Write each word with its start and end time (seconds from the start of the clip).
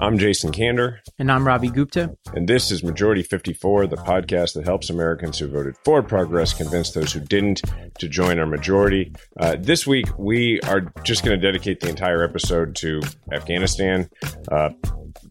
I'm 0.00 0.18
Jason 0.18 0.52
Kander. 0.52 0.98
And 1.18 1.32
I'm 1.32 1.46
Ravi 1.46 1.68
Gupta. 1.68 2.14
And 2.34 2.46
this 2.48 2.70
is 2.70 2.82
Majority 2.84 3.22
54, 3.22 3.86
the 3.86 3.96
podcast 3.96 4.52
that 4.54 4.64
helps 4.64 4.90
Americans 4.90 5.38
who 5.38 5.48
voted 5.48 5.74
for 5.84 6.02
progress 6.02 6.52
convince 6.52 6.90
those 6.90 7.12
who 7.12 7.20
didn't 7.20 7.62
to 7.98 8.08
join 8.08 8.38
our 8.38 8.46
majority. 8.46 9.12
Uh, 9.38 9.56
this 9.58 9.86
week, 9.86 10.06
we 10.18 10.60
are 10.62 10.82
just 11.02 11.24
going 11.24 11.38
to 11.38 11.40
dedicate 11.46 11.80
the 11.80 11.88
entire 11.88 12.22
episode 12.22 12.74
to 12.76 13.00
Afghanistan. 13.32 14.08
Uh, 14.52 14.70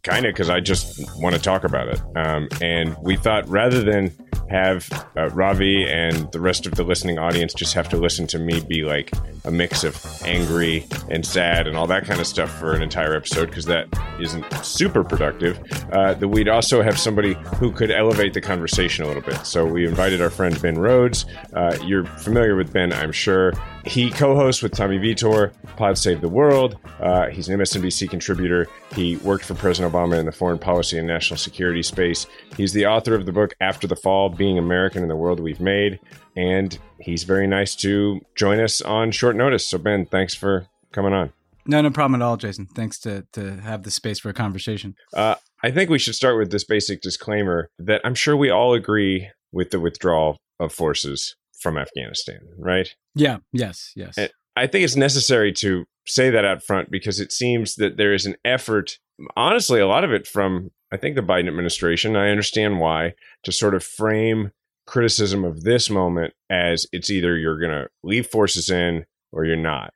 kind 0.03 0.25
of 0.25 0.29
because 0.33 0.49
I 0.49 0.59
just 0.59 0.99
want 1.21 1.35
to 1.35 1.41
talk 1.41 1.63
about 1.63 1.87
it. 1.87 2.01
Um, 2.15 2.47
and 2.61 2.95
we 3.01 3.15
thought 3.15 3.47
rather 3.49 3.83
than 3.83 4.11
have 4.49 4.89
uh, 5.15 5.29
Ravi 5.29 5.85
and 5.87 6.31
the 6.31 6.39
rest 6.39 6.65
of 6.65 6.73
the 6.75 6.83
listening 6.83 7.19
audience 7.19 7.53
just 7.53 7.73
have 7.75 7.87
to 7.89 7.97
listen 7.97 8.25
to 8.27 8.39
me 8.39 8.59
be 8.61 8.83
like 8.83 9.11
a 9.45 9.51
mix 9.51 9.83
of 9.83 10.03
angry 10.23 10.85
and 11.11 11.23
sad 11.25 11.67
and 11.67 11.77
all 11.77 11.85
that 11.87 12.05
kind 12.05 12.19
of 12.19 12.25
stuff 12.25 12.49
for 12.57 12.73
an 12.73 12.81
entire 12.81 13.15
episode 13.15 13.47
because 13.49 13.65
that 13.65 13.87
isn't 14.19 14.45
super 14.65 15.03
productive, 15.03 15.59
uh, 15.91 16.13
that 16.15 16.27
we'd 16.29 16.49
also 16.49 16.81
have 16.81 16.99
somebody 16.99 17.33
who 17.57 17.71
could 17.71 17.91
elevate 17.91 18.33
the 18.33 18.41
conversation 18.41 19.03
a 19.03 19.07
little 19.07 19.21
bit. 19.21 19.45
So 19.45 19.65
we 19.65 19.85
invited 19.87 20.19
our 20.21 20.29
friend 20.31 20.59
Ben 20.61 20.75
Rhodes. 20.79 21.25
Uh, 21.53 21.77
you're 21.83 22.05
familiar 22.05 22.55
with 22.55 22.73
Ben, 22.73 22.91
I'm 22.91 23.11
sure. 23.11 23.53
He 23.85 24.09
co 24.11 24.35
hosts 24.35 24.61
with 24.61 24.73
Tommy 24.73 24.97
Vitor, 24.99 25.51
Pod 25.77 25.97
Save 25.97 26.19
the 26.21 26.27
World. 26.29 26.77
Uh, 26.99 27.27
he's 27.29 27.47
an 27.47 27.57
MSNBC 27.57 28.09
contributor. 28.09 28.67
He 28.93 29.15
worked 29.17 29.45
for 29.45 29.53
President 29.53 29.93
Obama 29.93 30.19
in 30.19 30.25
the 30.25 30.31
foreign 30.31 30.59
policy 30.59 30.97
and 30.97 31.07
national 31.07 31.37
security 31.37 31.81
space. 31.81 32.27
He's 32.57 32.73
the 32.73 32.85
author 32.85 33.15
of 33.15 33.25
the 33.25 33.31
book 33.31 33.53
After 33.61 33.87
the 33.87 33.95
Fall 33.95 34.29
Being 34.29 34.57
American 34.57 35.01
in 35.01 35.07
the 35.07 35.15
World 35.15 35.39
We've 35.39 35.61
Made. 35.61 35.99
And 36.35 36.77
he's 36.99 37.23
very 37.23 37.47
nice 37.47 37.73
to 37.77 38.19
join 38.35 38.59
us 38.59 38.81
on 38.81 39.11
short 39.11 39.35
notice. 39.37 39.65
So, 39.65 39.77
Ben, 39.77 40.05
thanks 40.05 40.35
for 40.35 40.67
coming 40.91 41.13
on. 41.13 41.31
No, 41.65 41.81
no 41.81 41.89
problem 41.89 42.21
at 42.21 42.25
all, 42.25 42.35
Jason. 42.35 42.65
Thanks 42.65 42.99
to, 42.99 43.25
to 43.33 43.57
have 43.61 43.83
the 43.83 43.91
space 43.91 44.19
for 44.19 44.29
a 44.29 44.33
conversation. 44.33 44.95
Uh, 45.15 45.35
I 45.63 45.71
think 45.71 45.89
we 45.89 45.99
should 45.99 46.15
start 46.15 46.37
with 46.37 46.51
this 46.51 46.63
basic 46.65 47.01
disclaimer 47.01 47.69
that 47.79 48.01
I'm 48.03 48.15
sure 48.15 48.35
we 48.35 48.49
all 48.49 48.73
agree 48.73 49.29
with 49.51 49.71
the 49.71 49.79
withdrawal 49.79 50.37
of 50.59 50.73
forces 50.73 51.35
from 51.59 51.77
Afghanistan, 51.77 52.39
right? 52.57 52.95
Yeah, 53.15 53.37
yes, 53.51 53.91
yes. 53.95 54.17
And 54.17 54.29
I 54.55 54.67
think 54.67 54.83
it's 54.85 54.95
necessary 54.95 55.51
to 55.53 55.85
say 56.07 56.29
that 56.29 56.45
out 56.45 56.63
front 56.63 56.89
because 56.89 57.19
it 57.19 57.31
seems 57.31 57.75
that 57.75 57.97
there 57.97 58.13
is 58.13 58.25
an 58.25 58.35
effort, 58.43 58.97
honestly, 59.35 59.79
a 59.79 59.87
lot 59.87 60.03
of 60.03 60.11
it 60.11 60.25
from, 60.27 60.71
I 60.91 60.97
think, 60.97 61.15
the 61.15 61.21
Biden 61.21 61.47
administration. 61.47 62.15
I 62.15 62.29
understand 62.29 62.79
why, 62.79 63.13
to 63.43 63.51
sort 63.51 63.75
of 63.75 63.83
frame 63.83 64.51
criticism 64.87 65.43
of 65.45 65.63
this 65.63 65.89
moment 65.89 66.33
as 66.49 66.87
it's 66.91 67.09
either 67.11 67.37
you're 67.37 67.59
going 67.59 67.71
to 67.71 67.87
leave 68.03 68.25
forces 68.25 68.69
in 68.71 69.05
or 69.31 69.45
you're 69.45 69.55
not. 69.55 69.93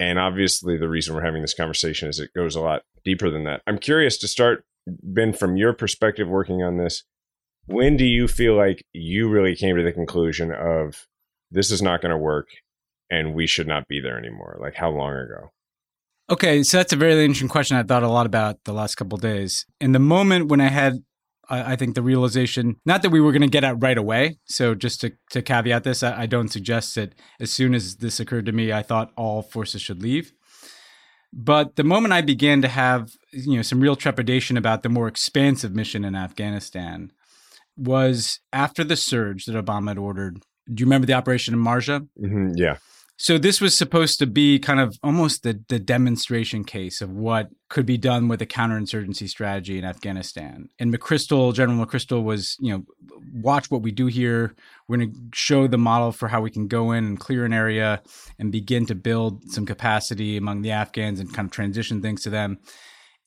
And 0.00 0.18
obviously, 0.18 0.76
the 0.78 0.88
reason 0.88 1.14
we're 1.14 1.22
having 1.24 1.42
this 1.42 1.54
conversation 1.54 2.08
is 2.08 2.20
it 2.20 2.30
goes 2.34 2.54
a 2.54 2.60
lot 2.60 2.82
deeper 3.04 3.30
than 3.30 3.44
that. 3.44 3.62
I'm 3.66 3.78
curious 3.78 4.16
to 4.18 4.28
start, 4.28 4.64
Ben, 4.86 5.32
from 5.32 5.56
your 5.56 5.72
perspective 5.72 6.28
working 6.28 6.62
on 6.62 6.76
this, 6.76 7.02
when 7.68 7.96
do 7.98 8.04
you 8.04 8.26
feel 8.26 8.56
like 8.56 8.82
you 8.94 9.28
really 9.28 9.54
came 9.54 9.76
to 9.76 9.82
the 9.84 9.92
conclusion 9.92 10.50
of 10.52 11.06
this 11.50 11.70
is 11.70 11.82
not 11.82 12.00
going 12.00 12.10
to 12.10 12.16
work 12.18 12.48
and 13.10 13.34
we 13.34 13.46
should 13.46 13.66
not 13.66 13.86
be 13.88 14.00
there 14.00 14.18
anymore? 14.18 14.58
Like 14.60 14.74
how 14.74 14.88
long 14.90 15.12
ago? 15.12 15.50
Okay, 16.30 16.62
so 16.62 16.76
that's 16.78 16.92
a 16.92 16.96
very 16.96 17.22
interesting 17.24 17.48
question. 17.48 17.76
I 17.76 17.82
thought 17.82 18.02
a 18.02 18.08
lot 18.08 18.26
about 18.26 18.58
the 18.64 18.72
last 18.74 18.94
couple 18.96 19.16
days. 19.18 19.64
In 19.80 19.92
the 19.92 19.98
moment 19.98 20.48
when 20.48 20.60
I 20.62 20.68
had, 20.68 20.94
I 21.48 21.74
think 21.76 21.94
the 21.94 22.02
realization, 22.02 22.76
not 22.86 23.00
that 23.02 23.10
we 23.10 23.20
were 23.20 23.32
going 23.32 23.42
to 23.42 23.48
get 23.48 23.64
out 23.64 23.82
right 23.82 23.96
away. 23.98 24.38
So 24.46 24.74
just 24.74 25.00
to, 25.02 25.12
to 25.32 25.40
caveat 25.42 25.84
this, 25.84 26.02
I, 26.02 26.22
I 26.22 26.26
don't 26.26 26.48
suggest 26.48 26.94
that 26.94 27.14
as 27.40 27.50
soon 27.50 27.74
as 27.74 27.96
this 27.96 28.18
occurred 28.18 28.46
to 28.46 28.52
me, 28.52 28.72
I 28.72 28.82
thought 28.82 29.12
all 29.16 29.42
forces 29.42 29.80
should 29.82 30.02
leave. 30.02 30.32
But 31.34 31.76
the 31.76 31.84
moment 31.84 32.14
I 32.14 32.20
began 32.22 32.62
to 32.62 32.68
have, 32.68 33.12
you 33.32 33.56
know, 33.56 33.62
some 33.62 33.80
real 33.80 33.96
trepidation 33.96 34.56
about 34.56 34.82
the 34.82 34.88
more 34.88 35.08
expansive 35.08 35.74
mission 35.74 36.02
in 36.04 36.14
Afghanistan, 36.14 37.10
was 37.78 38.40
after 38.52 38.84
the 38.84 38.96
surge 38.96 39.44
that 39.46 39.64
Obama 39.64 39.88
had 39.88 39.98
ordered. 39.98 40.42
Do 40.72 40.82
you 40.82 40.86
remember 40.86 41.06
the 41.06 41.12
operation 41.14 41.54
in 41.54 41.60
Marja? 41.60 42.06
Mm-hmm, 42.20 42.52
yeah. 42.56 42.76
So 43.20 43.36
this 43.36 43.60
was 43.60 43.76
supposed 43.76 44.20
to 44.20 44.26
be 44.26 44.60
kind 44.60 44.78
of 44.78 44.96
almost 45.02 45.42
the, 45.42 45.60
the 45.68 45.80
demonstration 45.80 46.62
case 46.62 47.00
of 47.00 47.10
what 47.10 47.48
could 47.68 47.84
be 47.84 47.96
done 47.98 48.28
with 48.28 48.40
a 48.40 48.46
counterinsurgency 48.46 49.28
strategy 49.28 49.76
in 49.76 49.84
Afghanistan. 49.84 50.68
And 50.78 50.94
McChrystal, 50.96 51.52
General 51.52 51.84
McChrystal, 51.84 52.22
was 52.22 52.56
you 52.60 52.70
know, 52.70 52.84
watch 53.34 53.72
what 53.72 53.82
we 53.82 53.90
do 53.90 54.06
here. 54.06 54.54
We're 54.86 54.98
going 54.98 55.12
to 55.12 55.18
show 55.34 55.66
the 55.66 55.78
model 55.78 56.12
for 56.12 56.28
how 56.28 56.40
we 56.40 56.50
can 56.50 56.68
go 56.68 56.92
in 56.92 57.04
and 57.04 57.18
clear 57.18 57.44
an 57.44 57.52
area 57.52 58.02
and 58.38 58.52
begin 58.52 58.86
to 58.86 58.94
build 58.94 59.50
some 59.50 59.66
capacity 59.66 60.36
among 60.36 60.62
the 60.62 60.70
Afghans 60.70 61.18
and 61.18 61.32
kind 61.34 61.46
of 61.46 61.52
transition 61.52 62.00
things 62.00 62.22
to 62.22 62.30
them. 62.30 62.58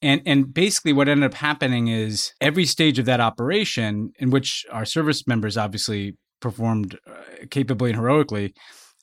And 0.01 0.21
and 0.25 0.51
basically 0.53 0.93
what 0.93 1.07
ended 1.07 1.25
up 1.31 1.35
happening 1.37 1.87
is 1.87 2.33
every 2.41 2.65
stage 2.65 2.97
of 2.97 3.05
that 3.05 3.19
operation 3.19 4.13
in 4.19 4.31
which 4.31 4.65
our 4.71 4.85
service 4.85 5.27
members 5.27 5.57
obviously 5.57 6.17
performed 6.39 6.97
uh, 7.07 7.45
capably 7.51 7.91
and 7.91 7.99
heroically 7.99 8.53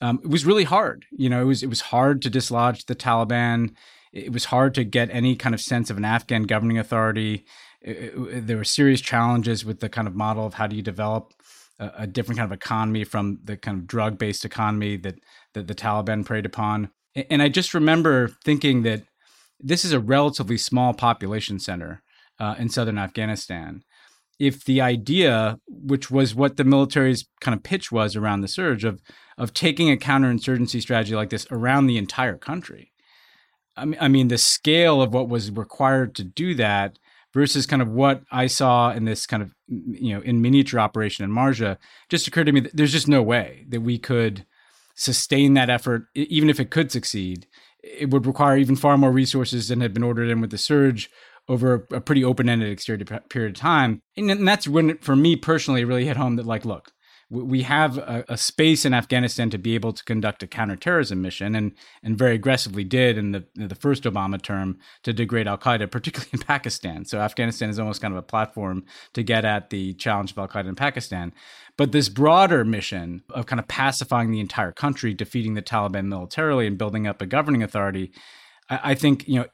um, 0.01 0.21
it 0.23 0.31
was 0.31 0.47
really 0.47 0.63
hard. 0.65 1.07
You 1.13 1.31
know, 1.31 1.43
it 1.43 1.47
was 1.47 1.63
it 1.63 1.69
was 1.69 1.81
hard 1.83 2.21
to 2.23 2.31
dislodge 2.31 2.87
the 2.87 2.97
Taliban. 2.97 3.75
It 4.13 4.33
was 4.33 4.47
hard 4.47 4.75
to 4.75 4.85
get 4.85 5.11
any 5.13 5.37
kind 5.37 5.55
of 5.55 5.61
sense 5.61 5.91
of 5.91 5.97
an 5.99 6.05
Afghan 6.05 6.45
governing 6.45 6.79
authority. 6.79 7.45
It, 7.81 8.13
it, 8.17 8.47
there 8.47 8.57
were 8.57 8.65
serious 8.65 9.01
challenges 9.01 9.65
with 9.65 9.81
the 9.81 9.89
kind 9.89 10.09
of 10.09 10.15
model 10.17 10.47
of 10.47 10.55
how 10.55 10.67
do 10.67 10.75
you 10.75 10.83
develop 10.83 11.33
a, 11.79 11.91
a 11.99 12.07
different 12.09 12.39
kind 12.39 12.51
of 12.51 12.57
economy 12.57 13.05
from 13.05 13.39
the 13.45 13.57
kind 13.57 13.79
of 13.79 13.87
drug 13.87 14.19
based 14.19 14.45
economy 14.45 14.97
that 14.97 15.15
that 15.55 15.69
the 15.69 15.77
Taliban 15.77 16.25
preyed 16.25 16.47
upon. 16.47 16.91
And 17.31 17.41
I 17.43 17.49
just 17.49 17.75
remember 17.75 18.31
thinking 18.45 18.83
that 18.83 19.03
this 19.61 19.85
is 19.85 19.93
a 19.93 20.01
relatively 20.01 20.57
small 20.57 20.95
population 20.95 21.59
center 21.59 22.03
uh, 22.39 22.55
in 22.59 22.69
southern 22.69 22.99
Afghanistan. 22.99 23.83
If 24.39 24.65
the 24.65 24.81
idea, 24.81 25.59
which 25.67 26.11
was 26.11 26.35
what 26.35 26.57
the 26.57 26.65
military's 26.65 27.27
kind 27.41 27.57
of 27.57 27.65
pitch 27.65 27.91
was 27.91 28.15
around 28.15 28.41
the 28.41 28.49
surge 28.49 28.85
of 28.85 29.01
of 29.37 29.53
taking 29.53 29.91
a 29.91 29.97
counterinsurgency 29.97 30.81
strategy 30.81 31.15
like 31.15 31.31
this 31.31 31.47
around 31.51 31.87
the 31.87 31.97
entire 31.99 32.37
country, 32.37 32.93
I 33.77 33.85
mean, 33.85 33.99
I 34.01 34.07
mean 34.09 34.29
the 34.29 34.39
scale 34.39 35.01
of 35.03 35.13
what 35.13 35.29
was 35.29 35.51
required 35.51 36.15
to 36.17 36.25
do 36.25 36.55
that 36.55 36.99
versus 37.35 37.67
kind 37.67 37.83
of 37.83 37.89
what 37.89 38.23
I 38.31 38.47
saw 38.47 38.93
in 38.93 39.05
this 39.07 39.27
kind 39.27 39.43
of 39.43 39.51
you 39.67 40.15
know 40.15 40.21
in 40.21 40.41
miniature 40.41 40.79
operation 40.79 41.25
in 41.25 41.33
Marja 41.33 41.77
just 42.09 42.29
occurred 42.29 42.45
to 42.45 42.53
me 42.53 42.61
that 42.61 42.77
there's 42.77 42.93
just 42.93 43.09
no 43.09 43.23
way 43.25 43.65
that 43.71 43.81
we 43.81 43.99
could 43.99 44.47
sustain 44.95 45.55
that 45.55 45.69
effort 45.71 46.05
even 46.15 46.49
if 46.49 46.61
it 46.61 46.71
could 46.71 46.93
succeed 46.93 47.47
it 47.97 48.11
would 48.11 48.27
require 48.27 48.57
even 48.57 48.77
far 48.77 48.97
more 48.99 49.11
resources 49.13 49.69
than 49.69 49.81
had 49.81 49.95
been 49.95 50.03
ordered 50.03 50.29
in 50.31 50.41
with 50.41 50.51
the 50.51 50.59
surge 50.59 51.11
over 51.49 51.87
a 51.93 52.01
pretty 52.01 52.23
open-ended 52.23 52.69
extended 52.69 53.09
period 53.31 53.57
of 53.57 53.61
time. 53.61 54.03
And 54.17 54.47
that's 54.47 54.69
when, 54.69 54.99
for 54.99 55.17
me 55.17 55.37
personally, 55.37 55.85
really 55.85 56.05
hit 56.05 56.17
home 56.17 56.37
that 56.37 56.47
like, 56.47 56.65
look, 56.65 56.93
we 57.31 57.63
have 57.63 57.99
a, 57.99 58.25
a, 58.31 58.37
space 58.39 58.87
in 58.87 58.95
Afghanistan 58.95 59.51
to 59.51 59.59
be 59.59 59.75
able 59.75 59.93
to 59.93 60.03
conduct 60.05 60.43
a 60.43 60.47
counterterrorism 60.47 61.21
mission, 61.21 61.55
and 61.55 61.73
and 62.03 62.17
very 62.17 62.35
aggressively 62.35 62.85
did 62.85 63.19
in 63.19 63.33
the 63.33 63.45
the 63.55 63.75
first 63.75 64.05
Obama 64.05 64.41
term 64.41 64.79
to 65.03 65.13
degrade 65.13 65.47
Al 65.47 65.59
Qaeda, 65.59 65.91
particularly 65.91 66.31
in 66.33 66.41
Pakistan. 66.41 67.05
So 67.05 67.19
Afghanistan 67.21 67.69
is 67.69 67.79
almost 67.79 68.01
kind 68.01 68.15
of 68.15 68.19
a 68.19 68.23
platform 68.23 68.85
to 69.13 69.23
get 69.23 69.45
at 69.45 69.71
the 69.71 69.95
challenge 69.95 70.33
of 70.33 70.39
Al 70.39 70.49
Qaeda 70.49 70.69
in 70.69 70.75
Pakistan. 70.75 71.33
But 71.77 71.93
this 71.93 72.09
broader 72.09 72.65
mission 72.65 73.23
of 73.31 73.47
kind 73.47 73.61
of 73.61 73.69
pacifying 73.69 74.31
the 74.31 74.41
entire 74.41 74.73
country, 74.73 75.13
defeating 75.13 75.55
the 75.55 75.63
Taliban 75.63 76.07
militarily, 76.07 76.67
and 76.67 76.79
building 76.79 77.07
up 77.07 77.21
a 77.21 77.27
governing 77.27 77.63
authority. 77.63 78.11
I 78.71 78.95
think 78.97 79.27
you 79.27 79.37
know, 79.37 79.47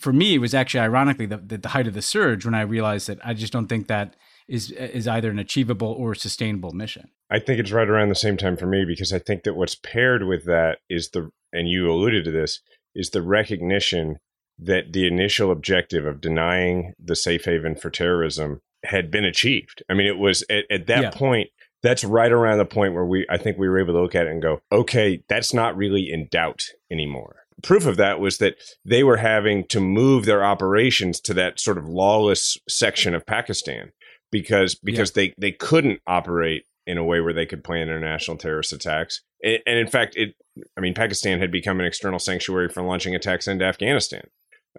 for 0.00 0.12
me, 0.12 0.34
it 0.34 0.38
was 0.38 0.52
actually 0.52 0.80
ironically 0.80 1.26
the, 1.26 1.36
the 1.38 1.68
height 1.68 1.86
of 1.86 1.94
the 1.94 2.02
surge 2.02 2.44
when 2.44 2.54
I 2.54 2.62
realized 2.62 3.06
that 3.06 3.20
I 3.24 3.32
just 3.32 3.52
don't 3.52 3.68
think 3.68 3.86
that 3.86 4.16
is 4.48 4.70
is 4.70 5.08
either 5.08 5.30
an 5.30 5.38
achievable 5.38 5.88
or 5.92 6.14
sustainable 6.14 6.72
mission. 6.72 7.10
I 7.30 7.40
think 7.40 7.58
it's 7.58 7.72
right 7.72 7.88
around 7.88 8.08
the 8.08 8.14
same 8.14 8.36
time 8.36 8.56
for 8.56 8.66
me 8.66 8.84
because 8.86 9.12
I 9.12 9.18
think 9.18 9.44
that 9.44 9.54
what's 9.54 9.74
paired 9.76 10.24
with 10.24 10.44
that 10.44 10.78
is 10.88 11.10
the 11.10 11.30
and 11.52 11.68
you 11.68 11.90
alluded 11.90 12.24
to 12.24 12.30
this 12.30 12.60
is 12.94 13.10
the 13.10 13.22
recognition 13.22 14.18
that 14.58 14.92
the 14.92 15.06
initial 15.06 15.50
objective 15.50 16.06
of 16.06 16.20
denying 16.20 16.94
the 16.98 17.16
safe 17.16 17.44
haven 17.44 17.74
for 17.74 17.90
terrorism 17.90 18.60
had 18.84 19.10
been 19.10 19.24
achieved. 19.24 19.82
I 19.90 19.94
mean, 19.94 20.06
it 20.06 20.18
was 20.18 20.42
at, 20.48 20.64
at 20.70 20.86
that 20.86 21.02
yeah. 21.02 21.10
point 21.10 21.48
that's 21.82 22.04
right 22.04 22.32
around 22.32 22.58
the 22.58 22.64
point 22.64 22.94
where 22.94 23.04
we 23.04 23.26
I 23.28 23.38
think 23.38 23.58
we 23.58 23.68
were 23.68 23.78
able 23.80 23.94
to 23.94 24.02
look 24.02 24.14
at 24.14 24.26
it 24.26 24.30
and 24.30 24.42
go, 24.42 24.60
okay, 24.70 25.22
that's 25.28 25.52
not 25.52 25.76
really 25.76 26.10
in 26.10 26.28
doubt 26.30 26.62
anymore. 26.90 27.36
Proof 27.62 27.86
of 27.86 27.96
that 27.96 28.20
was 28.20 28.36
that 28.38 28.56
they 28.84 29.02
were 29.02 29.16
having 29.16 29.66
to 29.68 29.80
move 29.80 30.26
their 30.26 30.44
operations 30.44 31.18
to 31.20 31.32
that 31.34 31.58
sort 31.58 31.78
of 31.78 31.88
lawless 31.88 32.58
section 32.68 33.14
of 33.14 33.24
Pakistan 33.24 33.92
because 34.36 34.74
because 34.74 35.12
yeah. 35.16 35.22
they 35.22 35.34
they 35.38 35.52
couldn't 35.52 36.00
operate 36.06 36.64
in 36.86 36.98
a 36.98 37.04
way 37.04 37.20
where 37.20 37.32
they 37.32 37.46
could 37.46 37.64
plan 37.64 37.82
international 37.82 38.36
terrorist 38.36 38.72
attacks. 38.72 39.22
And, 39.42 39.58
and 39.66 39.78
in 39.78 39.86
fact, 39.86 40.14
it 40.16 40.34
I 40.76 40.80
mean 40.80 40.92
Pakistan 40.94 41.40
had 41.40 41.50
become 41.50 41.80
an 41.80 41.86
external 41.86 42.18
sanctuary 42.18 42.68
for 42.68 42.82
launching 42.82 43.14
attacks 43.14 43.48
into 43.48 43.64
Afghanistan. 43.64 44.24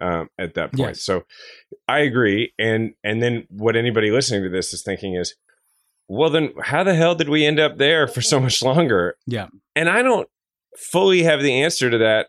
Um, 0.00 0.28
at 0.38 0.54
that 0.54 0.70
point. 0.72 0.90
Yes. 0.98 1.02
So 1.02 1.22
I 1.88 2.00
agree. 2.00 2.52
And 2.56 2.92
and 3.02 3.20
then 3.20 3.48
what 3.50 3.74
anybody 3.74 4.12
listening 4.12 4.44
to 4.44 4.48
this 4.48 4.72
is 4.72 4.82
thinking 4.84 5.16
is, 5.16 5.34
well, 6.08 6.30
then 6.30 6.52
how 6.62 6.84
the 6.84 6.94
hell 6.94 7.16
did 7.16 7.28
we 7.28 7.44
end 7.44 7.58
up 7.58 7.78
there 7.78 8.06
for 8.06 8.22
so 8.22 8.38
much 8.38 8.62
longer? 8.62 9.16
Yeah. 9.26 9.48
And 9.74 9.88
I 9.88 10.02
don't 10.02 10.28
fully 10.76 11.24
have 11.24 11.42
the 11.42 11.64
answer 11.64 11.90
to 11.90 11.98
that, 11.98 12.28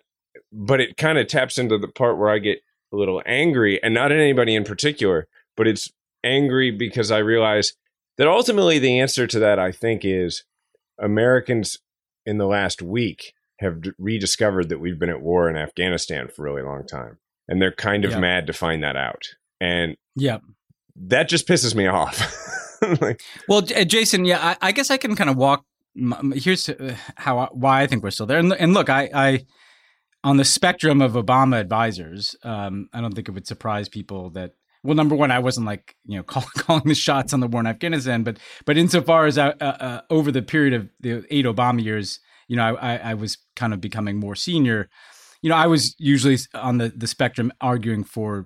but 0.52 0.82
it 0.82 0.98
kind 0.98 1.20
of 1.20 1.28
taps 1.28 1.60
into 1.60 1.78
the 1.78 1.88
part 1.88 2.18
where 2.18 2.32
I 2.32 2.40
get 2.40 2.58
a 2.92 2.96
little 2.96 3.22
angry, 3.28 3.80
and 3.84 3.94
not 3.94 4.12
at 4.12 4.18
anybody 4.18 4.56
in 4.56 4.64
particular, 4.64 5.28
but 5.56 5.68
it's 5.68 5.92
angry 6.24 6.72
because 6.72 7.12
I 7.12 7.20
realize 7.20 7.74
that 8.18 8.28
ultimately 8.28 8.80
the 8.80 9.00
answer 9.00 9.28
to 9.28 9.40
that, 9.40 9.60
I 9.60 9.72
think, 9.72 10.02
is 10.04 10.44
Americans 11.00 11.78
in 12.26 12.38
the 12.38 12.48
last 12.48 12.82
week 12.82 13.34
have 13.60 13.82
rediscovered 13.98 14.70
that 14.70 14.80
we've 14.80 15.00
been 15.00 15.10
at 15.10 15.22
war 15.22 15.50
in 15.50 15.58
Afghanistan 15.58 16.28
for 16.34 16.48
a 16.48 16.52
really 16.54 16.64
long 16.68 16.86
time. 16.86 17.18
And 17.48 17.62
they're 17.62 17.72
kind 17.74 18.06
of 18.06 18.12
yep. 18.12 18.20
mad 18.20 18.48
to 18.48 18.54
find 18.54 18.84
that 18.84 18.96
out. 18.96 19.24
And 19.60 19.96
yeah, 20.16 20.38
that 20.96 21.28
just 21.30 21.48
pisses 21.48 21.76
me 21.76 21.88
off. 21.88 22.78
like, 23.02 23.22
well, 23.48 23.62
Jason, 23.62 24.24
yeah, 24.26 24.40
I, 24.62 24.70
I, 24.70 24.72
guess 24.72 24.92
I 24.92 24.98
can 24.98 25.16
kind 25.16 25.30
of 25.30 25.36
walk. 25.36 25.66
Here's 26.36 26.70
uh, 26.70 26.96
how 27.16 27.50
why 27.52 27.82
I 27.82 27.88
think 27.88 28.04
we're 28.04 28.12
still 28.12 28.28
there. 28.28 28.38
And, 28.38 28.54
and 28.54 28.74
look, 28.74 28.90
I, 28.90 29.10
I 29.14 29.46
on 30.24 30.38
the 30.38 30.46
spectrum 30.46 31.02
of 31.02 31.14
Obama 31.14 31.60
advisors, 31.60 32.36
um, 32.44 32.88
I 32.94 33.02
don't 33.02 33.14
think 33.14 33.28
it 33.28 33.32
would 33.32 33.48
surprise 33.48 33.90
people 33.90 34.30
that 34.32 34.52
well, 34.84 34.96
number 34.96 35.16
one, 35.16 35.32
I 35.32 35.40
wasn't 35.40 35.66
like 35.66 35.96
you 36.06 36.18
know 36.18 36.24
call, 36.24 36.44
calling 36.58 36.84
the 36.86 36.96
shots 36.96 37.34
on 37.34 37.40
the 37.40 37.48
war 37.48 37.62
in 37.62 37.68
Afghanistan, 37.68 38.24
but 38.24 38.38
but 38.66 38.78
insofar 38.78 39.26
as 39.26 39.38
I, 39.38 39.50
uh, 39.50 39.54
uh, 39.60 39.66
uh, 39.66 40.02
over 40.10 40.32
the 40.32 40.42
period 40.42 40.74
of 40.74 40.90
the 41.00 41.26
eight 41.34 41.46
Obama 41.46 41.84
years, 41.84 42.20
you 42.48 42.56
know, 42.56 42.64
I, 42.64 42.96
I, 42.96 42.98
I, 43.12 43.14
was 43.14 43.38
kind 43.56 43.74
of 43.74 43.82
becoming 43.82 44.18
more 44.18 44.36
senior. 44.36 44.90
You 45.42 45.50
know, 45.50 45.56
I 45.56 45.68
was 45.68 45.96
usually 46.00 46.38
on 46.54 46.78
the 46.78 46.90
the 46.90 47.08
spectrum 47.08 47.52
arguing 47.62 48.04
for 48.04 48.46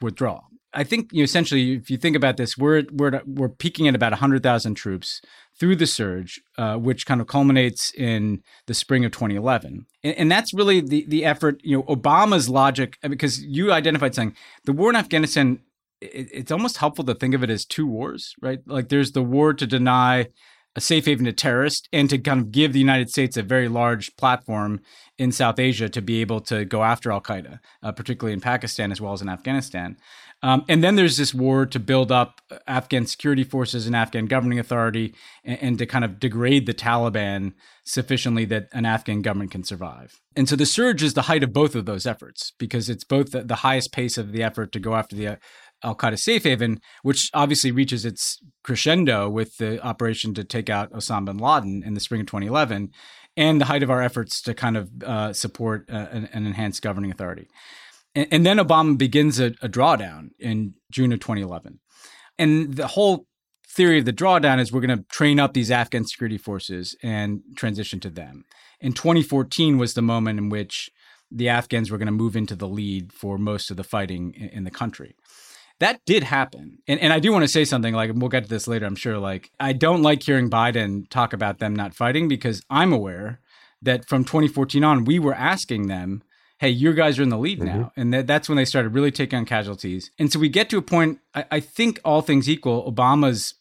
withdrawal. 0.00 0.44
I 0.74 0.84
think 0.84 1.10
you 1.12 1.18
know, 1.18 1.24
essentially, 1.24 1.72
if 1.74 1.90
you 1.90 1.98
think 1.98 2.16
about 2.16 2.36
this, 2.36 2.56
we're 2.56 2.84
we're 2.92 3.20
we're 3.26 3.48
peaking 3.50 3.88
at 3.88 3.94
about 3.94 4.12
hundred 4.14 4.42
thousand 4.42 4.76
troops 4.76 5.20
through 5.58 5.76
the 5.76 5.86
surge, 5.86 6.40
uh, 6.58 6.76
which 6.76 7.04
kind 7.06 7.20
of 7.20 7.26
culminates 7.26 7.92
in 7.94 8.42
the 8.66 8.72
spring 8.74 9.04
of 9.04 9.12
2011, 9.12 9.84
and, 10.02 10.14
and, 10.16 10.30
that's 10.32 10.54
really 10.54 10.80
the 10.80 11.04
the 11.08 11.24
effort. 11.26 11.60
You 11.62 11.78
know, 11.78 11.82
Obama's 11.94 12.48
logic 12.48 12.96
because 13.02 13.44
you 13.44 13.70
identified 13.72 14.14
saying 14.14 14.34
the 14.64 14.72
war 14.72 14.88
in 14.88 14.96
Afghanistan 14.96 15.60
it, 16.02 16.28
it's 16.32 16.52
almost 16.52 16.78
helpful 16.78 17.04
to 17.04 17.14
think 17.14 17.34
of 17.34 17.42
it 17.42 17.50
as 17.50 17.64
two 17.64 17.86
wars, 17.86 18.34
right? 18.42 18.58
Like 18.66 18.88
there's 18.88 19.12
the 19.12 19.22
war 19.22 19.54
to 19.54 19.66
deny 19.66 20.26
a 20.74 20.80
safe 20.80 21.04
haven 21.04 21.26
to 21.26 21.32
terrorists 21.32 21.86
and 21.92 22.08
to 22.08 22.16
kind 22.18 22.40
of 22.40 22.50
give 22.50 22.72
the 22.72 22.78
United 22.78 23.10
States 23.10 23.36
a 23.36 23.42
very 23.42 23.68
large 23.68 24.16
platform 24.16 24.80
in 25.18 25.30
South 25.30 25.58
Asia 25.58 25.88
to 25.90 26.00
be 26.00 26.22
able 26.22 26.40
to 26.40 26.64
go 26.64 26.82
after 26.82 27.12
Al 27.12 27.20
Qaeda, 27.20 27.58
uh, 27.82 27.92
particularly 27.92 28.32
in 28.32 28.40
Pakistan 28.40 28.90
as 28.90 29.00
well 29.00 29.12
as 29.12 29.20
in 29.20 29.28
Afghanistan. 29.28 29.96
Um, 30.44 30.64
and 30.68 30.82
then 30.82 30.96
there's 30.96 31.18
this 31.18 31.32
war 31.32 31.66
to 31.66 31.78
build 31.78 32.10
up 32.10 32.40
uh, 32.50 32.56
Afghan 32.66 33.06
security 33.06 33.44
forces 33.44 33.86
and 33.86 33.94
Afghan 33.94 34.26
governing 34.26 34.58
authority 34.58 35.14
and, 35.44 35.56
and, 35.62 35.78
to 35.78 35.86
kind 35.86 36.04
of 36.04 36.18
degrade 36.18 36.66
the 36.66 36.74
Taliban 36.74 37.52
sufficiently 37.84 38.44
that 38.46 38.66
an 38.72 38.84
Afghan 38.84 39.22
government 39.22 39.52
can 39.52 39.62
survive. 39.62 40.20
And 40.34 40.48
so 40.48 40.56
the 40.56 40.66
surge 40.66 41.00
is 41.02 41.14
the 41.14 41.22
height 41.22 41.44
of 41.44 41.52
both 41.52 41.76
of 41.76 41.84
those 41.86 42.06
efforts 42.06 42.54
because 42.58 42.90
it's 42.90 43.04
both 43.04 43.30
the, 43.30 43.42
the 43.42 43.56
highest 43.56 43.92
pace 43.92 44.18
of 44.18 44.32
the 44.32 44.42
effort 44.42 44.72
to 44.72 44.80
go 44.80 44.94
after 44.96 45.14
the, 45.14 45.28
uh, 45.28 45.36
Al 45.84 45.94
Qaeda 45.96 46.18
safe 46.18 46.44
haven, 46.44 46.80
which 47.02 47.30
obviously 47.34 47.72
reaches 47.72 48.04
its 48.04 48.38
crescendo 48.62 49.28
with 49.28 49.56
the 49.58 49.82
operation 49.84 50.34
to 50.34 50.44
take 50.44 50.70
out 50.70 50.92
Osama 50.92 51.26
bin 51.26 51.38
Laden 51.38 51.82
in 51.84 51.94
the 51.94 52.00
spring 52.00 52.20
of 52.20 52.26
2011, 52.28 52.92
and 53.36 53.60
the 53.60 53.64
height 53.64 53.82
of 53.82 53.90
our 53.90 54.02
efforts 54.02 54.40
to 54.42 54.54
kind 54.54 54.76
of 54.76 54.90
uh, 55.04 55.32
support 55.32 55.88
uh, 55.90 56.06
an, 56.12 56.28
an, 56.32 56.46
enhanced 56.46 56.82
governing 56.82 57.10
authority. 57.10 57.48
And, 58.14 58.28
and 58.30 58.46
then 58.46 58.58
Obama 58.58 58.96
begins 58.96 59.40
a, 59.40 59.46
a 59.62 59.68
drawdown 59.68 60.30
in 60.38 60.74
June 60.90 61.12
of 61.12 61.20
2011. 61.20 61.80
And 62.38 62.76
the 62.76 62.86
whole 62.86 63.26
theory 63.66 63.98
of 63.98 64.04
the 64.04 64.12
drawdown 64.12 64.60
is 64.60 64.70
we're 64.70 64.82
going 64.82 64.96
to 64.98 65.04
train 65.10 65.40
up 65.40 65.54
these 65.54 65.70
Afghan 65.70 66.04
security 66.04 66.38
forces 66.38 66.94
and 67.02 67.40
transition 67.56 67.98
to 68.00 68.10
them. 68.10 68.44
And 68.80 68.94
2014 68.94 69.78
was 69.78 69.94
the 69.94 70.02
moment 70.02 70.38
in 70.38 70.48
which 70.50 70.90
the 71.30 71.48
Afghans 71.48 71.90
were 71.90 71.96
going 71.96 72.06
to 72.06 72.12
move 72.12 72.36
into 72.36 72.54
the 72.54 72.68
lead 72.68 73.12
for 73.14 73.38
most 73.38 73.70
of 73.70 73.78
the 73.78 73.84
fighting 73.84 74.32
in 74.34 74.64
the 74.64 74.70
country 74.70 75.16
that 75.82 76.00
did 76.06 76.24
happen. 76.24 76.78
And, 76.86 76.98
and 77.00 77.12
I 77.12 77.18
do 77.20 77.32
want 77.32 77.44
to 77.44 77.48
say 77.48 77.64
something 77.64 77.94
like, 77.94 78.10
we'll 78.14 78.28
get 78.28 78.44
to 78.44 78.48
this 78.50 78.68
later, 78.68 78.86
I'm 78.86 78.94
sure. 78.96 79.18
Like, 79.18 79.50
I 79.60 79.72
don't 79.72 80.02
like 80.02 80.22
hearing 80.22 80.48
Biden 80.50 81.08
talk 81.10 81.32
about 81.32 81.58
them 81.58 81.74
not 81.74 81.94
fighting 81.94 82.28
because 82.28 82.62
I'm 82.70 82.92
aware 82.92 83.40
that 83.82 84.06
from 84.08 84.24
2014 84.24 84.84
on, 84.84 85.04
we 85.04 85.18
were 85.18 85.34
asking 85.34 85.88
them, 85.88 86.22
hey, 86.60 86.70
your 86.70 86.92
guys 86.92 87.18
are 87.18 87.22
in 87.22 87.28
the 87.28 87.38
lead 87.38 87.58
mm-hmm. 87.58 87.80
now. 87.80 87.92
And 87.96 88.12
that, 88.14 88.26
that's 88.26 88.48
when 88.48 88.56
they 88.56 88.64
started 88.64 88.94
really 88.94 89.10
taking 89.10 89.40
on 89.40 89.44
casualties. 89.44 90.10
And 90.18 90.32
so 90.32 90.38
we 90.38 90.48
get 90.48 90.70
to 90.70 90.78
a 90.78 90.82
point, 90.82 91.18
I, 91.34 91.44
I 91.50 91.60
think 91.60 92.00
all 92.04 92.22
things 92.22 92.48
equal, 92.48 92.90
Obama's 92.90 93.54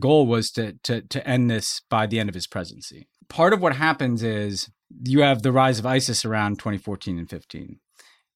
goal 0.00 0.26
was 0.26 0.50
to, 0.52 0.74
to, 0.84 1.00
to 1.02 1.26
end 1.26 1.50
this 1.50 1.80
by 1.88 2.06
the 2.06 2.18
end 2.18 2.28
of 2.28 2.34
his 2.34 2.46
presidency. 2.48 3.06
Part 3.28 3.52
of 3.52 3.62
what 3.62 3.76
happens 3.76 4.22
is 4.22 4.68
you 5.04 5.20
have 5.22 5.42
the 5.42 5.52
rise 5.52 5.78
of 5.78 5.86
ISIS 5.86 6.24
around 6.24 6.58
2014 6.58 7.18
and 7.18 7.30
15 7.30 7.78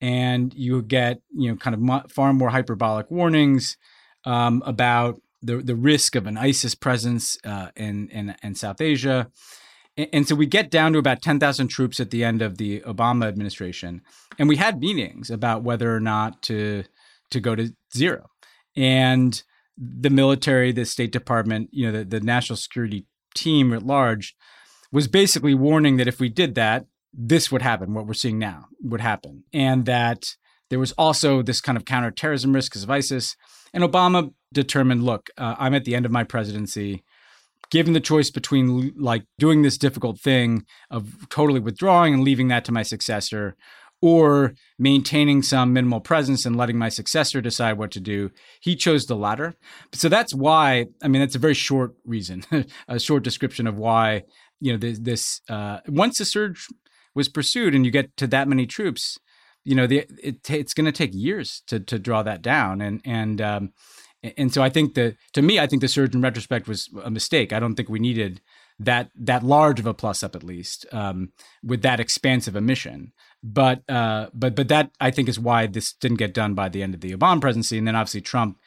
and 0.03 0.53
you 0.55 0.83
get 0.83 1.21
you 1.33 1.49
know 1.49 1.57
kind 1.57 1.89
of 1.91 2.13
far 2.13 2.35
more 2.35 2.51
hyperbolic 2.51 3.11
warnings 3.11 3.79
um, 4.27 4.63
about 4.67 5.23
the 5.41 5.57
the 5.59 5.77
risk 5.77 6.15
of 6.17 6.27
an 6.27 6.37
ISIS 6.37 6.75
presence 6.75 7.39
uh, 7.47 7.69
in, 7.77 8.09
in 8.11 8.35
in 8.43 8.55
South 8.55 8.81
Asia. 8.83 9.29
And, 9.97 10.09
and 10.13 10.29
so 10.29 10.35
we 10.35 10.45
get 10.47 10.71
down 10.71 10.93
to 10.93 10.99
about 10.99 11.23
10,000 11.23 11.69
troops 11.69 12.01
at 12.01 12.11
the 12.11 12.25
end 12.25 12.43
of 12.43 12.59
the 12.59 12.81
Obama 12.81 13.27
administration. 13.27 14.03
And 14.39 14.49
we 14.49 14.57
had 14.57 14.81
meetings 14.81 15.31
about 15.31 15.63
whether 15.63 15.95
or 15.95 16.01
not 16.01 16.43
to, 16.45 16.85
to 17.31 17.41
go 17.41 17.55
to 17.55 17.73
zero. 17.97 18.27
And 18.77 19.41
the 19.77 20.11
military, 20.11 20.73
the 20.73 20.87
State 20.87 21.13
Department, 21.13 21.69
you 21.73 21.87
know, 21.91 21.99
the, 21.99 22.05
the 22.05 22.21
national 22.21 22.57
security 22.57 23.07
team 23.35 23.73
at 23.73 23.83
large 23.83 24.35
was 24.91 25.09
basically 25.09 25.55
warning 25.55 25.97
that 25.99 26.09
if 26.09 26.19
we 26.21 26.29
did 26.29 26.55
that, 26.55 26.87
this 27.13 27.53
would 27.53 27.63
happen, 27.63 27.95
what 27.95 28.07
we're 28.07 28.15
seeing 28.15 28.39
now 28.39 28.67
would 28.81 29.01
happen. 29.01 29.45
And 29.53 29.85
that 29.87 30.25
there 30.71 30.79
was 30.79 30.93
also 30.93 31.43
this 31.43 31.61
kind 31.61 31.77
of 31.77 31.85
counterterrorism 31.85 32.55
risk 32.55 32.73
because 32.73 32.85
of 32.85 32.91
ISIS. 32.91 33.37
And 33.75 33.85
Obama 33.85 34.33
determined 34.53 35.05
look, 35.05 35.29
uh, 35.37 35.57
I'm 35.59 35.75
at 35.75 35.85
the 35.85 35.95
end 35.95 36.07
of 36.07 36.13
my 36.13 36.25
presidency. 36.25 37.03
Given 37.71 37.93
the 37.95 38.01
choice 38.01 38.31
between 38.31 38.93
like 38.97 39.25
doing 39.39 39.63
this 39.63 39.79
difficult 39.79 40.21
thing 40.21 40.65
of 40.91 41.27
totally 41.31 41.61
withdrawing 41.61 42.13
and 42.15 42.23
leaving 42.23 42.49
that 42.49 42.65
to 42.67 42.73
my 42.73 42.83
successor, 42.83 43.57
or 44.05 44.55
maintaining 44.79 45.43
some 45.43 45.73
minimal 45.73 46.01
presence 46.01 46.45
and 46.45 46.57
letting 46.57 46.77
my 46.77 46.89
successor 46.91 47.41
decide 47.41 47.79
what 47.79 47.93
to 47.93 48.01
do. 48.01 48.31
He 48.61 48.75
chose 48.75 49.07
the 49.07 49.15
latter. 49.15 49.55
So 49.93 50.09
that's 50.09 50.35
why, 50.35 50.87
I 51.05 51.07
mean, 51.09 51.21
that's 51.23 51.37
a 51.37 51.39
very 51.39 51.55
short 51.55 51.93
reason, 52.05 52.43
a 52.89 52.99
short 52.99 53.23
description 53.23 53.69
of 53.69 53.77
why, 53.77 54.23
you 54.61 54.73
know, 54.73 54.79
this, 54.79 54.99
this 54.99 55.41
uh, 55.49 55.79
once 55.87 56.19
the 56.19 56.25
surge 56.25 56.67
was 57.15 57.29
pursued 57.29 57.75
and 57.75 57.85
you 57.85 57.91
get 57.91 58.17
to 58.17 58.27
that 58.29 58.49
many 58.49 58.67
troops, 58.67 59.19
you 59.65 59.75
know, 59.75 59.87
the, 59.87 59.99
it, 60.23 60.49
it's 60.51 60.75
going 60.75 60.85
to 60.87 60.93
take 60.93 61.13
years 61.13 61.63
to, 61.67 61.79
to 61.81 61.99
draw 61.99 62.23
that 62.23 62.43
down. 62.43 62.81
And, 62.81 63.01
and, 63.05 63.41
um, 63.41 63.73
and 64.37 64.53
so 64.53 64.63
I 64.63 64.71
think 64.71 64.95
that 64.95 65.17
to 65.33 65.43
me, 65.43 65.59
I 65.59 65.67
think 65.67 65.83
the 65.83 65.89
surge 65.89 66.15
in 66.15 66.23
retrospect 66.23 66.69
was 66.69 66.89
a 67.05 67.11
mistake. 67.11 67.53
I 67.53 67.59
don't 67.61 67.75
think 67.75 67.89
we 67.89 67.99
needed 67.99 68.41
that 68.79 69.11
that 69.17 69.43
large 69.43 69.79
of 69.81 69.87
a 69.87 69.93
plus 69.93 70.23
up 70.23 70.35
at 70.35 70.43
least 70.43 70.87
um, 70.93 71.33
with 71.65 71.83
that 71.83 71.99
expansive 72.01 72.55
mission. 72.55 73.13
But 73.43 73.83
uh, 73.91 74.29
but 74.33 74.55
but 74.55 74.69
that 74.69 74.91
I 75.01 75.11
think 75.11 75.29
is 75.29 75.41
why 75.41 75.67
this 75.67 75.95
didn't 75.95 76.19
get 76.19 76.35
done 76.35 76.55
by 76.55 76.69
the 76.69 76.85
end 76.85 76.95
of 76.95 77.01
the 77.01 77.11
Obama 77.11 77.41
presidency, 77.41 77.77
and 77.77 77.87
then 77.87 77.97
obviously 77.97 78.21
Trump 78.21 78.61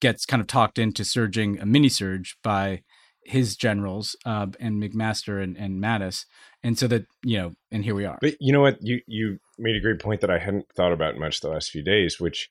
gets 0.00 0.24
kind 0.24 0.40
of 0.40 0.46
talked 0.46 0.78
into 0.78 1.04
surging 1.04 1.58
a 1.60 1.66
mini 1.66 1.90
surge 1.90 2.38
by 2.42 2.82
his 3.24 3.56
generals 3.56 4.16
uh, 4.24 4.46
and 4.60 4.82
McMaster 4.82 5.42
and, 5.42 5.56
and 5.56 5.80
Mattis. 5.82 6.24
And 6.62 6.78
so 6.78 6.86
that, 6.88 7.06
you 7.22 7.38
know, 7.38 7.52
and 7.70 7.84
here 7.84 7.94
we 7.94 8.04
are. 8.04 8.18
But 8.20 8.34
you 8.40 8.52
know 8.52 8.60
what? 8.60 8.78
You, 8.80 9.00
you 9.06 9.38
made 9.58 9.76
a 9.76 9.80
great 9.80 10.00
point 10.00 10.20
that 10.20 10.30
I 10.30 10.38
hadn't 10.38 10.66
thought 10.76 10.92
about 10.92 11.18
much 11.18 11.40
the 11.40 11.48
last 11.48 11.70
few 11.70 11.82
days, 11.82 12.20
which 12.20 12.50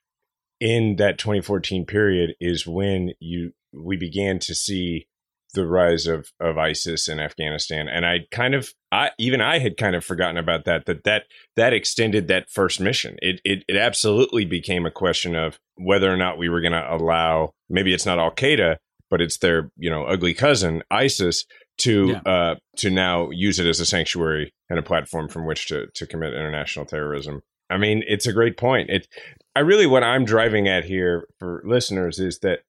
in 0.59 0.95
that 0.97 1.17
2014 1.17 1.85
period 1.85 2.35
is 2.39 2.65
when 2.67 3.11
you 3.19 3.51
we 3.73 3.95
began 3.95 4.37
to 4.37 4.53
see 4.53 5.07
the 5.55 5.65
rise 5.65 6.05
of 6.07 6.31
of 6.39 6.57
ISIS 6.59 7.09
in 7.09 7.19
Afghanistan 7.19 7.87
and 7.89 8.05
I 8.05 8.19
kind 8.31 8.53
of 8.53 8.71
I 8.91 9.09
even 9.17 9.41
I 9.41 9.57
had 9.59 9.75
kind 9.75 9.95
of 9.95 10.05
forgotten 10.05 10.37
about 10.37 10.63
that 10.65 10.85
that 10.85 11.03
that 11.03 11.23
that 11.57 11.73
extended 11.73 12.27
that 12.27 12.49
first 12.51 12.79
mission 12.79 13.17
it 13.23 13.41
it, 13.43 13.63
it 13.67 13.75
absolutely 13.75 14.45
became 14.45 14.85
a 14.85 14.91
question 14.91 15.35
of 15.35 15.59
whether 15.75 16.13
or 16.13 16.15
not 16.15 16.37
we 16.37 16.47
were 16.47 16.61
going 16.61 16.71
to 16.73 16.93
allow 16.93 17.53
maybe 17.69 17.93
it's 17.93 18.05
not 18.05 18.19
al-Qaeda 18.19 18.77
but 19.11 19.21
it's 19.21 19.37
their 19.37 19.69
you 19.77 19.91
know 19.91 20.05
ugly 20.05 20.33
cousin 20.33 20.81
ISIS 20.89 21.45
to 21.79 22.15
yeah. 22.25 22.31
uh, 22.31 22.55
to 22.77 22.89
now 22.89 23.29
use 23.29 23.59
it 23.59 23.67
as 23.67 23.79
a 23.79 23.85
sanctuary 23.85 24.53
and 24.69 24.79
a 24.79 24.83
platform 24.83 25.27
from 25.27 25.45
which 25.45 25.67
to 25.67 25.85
to 25.93 26.07
commit 26.07 26.33
international 26.33 26.85
terrorism. 26.85 27.41
I 27.69 27.77
mean, 27.77 28.03
it's 28.07 28.25
a 28.27 28.33
great 28.33 28.57
point. 28.57 28.89
It, 28.89 29.07
I 29.55 29.61
really, 29.61 29.85
what 29.85 30.03
I'm 30.03 30.25
driving 30.25 30.67
at 30.67 30.83
here 30.83 31.25
for 31.39 31.61
listeners 31.65 32.19
is 32.19 32.39
that 32.39 32.59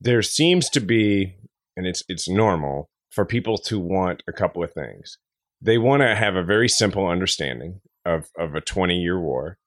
there 0.00 0.20
seems 0.22 0.68
to 0.70 0.80
be, 0.80 1.34
and 1.76 1.86
it's 1.86 2.02
it's 2.08 2.28
normal 2.28 2.88
for 3.10 3.24
people 3.26 3.58
to 3.58 3.78
want 3.78 4.22
a 4.28 4.32
couple 4.32 4.62
of 4.62 4.72
things. 4.72 5.18
They 5.60 5.78
want 5.78 6.02
to 6.02 6.14
have 6.14 6.36
a 6.36 6.42
very 6.44 6.68
simple 6.68 7.06
understanding 7.08 7.80
of 8.06 8.30
of 8.38 8.54
a 8.54 8.60
20 8.60 8.96
year 8.96 9.20
war 9.20 9.58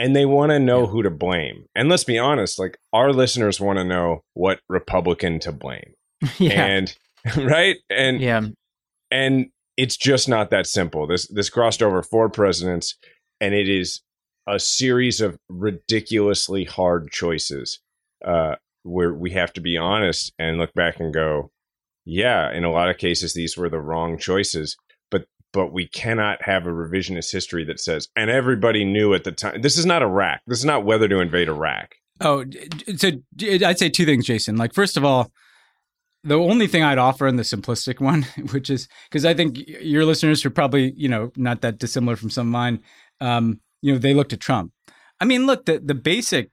and 0.00 0.16
they 0.16 0.24
want 0.24 0.50
to 0.50 0.58
know 0.58 0.80
yeah. 0.80 0.86
who 0.86 1.02
to 1.02 1.10
blame. 1.10 1.66
And 1.74 1.88
let's 1.90 2.04
be 2.04 2.18
honest, 2.18 2.58
like 2.58 2.78
our 2.92 3.12
listeners 3.12 3.60
want 3.60 3.78
to 3.78 3.84
know 3.84 4.20
what 4.32 4.60
Republican 4.68 5.38
to 5.40 5.52
blame. 5.52 5.92
yeah. 6.38 6.62
And 6.64 6.96
right? 7.36 7.76
And 7.90 8.18
yeah. 8.20 8.40
And 9.10 9.46
it's 9.76 9.96
just 9.98 10.28
not 10.28 10.48
that 10.50 10.66
simple. 10.66 11.06
This 11.06 11.28
this 11.32 11.50
crossed 11.50 11.82
over 11.82 12.02
four 12.02 12.30
presidents 12.30 12.96
and 13.42 13.54
it 13.54 13.68
is 13.68 14.00
a 14.48 14.58
series 14.58 15.20
of 15.20 15.36
ridiculously 15.50 16.64
hard 16.64 17.10
choices. 17.10 17.78
Uh 18.24 18.54
where 18.84 19.12
we 19.12 19.30
have 19.32 19.52
to 19.52 19.60
be 19.60 19.76
honest 19.76 20.32
and 20.38 20.56
look 20.56 20.72
back 20.72 20.98
and 20.98 21.12
go, 21.12 21.50
yeah, 22.06 22.50
in 22.50 22.64
a 22.64 22.72
lot 22.72 22.88
of 22.88 22.96
cases 22.96 23.34
these 23.34 23.54
were 23.56 23.68
the 23.68 23.80
wrong 23.80 24.16
choices 24.18 24.76
but 25.52 25.72
we 25.72 25.88
cannot 25.88 26.42
have 26.42 26.66
a 26.66 26.70
revisionist 26.70 27.32
history 27.32 27.64
that 27.64 27.80
says, 27.80 28.08
and 28.16 28.30
everybody 28.30 28.84
knew 28.84 29.14
at 29.14 29.24
the 29.24 29.32
time. 29.32 29.60
This 29.62 29.78
is 29.78 29.86
not 29.86 30.02
Iraq. 30.02 30.40
This 30.46 30.58
is 30.58 30.64
not 30.64 30.84
whether 30.84 31.08
to 31.08 31.20
invade 31.20 31.48
Iraq. 31.48 31.94
Oh, 32.20 32.44
so 32.96 33.10
I'd 33.42 33.78
say 33.78 33.88
two 33.88 34.04
things, 34.04 34.26
Jason. 34.26 34.56
Like, 34.56 34.74
first 34.74 34.96
of 34.96 35.04
all, 35.04 35.30
the 36.22 36.36
only 36.38 36.66
thing 36.66 36.82
I'd 36.82 36.98
offer 36.98 37.26
in 37.26 37.36
the 37.36 37.42
simplistic 37.42 38.00
one, 38.00 38.22
which 38.52 38.70
is 38.70 38.88
because 39.08 39.24
I 39.24 39.34
think 39.34 39.58
your 39.66 40.04
listeners 40.04 40.44
are 40.44 40.50
probably, 40.50 40.92
you 40.96 41.08
know, 41.08 41.30
not 41.36 41.62
that 41.62 41.78
dissimilar 41.78 42.16
from 42.16 42.30
some 42.30 42.46
of 42.48 42.52
mine. 42.52 42.80
Um, 43.20 43.60
you 43.82 43.92
know, 43.92 43.98
they 43.98 44.14
looked 44.14 44.32
at 44.34 44.40
Trump. 44.40 44.72
I 45.20 45.24
mean, 45.24 45.46
look, 45.46 45.66
the, 45.66 45.78
the 45.80 45.94
basic 45.94 46.50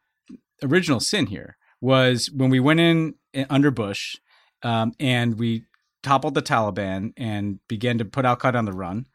original 0.63 0.99
sin 0.99 1.27
here 1.27 1.57
was 1.81 2.31
when 2.33 2.49
we 2.49 2.59
went 2.59 2.79
in 2.79 3.13
eh, 3.33 3.45
under 3.49 3.69
Bush 3.69 4.15
um, 4.63 4.93
and 4.99 5.37
we 5.37 5.63
toppled 6.07 6.33
the 6.33 6.41
Taliban 6.41 7.11
and 7.17 7.59
began 7.67 7.97
to 7.97 8.05
put 8.05 8.23
Al 8.25 8.37
Qaeda 8.37 8.55
on 8.55 8.65
the 8.65 8.71
run. 8.71 9.07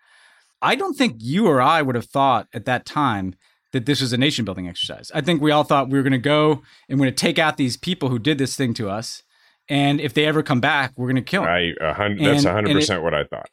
I 0.61 0.75
don't 0.75 0.95
think 0.97 1.17
you 1.19 1.47
or 1.49 1.61
I 1.61 1.83
would 1.83 1.95
have 1.97 2.05
thought 2.05 2.47
at 2.53 2.67
that 2.67 2.85
time 2.87 3.35
that 3.73 3.87
this 3.87 4.01
was 4.03 4.13
a 4.13 4.19
nation 4.19 4.45
building 4.45 4.69
exercise. 4.69 5.11
I 5.15 5.23
think 5.23 5.41
we 5.41 5.51
all 5.51 5.65
thought 5.65 5.89
we 5.89 5.99
were 5.99 6.03
going 6.03 6.13
to 6.13 6.19
go 6.19 6.63
and 6.89 7.01
we're 7.01 7.07
going 7.07 7.15
to 7.15 7.21
take 7.21 7.39
out 7.39 7.57
these 7.57 7.77
people 7.79 8.11
who 8.11 8.19
did 8.19 8.37
this 8.39 8.55
thing 8.55 8.75
to 8.75 8.91
us. 8.91 9.23
And 9.69 10.01
if 10.01 10.13
they 10.15 10.27
ever 10.27 10.43
come 10.43 10.61
back, 10.61 10.93
we're 10.97 11.07
going 11.07 11.17
to 11.17 11.23
kill 11.23 11.43
them. 11.43 11.51
I, 11.51 11.73
a 11.81 12.03
and, 12.03 12.21
that's 12.25 12.45
100% 12.45 12.97
it, 12.99 13.03
what 13.03 13.15
I 13.15 13.25
thought. 13.25 13.49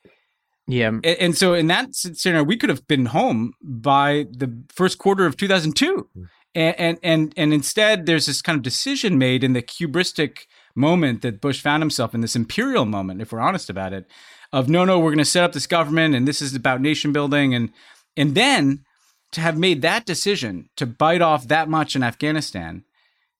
Yeah. 0.67 0.89
And, 0.89 1.05
and, 1.05 1.37
so 1.37 1.53
in 1.53 1.67
that 1.67 1.95
scenario, 1.95 2.43
we 2.43 2.57
could 2.57 2.69
have 2.69 2.85
been 2.87 3.07
home 3.07 3.53
by 3.63 4.25
the 4.29 4.61
first 4.71 4.97
quarter 4.97 5.25
of 5.25 5.37
2002. 5.37 6.09
Mm. 6.17 6.29
And, 6.53 6.75
and, 6.77 6.99
and, 7.01 7.33
and 7.37 7.53
instead, 7.53 8.05
there's 8.05 8.25
this 8.25 8.41
kind 8.41 8.57
of 8.57 8.61
decision 8.63 9.17
made 9.17 9.43
in 9.45 9.53
the 9.53 9.61
hubristic– 9.63 10.39
moment 10.75 11.21
that 11.21 11.41
Bush 11.41 11.61
found 11.61 11.81
himself 11.81 12.13
in, 12.13 12.21
this 12.21 12.35
imperial 12.35 12.85
moment, 12.85 13.21
if 13.21 13.31
we're 13.31 13.39
honest 13.39 13.69
about 13.69 13.93
it, 13.93 14.05
of 14.51 14.69
no, 14.69 14.85
no, 14.85 14.99
we're 14.99 15.09
going 15.11 15.17
to 15.19 15.25
set 15.25 15.43
up 15.43 15.53
this 15.53 15.67
government 15.67 16.15
and 16.15 16.27
this 16.27 16.41
is 16.41 16.55
about 16.55 16.81
nation 16.81 17.11
building. 17.11 17.53
And, 17.53 17.71
and 18.17 18.35
then 18.35 18.83
to 19.31 19.41
have 19.41 19.57
made 19.57 19.81
that 19.81 20.05
decision 20.05 20.69
to 20.77 20.85
bite 20.85 21.21
off 21.21 21.47
that 21.47 21.69
much 21.69 21.95
in 21.95 22.03
Afghanistan 22.03 22.83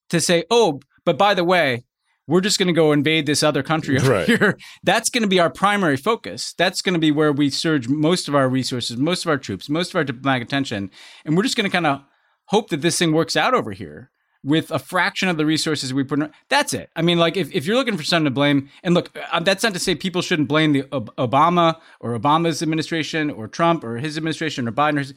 to 0.09 0.19
say, 0.21 0.43
oh, 0.51 0.81
but 1.05 1.17
by 1.17 1.33
the 1.33 1.43
way, 1.43 1.83
we're 2.27 2.41
just 2.41 2.59
going 2.59 2.67
to 2.67 2.73
go 2.73 2.91
invade 2.91 3.25
this 3.25 3.41
other 3.41 3.63
country 3.63 3.97
over 3.99 4.11
right. 4.11 4.27
here. 4.27 4.59
That's 4.83 5.09
going 5.09 5.23
to 5.23 5.27
be 5.27 5.39
our 5.39 5.49
primary 5.49 5.97
focus. 5.97 6.53
That's 6.59 6.83
going 6.83 6.93
to 6.93 6.99
be 6.99 7.09
where 7.09 7.31
we 7.33 7.49
surge 7.49 7.87
most 7.87 8.27
of 8.27 8.35
our 8.35 8.47
resources, 8.47 8.97
most 8.97 9.25
of 9.25 9.29
our 9.29 9.37
troops, 9.39 9.67
most 9.67 9.89
of 9.89 9.95
our 9.95 10.03
diplomatic 10.03 10.43
attention. 10.43 10.91
And 11.25 11.35
we're 11.35 11.41
just 11.41 11.57
going 11.57 11.67
to 11.67 11.71
kind 11.73 11.87
of 11.87 12.03
hope 12.45 12.69
that 12.69 12.81
this 12.81 12.99
thing 12.99 13.13
works 13.13 13.35
out 13.35 13.55
over 13.55 13.71
here 13.71 14.11
with 14.43 14.71
a 14.71 14.79
fraction 14.79 15.27
of 15.27 15.35
the 15.37 15.45
resources 15.45 15.93
we 15.93 16.03
put 16.03 16.19
in. 16.21 16.31
That's 16.47 16.73
it. 16.73 16.89
I 16.95 17.01
mean, 17.01 17.17
like, 17.17 17.35
if, 17.35 17.53
if 17.53 17.65
you're 17.65 17.75
looking 17.75 17.97
for 17.97 18.03
someone 18.03 18.23
to 18.25 18.31
blame, 18.31 18.69
and 18.83 18.93
look, 18.93 19.15
uh, 19.17 19.25
um, 19.33 19.43
that's 19.43 19.63
not 19.63 19.73
to 19.73 19.79
say 19.79 19.95
people 19.95 20.21
shouldn't 20.21 20.47
blame 20.47 20.71
the 20.71 20.83
Obama 20.83 21.75
or 21.99 22.17
Obama's 22.17 22.61
administration 22.61 23.29
or 23.29 23.47
Trump 23.47 23.83
or 23.83 23.97
his 23.97 24.15
administration 24.17 24.67
or 24.67 24.71
Biden. 24.71 25.13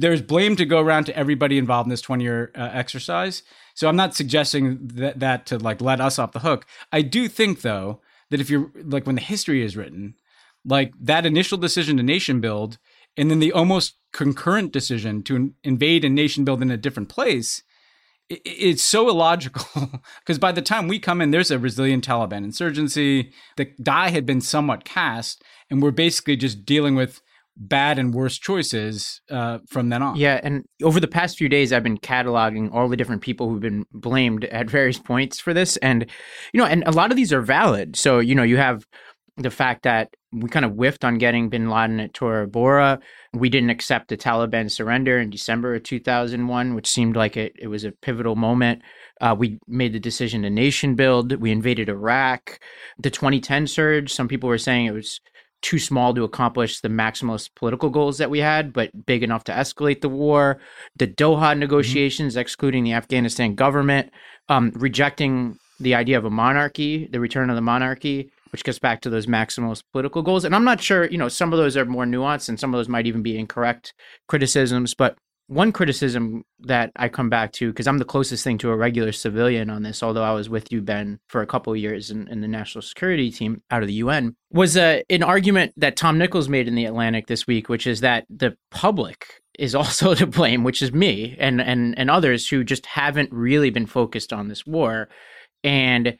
there's 0.00 0.22
blame 0.22 0.56
to 0.56 0.64
go 0.66 0.80
around 0.80 1.04
to 1.04 1.16
everybody 1.16 1.56
involved 1.56 1.86
in 1.86 1.90
this 1.90 2.00
20 2.00 2.24
year 2.24 2.50
uh, 2.56 2.70
exercise. 2.72 3.42
So 3.74 3.88
I'm 3.88 3.96
not 3.96 4.16
suggesting 4.16 4.78
that, 4.94 5.20
that 5.20 5.46
to 5.46 5.58
like 5.58 5.80
let 5.80 6.00
us 6.00 6.18
off 6.18 6.32
the 6.32 6.40
hook. 6.40 6.66
I 6.90 7.02
do 7.02 7.28
think, 7.28 7.60
though, 7.60 8.00
that 8.30 8.40
if 8.40 8.50
you're 8.50 8.72
like 8.74 9.06
when 9.06 9.14
the 9.14 9.20
history 9.20 9.62
is 9.64 9.76
written, 9.76 10.14
like 10.64 10.92
that 11.00 11.24
initial 11.24 11.58
decision 11.58 11.96
to 11.98 12.02
nation 12.02 12.40
build 12.40 12.78
and 13.16 13.30
then 13.30 13.38
the 13.38 13.52
almost 13.52 13.94
concurrent 14.12 14.72
decision 14.72 15.22
to 15.22 15.54
invade 15.62 16.04
and 16.04 16.14
nation 16.16 16.44
build 16.44 16.60
in 16.60 16.72
a 16.72 16.76
different 16.76 17.08
place 17.08 17.62
it's 18.30 18.82
so 18.82 19.08
illogical 19.08 19.66
because 20.20 20.38
by 20.38 20.52
the 20.52 20.60
time 20.62 20.86
we 20.86 20.98
come 20.98 21.20
in, 21.20 21.30
there's 21.30 21.50
a 21.50 21.58
resilient 21.58 22.06
Taliban 22.06 22.44
insurgency. 22.44 23.32
The 23.56 23.70
die 23.82 24.10
had 24.10 24.26
been 24.26 24.40
somewhat 24.40 24.84
cast, 24.84 25.42
and 25.70 25.82
we're 25.82 25.90
basically 25.92 26.36
just 26.36 26.64
dealing 26.64 26.94
with 26.94 27.20
bad 27.60 27.98
and 27.98 28.14
worse 28.14 28.38
choices 28.38 29.20
uh, 29.30 29.58
from 29.68 29.88
then 29.88 30.02
on. 30.02 30.16
Yeah, 30.16 30.40
and 30.42 30.64
over 30.82 31.00
the 31.00 31.08
past 31.08 31.38
few 31.38 31.48
days, 31.48 31.72
I've 31.72 31.82
been 31.82 31.98
cataloging 31.98 32.72
all 32.72 32.88
the 32.88 32.96
different 32.96 33.22
people 33.22 33.48
who've 33.48 33.60
been 33.60 33.84
blamed 33.92 34.44
at 34.46 34.68
various 34.70 34.98
points 34.98 35.40
for 35.40 35.54
this, 35.54 35.76
and 35.78 36.06
you 36.52 36.60
know, 36.60 36.66
and 36.66 36.84
a 36.86 36.92
lot 36.92 37.10
of 37.10 37.16
these 37.16 37.32
are 37.32 37.42
valid. 37.42 37.96
So 37.96 38.18
you 38.18 38.34
know, 38.34 38.42
you 38.42 38.58
have 38.58 38.84
the 39.38 39.50
fact 39.50 39.84
that 39.84 40.10
we 40.30 40.50
kind 40.50 40.66
of 40.66 40.72
whiffed 40.74 41.04
on 41.06 41.16
getting 41.16 41.48
bin 41.48 41.70
Laden 41.70 42.00
at 42.00 42.12
Tora 42.12 42.46
Bora. 42.46 42.98
We 43.32 43.48
didn't 43.48 43.70
accept 43.70 44.08
the 44.08 44.16
Taliban 44.16 44.70
surrender 44.70 45.18
in 45.18 45.30
December 45.30 45.74
of 45.76 45.84
2001, 45.84 46.74
which 46.74 46.86
seemed 46.86 47.16
like 47.16 47.38
it, 47.38 47.52
it 47.58 47.68
was 47.68 47.84
a 47.84 47.92
pivotal 47.92 48.36
moment. 48.36 48.82
Uh, 49.22 49.34
we 49.38 49.58
made 49.66 49.94
the 49.94 49.98
decision 49.98 50.42
to 50.42 50.50
nation 50.50 50.96
build. 50.96 51.32
We 51.40 51.50
invaded 51.50 51.88
Iraq. 51.88 52.58
The 52.98 53.10
2010 53.10 53.68
surge, 53.68 54.12
some 54.12 54.28
people 54.28 54.50
were 54.50 54.58
saying 54.58 54.84
it 54.84 54.92
was 54.92 55.18
too 55.62 55.78
small 55.78 56.12
to 56.14 56.24
accomplish 56.24 56.82
the 56.82 56.88
maximalist 56.88 57.48
political 57.56 57.88
goals 57.88 58.18
that 58.18 58.28
we 58.30 58.38
had, 58.40 58.72
but 58.74 58.90
big 59.06 59.22
enough 59.22 59.44
to 59.44 59.52
escalate 59.52 60.02
the 60.02 60.08
war. 60.10 60.58
The 60.96 61.06
Doha 61.08 61.38
mm-hmm. 61.40 61.58
negotiations, 61.60 62.34
mm-hmm. 62.34 62.40
excluding 62.40 62.84
the 62.84 62.92
Afghanistan 62.92 63.54
government, 63.54 64.10
um, 64.50 64.72
rejecting 64.74 65.56
the 65.80 65.94
idea 65.94 66.18
of 66.18 66.24
a 66.26 66.30
monarchy, 66.30 67.08
the 67.12 67.18
return 67.20 67.48
of 67.50 67.56
the 67.56 67.62
monarchy, 67.62 68.30
which 68.52 68.64
gets 68.64 68.78
back 68.78 69.00
to 69.02 69.10
those 69.10 69.26
maximalist 69.26 69.82
political 69.92 70.22
goals. 70.22 70.44
And 70.44 70.54
I'm 70.54 70.64
not 70.64 70.82
sure, 70.82 71.06
you 71.06 71.18
know, 71.18 71.28
some 71.28 71.52
of 71.52 71.58
those 71.58 71.76
are 71.76 71.84
more 71.84 72.04
nuanced 72.04 72.48
and 72.48 72.58
some 72.58 72.74
of 72.74 72.78
those 72.78 72.88
might 72.88 73.06
even 73.06 73.22
be 73.22 73.38
incorrect 73.38 73.94
criticisms. 74.28 74.94
But 74.94 75.16
one 75.48 75.72
criticism 75.72 76.44
that 76.60 76.92
I 76.96 77.08
come 77.08 77.30
back 77.30 77.52
to, 77.52 77.68
because 77.70 77.86
I'm 77.86 77.96
the 77.98 78.04
closest 78.04 78.44
thing 78.44 78.58
to 78.58 78.70
a 78.70 78.76
regular 78.76 79.12
civilian 79.12 79.70
on 79.70 79.82
this, 79.82 80.02
although 80.02 80.22
I 80.22 80.32
was 80.32 80.50
with 80.50 80.70
you, 80.70 80.82
Ben, 80.82 81.20
for 81.28 81.40
a 81.40 81.46
couple 81.46 81.74
years 81.74 82.10
in, 82.10 82.28
in 82.28 82.42
the 82.42 82.48
national 82.48 82.82
security 82.82 83.30
team 83.30 83.62
out 83.70 83.80
of 83.82 83.86
the 83.88 83.94
UN, 83.94 84.36
was 84.50 84.76
uh, 84.76 85.00
an 85.08 85.22
argument 85.22 85.72
that 85.78 85.96
Tom 85.96 86.18
Nichols 86.18 86.50
made 86.50 86.68
in 86.68 86.74
The 86.74 86.84
Atlantic 86.84 87.28
this 87.28 87.46
week, 87.46 87.68
which 87.70 87.86
is 87.86 88.00
that 88.00 88.26
the 88.28 88.56
public 88.70 89.24
is 89.58 89.74
also 89.74 90.14
to 90.14 90.26
blame, 90.26 90.64
which 90.64 90.82
is 90.82 90.92
me 90.92 91.34
and, 91.40 91.62
and, 91.62 91.98
and 91.98 92.10
others 92.10 92.48
who 92.48 92.62
just 92.62 92.84
haven't 92.84 93.32
really 93.32 93.70
been 93.70 93.86
focused 93.86 94.34
on 94.34 94.48
this 94.48 94.66
war. 94.66 95.08
And 95.64 96.18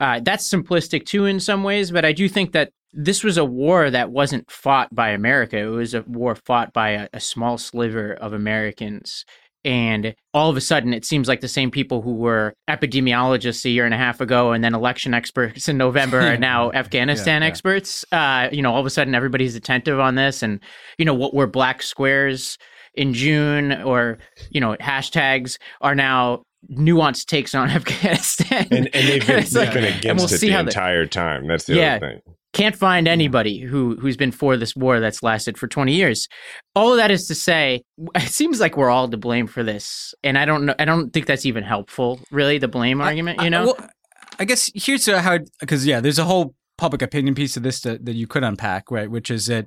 uh, 0.00 0.20
that's 0.22 0.48
simplistic 0.48 1.04
too 1.06 1.24
in 1.26 1.40
some 1.40 1.62
ways, 1.64 1.90
but 1.90 2.04
I 2.04 2.12
do 2.12 2.28
think 2.28 2.52
that 2.52 2.70
this 2.92 3.22
was 3.22 3.36
a 3.36 3.44
war 3.44 3.90
that 3.90 4.10
wasn't 4.10 4.50
fought 4.50 4.94
by 4.94 5.10
America. 5.10 5.58
It 5.58 5.66
was 5.66 5.94
a 5.94 6.02
war 6.02 6.34
fought 6.46 6.72
by 6.72 6.90
a, 6.90 7.08
a 7.14 7.20
small 7.20 7.58
sliver 7.58 8.14
of 8.14 8.32
Americans. 8.32 9.24
And 9.64 10.14
all 10.32 10.48
of 10.48 10.56
a 10.56 10.60
sudden, 10.60 10.94
it 10.94 11.04
seems 11.04 11.26
like 11.28 11.40
the 11.40 11.48
same 11.48 11.70
people 11.70 12.00
who 12.00 12.14
were 12.14 12.54
epidemiologists 12.70 13.64
a 13.64 13.70
year 13.70 13.84
and 13.84 13.92
a 13.92 13.96
half 13.98 14.20
ago 14.20 14.52
and 14.52 14.62
then 14.64 14.72
election 14.72 15.12
experts 15.12 15.68
in 15.68 15.76
November 15.76 16.20
are 16.20 16.36
now 16.38 16.70
Afghanistan 16.72 17.42
yeah, 17.42 17.46
yeah. 17.46 17.50
experts. 17.50 18.04
Uh, 18.12 18.48
you 18.52 18.62
know, 18.62 18.72
all 18.72 18.80
of 18.80 18.86
a 18.86 18.90
sudden, 18.90 19.14
everybody's 19.16 19.56
attentive 19.56 19.98
on 19.98 20.14
this. 20.14 20.42
And, 20.42 20.60
you 20.96 21.04
know, 21.04 21.12
what 21.12 21.34
were 21.34 21.48
black 21.48 21.82
squares 21.82 22.56
in 22.94 23.12
June 23.14 23.72
or, 23.82 24.18
you 24.48 24.60
know, 24.60 24.76
hashtags 24.80 25.58
are 25.80 25.94
now 25.94 26.42
nuanced 26.70 27.26
takes 27.26 27.54
on 27.54 27.70
Afghanistan. 27.70 28.66
And, 28.70 28.88
and 28.94 29.08
they've, 29.08 29.26
been, 29.26 29.36
and 29.38 29.46
they've 29.46 29.64
like, 29.64 29.74
been 29.74 29.84
against 29.84 30.04
and 30.06 30.18
we'll 30.18 30.32
it 30.32 30.40
the 30.40 30.50
entire 30.58 31.06
time. 31.06 31.46
That's 31.48 31.64
the 31.64 31.74
yeah, 31.74 31.96
other 31.96 32.10
thing. 32.22 32.34
Can't 32.54 32.74
find 32.74 33.06
anybody 33.06 33.58
who 33.60 33.96
who's 34.00 34.16
been 34.16 34.32
for 34.32 34.56
this 34.56 34.74
war 34.74 35.00
that's 35.00 35.22
lasted 35.22 35.58
for 35.58 35.68
20 35.68 35.92
years. 35.94 36.28
All 36.74 36.96
that 36.96 37.10
is 37.10 37.26
to 37.28 37.34
say, 37.34 37.82
it 38.14 38.22
seems 38.30 38.58
like 38.58 38.74
we're 38.76 38.88
all 38.88 39.06
to 39.06 39.18
blame 39.18 39.46
for 39.46 39.62
this, 39.62 40.14
and 40.24 40.38
I 40.38 40.46
don't 40.46 40.64
know. 40.64 40.74
I 40.78 40.86
don't 40.86 41.12
think 41.12 41.26
that's 41.26 41.44
even 41.44 41.62
helpful, 41.62 42.20
really. 42.30 42.56
The 42.56 42.66
blame 42.66 43.02
I, 43.02 43.08
argument, 43.08 43.40
I, 43.40 43.44
you 43.44 43.50
know. 43.50 43.66
Well, 43.76 43.90
I 44.38 44.46
guess 44.46 44.70
here's 44.74 45.04
how 45.04 45.38
because 45.60 45.86
yeah, 45.86 46.00
there's 46.00 46.18
a 46.18 46.24
whole 46.24 46.54
public 46.78 47.02
opinion 47.02 47.34
piece 47.34 47.54
of 47.58 47.64
this 47.64 47.82
that, 47.82 48.06
that 48.06 48.14
you 48.14 48.26
could 48.26 48.42
unpack, 48.42 48.90
right? 48.90 49.10
Which 49.10 49.30
is 49.30 49.46
that, 49.46 49.66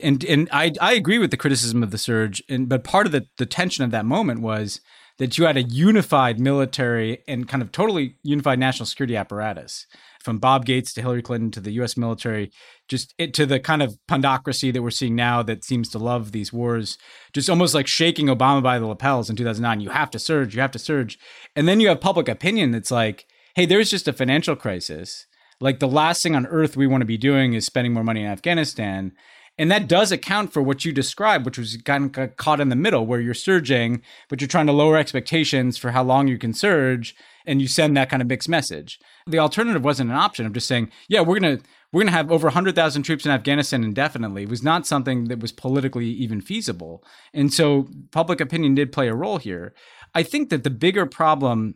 and 0.00 0.24
and 0.24 0.48
I 0.50 0.72
I 0.80 0.94
agree 0.94 1.18
with 1.18 1.32
the 1.32 1.36
criticism 1.36 1.82
of 1.82 1.90
the 1.90 1.98
surge, 1.98 2.42
and 2.48 2.66
but 2.66 2.82
part 2.82 3.04
of 3.04 3.12
the 3.12 3.26
the 3.36 3.44
tension 3.46 3.84
of 3.84 3.90
that 3.90 4.06
moment 4.06 4.40
was 4.40 4.80
that 5.18 5.36
you 5.36 5.44
had 5.44 5.56
a 5.56 5.62
unified 5.62 6.40
military 6.40 7.22
and 7.28 7.48
kind 7.48 7.62
of 7.62 7.72
totally 7.72 8.16
unified 8.22 8.58
national 8.58 8.86
security 8.86 9.16
apparatus 9.16 9.86
from 10.22 10.38
Bob 10.38 10.64
Gates 10.64 10.92
to 10.94 11.00
Hillary 11.02 11.22
Clinton 11.22 11.50
to 11.50 11.60
the 11.60 11.72
US 11.82 11.96
military, 11.96 12.50
just 12.88 13.12
it, 13.18 13.34
to 13.34 13.44
the 13.44 13.58
kind 13.60 13.82
of 13.82 13.98
pundocracy 14.08 14.72
that 14.72 14.82
we're 14.82 14.90
seeing 14.90 15.16
now 15.16 15.42
that 15.42 15.64
seems 15.64 15.88
to 15.90 15.98
love 15.98 16.30
these 16.32 16.52
wars, 16.52 16.96
just 17.32 17.50
almost 17.50 17.74
like 17.74 17.86
shaking 17.88 18.26
Obama 18.26 18.62
by 18.62 18.78
the 18.78 18.86
lapels 18.86 19.28
in 19.28 19.36
2009. 19.36 19.80
You 19.80 19.90
have 19.90 20.10
to 20.12 20.18
surge, 20.18 20.54
you 20.54 20.60
have 20.60 20.70
to 20.72 20.78
surge. 20.78 21.18
And 21.56 21.66
then 21.66 21.80
you 21.80 21.88
have 21.88 22.00
public 22.00 22.28
opinion 22.28 22.70
that's 22.70 22.90
like, 22.90 23.26
hey, 23.56 23.66
there's 23.66 23.90
just 23.90 24.08
a 24.08 24.12
financial 24.12 24.56
crisis. 24.56 25.26
Like 25.60 25.80
the 25.80 25.88
last 25.88 26.22
thing 26.22 26.34
on 26.34 26.46
earth 26.46 26.76
we 26.76 26.86
want 26.86 27.02
to 27.02 27.06
be 27.06 27.18
doing 27.18 27.52
is 27.54 27.66
spending 27.66 27.92
more 27.92 28.04
money 28.04 28.20
in 28.22 28.30
Afghanistan. 28.30 29.12
And 29.58 29.70
that 29.70 29.86
does 29.88 30.10
account 30.10 30.52
for 30.52 30.62
what 30.62 30.84
you 30.84 30.92
described, 30.92 31.44
which 31.44 31.58
was 31.58 31.76
kind 31.84 32.16
of 32.16 32.36
caught 32.36 32.60
in 32.60 32.70
the 32.70 32.76
middle 32.76 33.06
where 33.06 33.20
you're 33.20 33.34
surging, 33.34 34.02
but 34.28 34.40
you're 34.40 34.48
trying 34.48 34.66
to 34.66 34.72
lower 34.72 34.96
expectations 34.96 35.76
for 35.76 35.90
how 35.90 36.02
long 36.02 36.26
you 36.26 36.38
can 36.38 36.54
surge 36.54 37.14
and 37.46 37.60
you 37.60 37.68
send 37.68 37.96
that 37.96 38.08
kind 38.08 38.22
of 38.22 38.28
mixed 38.28 38.48
message. 38.48 38.98
The 39.26 39.40
alternative 39.40 39.84
wasn't 39.84 40.10
an 40.10 40.16
option 40.16 40.46
of 40.46 40.52
just 40.52 40.66
saying, 40.68 40.90
yeah, 41.08 41.20
we're 41.20 41.38
going 41.38 41.58
to 41.58 41.64
we're 41.92 42.00
going 42.00 42.10
to 42.10 42.16
have 42.16 42.32
over 42.32 42.46
100,000 42.46 43.02
troops 43.02 43.26
in 43.26 43.32
Afghanistan 43.32 43.84
indefinitely. 43.84 44.44
It 44.44 44.48
was 44.48 44.62
not 44.62 44.86
something 44.86 45.24
that 45.24 45.40
was 45.40 45.52
politically 45.52 46.06
even 46.06 46.40
feasible. 46.40 47.04
And 47.34 47.52
so 47.52 47.86
public 48.12 48.40
opinion 48.40 48.74
did 48.74 48.92
play 48.92 49.08
a 49.08 49.14
role 49.14 49.36
here. 49.36 49.74
I 50.14 50.22
think 50.22 50.48
that 50.48 50.64
the 50.64 50.70
bigger 50.70 51.04
problem 51.04 51.74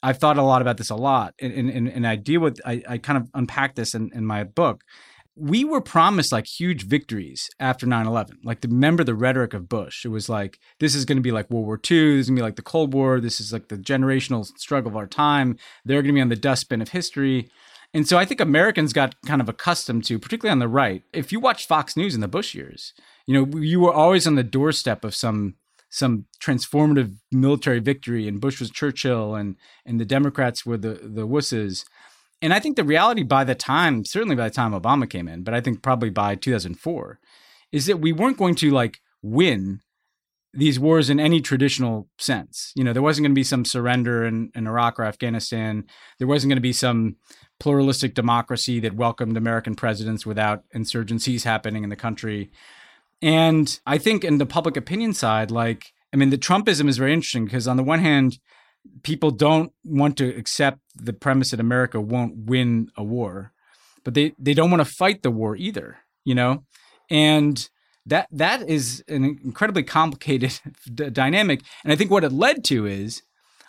I've 0.00 0.18
thought 0.18 0.38
a 0.38 0.44
lot 0.44 0.62
about 0.62 0.76
this 0.76 0.90
a 0.90 0.94
lot, 0.94 1.34
and 1.40 1.52
and, 1.68 1.88
and 1.88 2.06
I 2.06 2.14
deal 2.14 2.40
with 2.40 2.60
I, 2.64 2.84
I 2.88 2.98
kind 2.98 3.16
of 3.18 3.28
unpack 3.34 3.74
this 3.74 3.94
in, 3.96 4.12
in 4.14 4.24
my 4.24 4.44
book 4.44 4.82
we 5.38 5.64
were 5.64 5.80
promised 5.80 6.32
like 6.32 6.46
huge 6.46 6.82
victories 6.84 7.48
after 7.60 7.86
9-11 7.86 8.32
like 8.42 8.60
the, 8.60 8.68
remember 8.68 9.04
the 9.04 9.14
rhetoric 9.14 9.54
of 9.54 9.68
bush 9.68 10.04
it 10.04 10.08
was 10.08 10.28
like 10.28 10.58
this 10.80 10.94
is 10.94 11.04
going 11.04 11.16
to 11.18 11.22
be 11.22 11.30
like 11.30 11.48
world 11.48 11.66
war 11.66 11.78
ii 11.90 12.16
this 12.16 12.22
is 12.22 12.28
going 12.28 12.36
to 12.36 12.40
be 12.40 12.44
like 12.44 12.56
the 12.56 12.62
cold 12.62 12.92
war 12.92 13.20
this 13.20 13.40
is 13.40 13.52
like 13.52 13.68
the 13.68 13.76
generational 13.76 14.44
struggle 14.58 14.90
of 14.90 14.96
our 14.96 15.06
time 15.06 15.56
they're 15.84 16.02
going 16.02 16.12
to 16.14 16.18
be 16.18 16.20
on 16.20 16.28
the 16.28 16.36
dustbin 16.36 16.82
of 16.82 16.88
history 16.88 17.48
and 17.94 18.06
so 18.08 18.18
i 18.18 18.24
think 18.24 18.40
americans 18.40 18.92
got 18.92 19.14
kind 19.26 19.40
of 19.40 19.48
accustomed 19.48 20.02
to 20.04 20.18
particularly 20.18 20.50
on 20.52 20.58
the 20.58 20.66
right 20.68 21.02
if 21.12 21.30
you 21.30 21.38
watch 21.38 21.68
fox 21.68 21.96
news 21.96 22.14
in 22.14 22.20
the 22.20 22.26
bush 22.28 22.54
years 22.54 22.92
you 23.26 23.34
know 23.46 23.58
you 23.60 23.78
were 23.78 23.94
always 23.94 24.26
on 24.26 24.34
the 24.34 24.42
doorstep 24.44 25.04
of 25.04 25.14
some 25.14 25.54
some 25.90 26.24
transformative 26.42 27.14
military 27.30 27.78
victory 27.78 28.26
and 28.26 28.40
bush 28.40 28.58
was 28.58 28.70
churchill 28.70 29.36
and 29.36 29.56
and 29.86 30.00
the 30.00 30.04
democrats 30.04 30.66
were 30.66 30.76
the 30.76 30.94
the 31.04 31.26
wusses 31.28 31.84
and 32.40 32.52
I 32.54 32.60
think 32.60 32.76
the 32.76 32.84
reality 32.84 33.22
by 33.24 33.44
the 33.44 33.54
time, 33.54 34.04
certainly 34.04 34.36
by 34.36 34.48
the 34.48 34.54
time 34.54 34.72
Obama 34.72 35.08
came 35.08 35.26
in, 35.28 35.42
but 35.42 35.54
I 35.54 35.60
think 35.60 35.82
probably 35.82 36.10
by 36.10 36.34
2004, 36.36 37.18
is 37.72 37.86
that 37.86 37.98
we 38.00 38.12
weren't 38.12 38.36
going 38.36 38.54
to 38.56 38.70
like 38.70 39.00
win 39.22 39.80
these 40.54 40.78
wars 40.78 41.10
in 41.10 41.20
any 41.20 41.40
traditional 41.40 42.08
sense. 42.18 42.72
You 42.74 42.84
know, 42.84 42.92
there 42.92 43.02
wasn't 43.02 43.24
going 43.24 43.32
to 43.32 43.38
be 43.38 43.42
some 43.44 43.64
surrender 43.64 44.24
in, 44.24 44.50
in 44.54 44.66
Iraq 44.66 44.98
or 44.98 45.04
Afghanistan. 45.04 45.84
There 46.18 46.28
wasn't 46.28 46.50
going 46.50 46.56
to 46.56 46.60
be 46.62 46.72
some 46.72 47.16
pluralistic 47.60 48.14
democracy 48.14 48.80
that 48.80 48.94
welcomed 48.94 49.36
American 49.36 49.74
presidents 49.74 50.24
without 50.24 50.62
insurgencies 50.74 51.42
happening 51.42 51.84
in 51.84 51.90
the 51.90 51.96
country. 51.96 52.50
And 53.20 53.78
I 53.84 53.98
think 53.98 54.24
in 54.24 54.38
the 54.38 54.46
public 54.46 54.76
opinion 54.76 55.12
side, 55.12 55.50
like, 55.50 55.92
I 56.14 56.16
mean, 56.16 56.30
the 56.30 56.38
Trumpism 56.38 56.88
is 56.88 56.98
very 56.98 57.12
interesting 57.12 57.44
because 57.46 57.66
on 57.68 57.76
the 57.76 57.82
one 57.82 57.98
hand, 57.98 58.38
people 59.02 59.30
don't 59.30 59.72
want 59.84 60.16
to 60.18 60.28
accept 60.36 60.78
the 60.94 61.12
premise 61.12 61.50
that 61.50 61.60
America 61.60 62.00
won't 62.00 62.36
win 62.46 62.88
a 62.96 63.04
war, 63.04 63.52
but 64.04 64.14
they, 64.14 64.32
they 64.38 64.54
don't 64.54 64.70
want 64.70 64.80
to 64.80 64.84
fight 64.92 65.22
the 65.22 65.30
war 65.30 65.56
either, 65.56 65.98
you 66.24 66.34
know? 66.34 66.64
And 67.10 67.68
that 68.06 68.26
that 68.30 68.68
is 68.68 69.04
an 69.08 69.24
incredibly 69.44 69.82
complicated 69.82 70.60
d- 70.94 71.10
dynamic. 71.10 71.62
And 71.84 71.92
I 71.92 71.96
think 71.96 72.10
what 72.10 72.24
it 72.24 72.32
led 72.32 72.64
to 72.64 72.86
is 72.86 73.22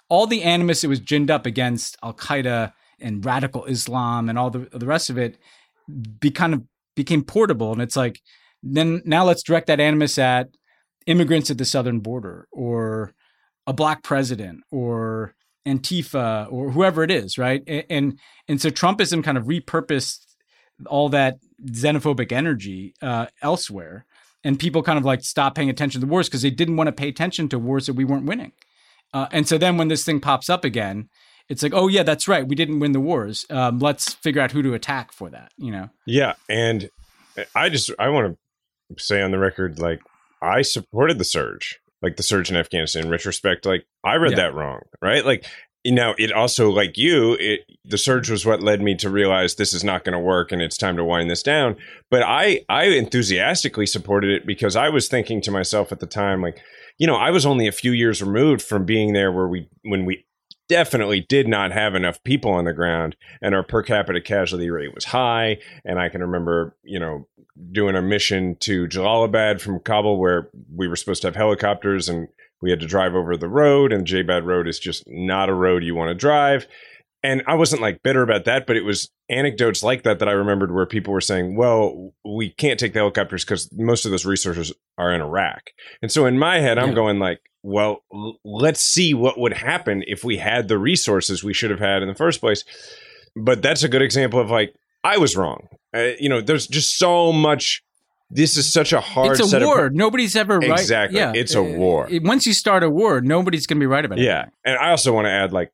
all 0.10 0.28
the 0.28 0.44
animus 0.44 0.82
that 0.82 0.90
was 0.90 1.00
ginned 1.00 1.32
up 1.32 1.46
against 1.46 1.98
Al 2.04 2.14
Qaeda 2.14 2.74
and 3.00 3.26
radical 3.26 3.64
Islam 3.66 4.28
and 4.30 4.38
all 4.38 4.50
the, 4.50 4.68
the 4.74 4.86
rest 4.86 5.10
of 5.10 5.18
it 5.18 5.38
be 6.20 6.32
kind 6.32 6.54
of 6.54 6.64
became 6.96 7.24
portable. 7.24 7.72
And 7.72 7.82
it's 7.82 7.96
like, 7.96 8.20
then 8.62 9.02
now 9.06 9.24
let's 9.24 9.44
direct 9.44 9.68
that 9.68 9.80
animus 9.80 10.18
at 10.18 10.50
immigrants 11.06 11.50
at 11.50 11.58
the 11.58 11.64
southern 11.66 12.00
border 12.00 12.48
or 12.52 13.14
a 13.70 13.74
black 13.74 14.02
president 14.04 14.64
or 14.72 15.36
Antifa 15.66 16.52
or 16.52 16.72
whoever 16.72 17.04
it 17.04 17.12
is, 17.12 17.38
right? 17.38 17.62
And, 17.88 18.20
and 18.48 18.60
so 18.60 18.70
Trumpism 18.72 19.24
kind 19.24 19.38
of 19.38 19.46
repurposed 19.46 20.26
all 20.88 21.08
that 21.10 21.36
xenophobic 21.68 22.32
energy 22.32 22.96
uh, 23.02 23.28
elsewhere, 23.44 24.06
and 24.44 24.58
people 24.60 24.82
kind 24.82 24.98
of 24.98 25.06
like 25.06 25.22
stopped 25.22 25.56
paying 25.56 25.70
attention 25.70 26.02
to 26.02 26.08
the 26.08 26.12
wars 26.12 26.28
because 26.28 26.42
they 26.42 26.50
didn't 26.50 26.78
want 26.78 26.88
to 26.88 26.92
pay 26.92 27.08
attention 27.08 27.48
to 27.50 27.60
wars 27.60 27.86
that 27.86 27.94
we 27.94 28.06
weren't 28.06 28.26
winning. 28.26 28.54
Uh, 29.14 29.28
and 29.32 29.48
so 29.48 29.58
then 29.58 29.78
when 29.78 29.88
this 29.88 30.04
thing 30.04 30.20
pops 30.20 30.50
up 30.50 30.66
again, 30.66 31.08
it's 31.48 31.62
like, 31.62 31.74
oh 31.76 31.88
yeah, 31.88 32.02
that's 32.04 32.28
right, 32.28 32.48
we 32.48 32.56
didn't 32.56 32.80
win 32.80 32.94
the 32.94 33.00
wars. 33.00 33.46
Um, 33.52 33.78
let's 33.78 34.16
figure 34.16 34.42
out 34.42 34.52
who 34.52 34.64
to 34.64 34.74
attack 34.74 35.12
for 35.12 35.30
that, 35.30 35.52
you 35.58 35.72
know? 35.72 35.90
Yeah, 36.08 36.34
and 36.50 36.90
uh, 37.38 37.44
I 37.54 37.70
just 37.70 37.92
I 38.00 38.10
want 38.10 38.36
to 38.98 39.04
say 39.04 39.22
on 39.22 39.30
the 39.30 39.38
record, 39.38 39.78
like 39.78 40.00
I 40.42 40.64
supported 40.64 41.20
the 41.20 41.24
surge 41.24 41.80
like 42.02 42.18
the 42.18 42.24
surge 42.24 42.50
in 42.50 42.58
Afghanistan 42.58 43.06
in 43.06 43.10
retrospect, 43.10 43.66
like 43.66 43.86
I 44.04 44.16
read 44.16 44.32
yeah. 44.32 44.38
that 44.38 44.54
wrong, 44.56 44.82
right? 45.02 45.26
Like 45.26 45.46
you 45.86 45.94
know, 45.94 46.14
it 46.18 46.34
also 46.34 46.70
like 46.70 46.98
you, 46.98 47.38
it 47.40 47.62
the 47.86 47.98
surge 47.98 48.30
was 48.30 48.46
what 48.46 48.62
led 48.62 48.82
me 48.82 48.96
to 48.96 49.10
realize 49.10 49.56
this 49.56 49.74
is 49.74 49.84
not 49.84 50.04
going 50.04 50.14
to 50.14 50.20
work 50.20 50.52
and 50.52 50.62
it's 50.62 50.78
time 50.78 50.98
to 50.98 51.06
wind 51.06 51.30
this 51.30 51.44
down. 51.44 51.76
But 52.12 52.24
I 52.24 52.62
I 52.70 52.86
enthusiastically 52.86 53.86
supported 53.86 54.30
it 54.32 54.46
because 54.46 54.76
I 54.76 54.90
was 54.90 55.08
thinking 55.08 55.42
to 55.42 55.52
myself 55.52 55.92
at 55.92 56.00
the 56.00 56.08
time 56.08 56.42
like 56.42 56.62
you 56.98 57.08
know, 57.08 57.16
I 57.16 57.30
was 57.32 57.46
only 57.46 57.66
a 57.66 57.72
few 57.72 57.94
years 57.94 58.22
removed 58.22 58.62
from 58.62 58.84
being 58.86 59.14
there 59.14 59.32
where 59.32 59.48
we 59.48 59.70
when 59.84 60.06
we 60.06 60.26
definitely 60.70 61.20
did 61.20 61.48
not 61.48 61.72
have 61.72 61.96
enough 61.96 62.24
people 62.24 62.52
on 62.52 62.64
the 62.64 62.72
ground 62.74 63.18
and 63.42 63.54
our 63.54 63.64
per 63.64 63.82
capita 63.84 64.22
casualty 64.22 64.70
rate 64.70 64.94
was 64.94 65.04
high 65.04 65.58
and 65.84 66.00
i 66.00 66.08
can 66.08 66.22
remember 66.22 66.74
you 66.84 67.00
know 67.00 67.28
doing 67.72 67.96
a 67.96 68.02
mission 68.02 68.56
to 68.60 68.88
jalalabad 68.88 69.60
from 69.60 69.80
kabul 69.80 70.20
where 70.20 70.48
we 70.74 70.88
were 70.88 70.96
supposed 70.96 71.22
to 71.24 71.28
have 71.28 71.36
helicopters 71.36 72.08
and 72.08 72.28
we 72.62 72.70
had 72.70 72.80
to 72.80 72.86
drive 72.86 73.16
over 73.16 73.36
the 73.36 73.50
road 73.50 73.92
and 73.92 74.06
jbad 74.06 74.46
road 74.46 74.68
is 74.68 74.78
just 74.80 75.04
not 75.08 75.50
a 75.50 75.54
road 75.54 75.84
you 75.84 75.96
want 75.96 76.10
to 76.10 76.14
drive 76.16 76.68
and 77.24 77.44
I 77.48 77.56
wasn't 77.56 77.82
like 77.82 78.02
bitter 78.04 78.22
about 78.24 78.46
that, 78.46 78.66
but 78.66 78.78
it 78.78 78.86
was 78.86 79.10
anecdotes 79.30 79.84
like 79.84 80.04
that 80.04 80.20
that 80.20 80.30
I 80.30 80.32
remembered 80.32 80.74
where 80.74 80.86
people 80.86 81.14
were 81.14 81.22
saying, 81.22 81.58
"Well, 81.58 82.14
we 82.24 82.52
can't 82.52 82.80
take 82.80 82.94
the 82.94 83.00
helicopters 83.00 83.44
because 83.44 83.70
most 83.74 84.06
of 84.06 84.12
those 84.12 84.26
resources 84.26 84.72
are 84.98 85.12
in 85.14 85.22
Iraq." 85.22 85.62
And 86.02 86.12
so 86.12 86.26
in 86.26 86.40
my 86.40 86.60
head, 86.60 86.78
I'm 86.78 86.94
going 86.94 87.20
like, 87.20 87.40
"Well, 87.62 88.04
l- 88.14 88.38
let's 88.46 88.80
see 88.80 89.14
what 89.14 89.38
would 89.40 89.54
happen 89.54 90.04
if 90.08 90.24
we 90.24 90.38
had 90.38 90.68
the 90.70 90.78
resources 90.78 91.44
we 91.44 91.54
should 91.54 91.72
have 91.72 91.80
had 91.80 92.02
in 92.02 92.08
the 92.08 92.16
first 92.16 92.40
place." 92.40 92.64
But 93.36 93.62
that's 93.62 93.84
a 93.84 93.90
good 93.90 94.02
example 94.02 94.40
of 94.40 94.50
like 94.50 94.74
I 95.04 95.18
was 95.18 95.36
wrong. 95.36 95.68
Uh, 95.94 96.10
you 96.20 96.30
know, 96.30 96.42
there's 96.42 96.68
just 96.68 96.98
so 96.98 97.34
much. 97.34 97.84
This 98.32 98.56
is 98.58 98.72
such 98.72 98.94
a 98.94 99.02
hard. 99.02 99.32
It's 99.40 99.48
a 99.48 99.50
set 99.50 99.62
war. 99.64 99.88
Of, 99.88 99.94
Nobody's 99.94 100.36
ever 100.38 100.60
right. 100.60 100.72
Exactly. 100.80 101.18
Yeah. 101.20 101.34
It's 101.36 101.56
a 101.56 101.64
war. 101.64 102.08
Once 102.12 102.46
you 102.46 102.54
start 102.54 102.84
a 102.84 102.90
war, 102.90 103.22
nobody's 103.22 103.66
going 103.68 103.78
to 103.78 103.84
be 103.84 103.88
right 103.88 104.06
about 104.06 104.20
it. 104.20 104.24
Yeah, 104.24 104.46
and 104.64 104.78
I 104.78 104.92
also 104.92 105.12
want 105.12 105.26
to 105.26 105.32
add 105.32 105.52
like 105.52 105.72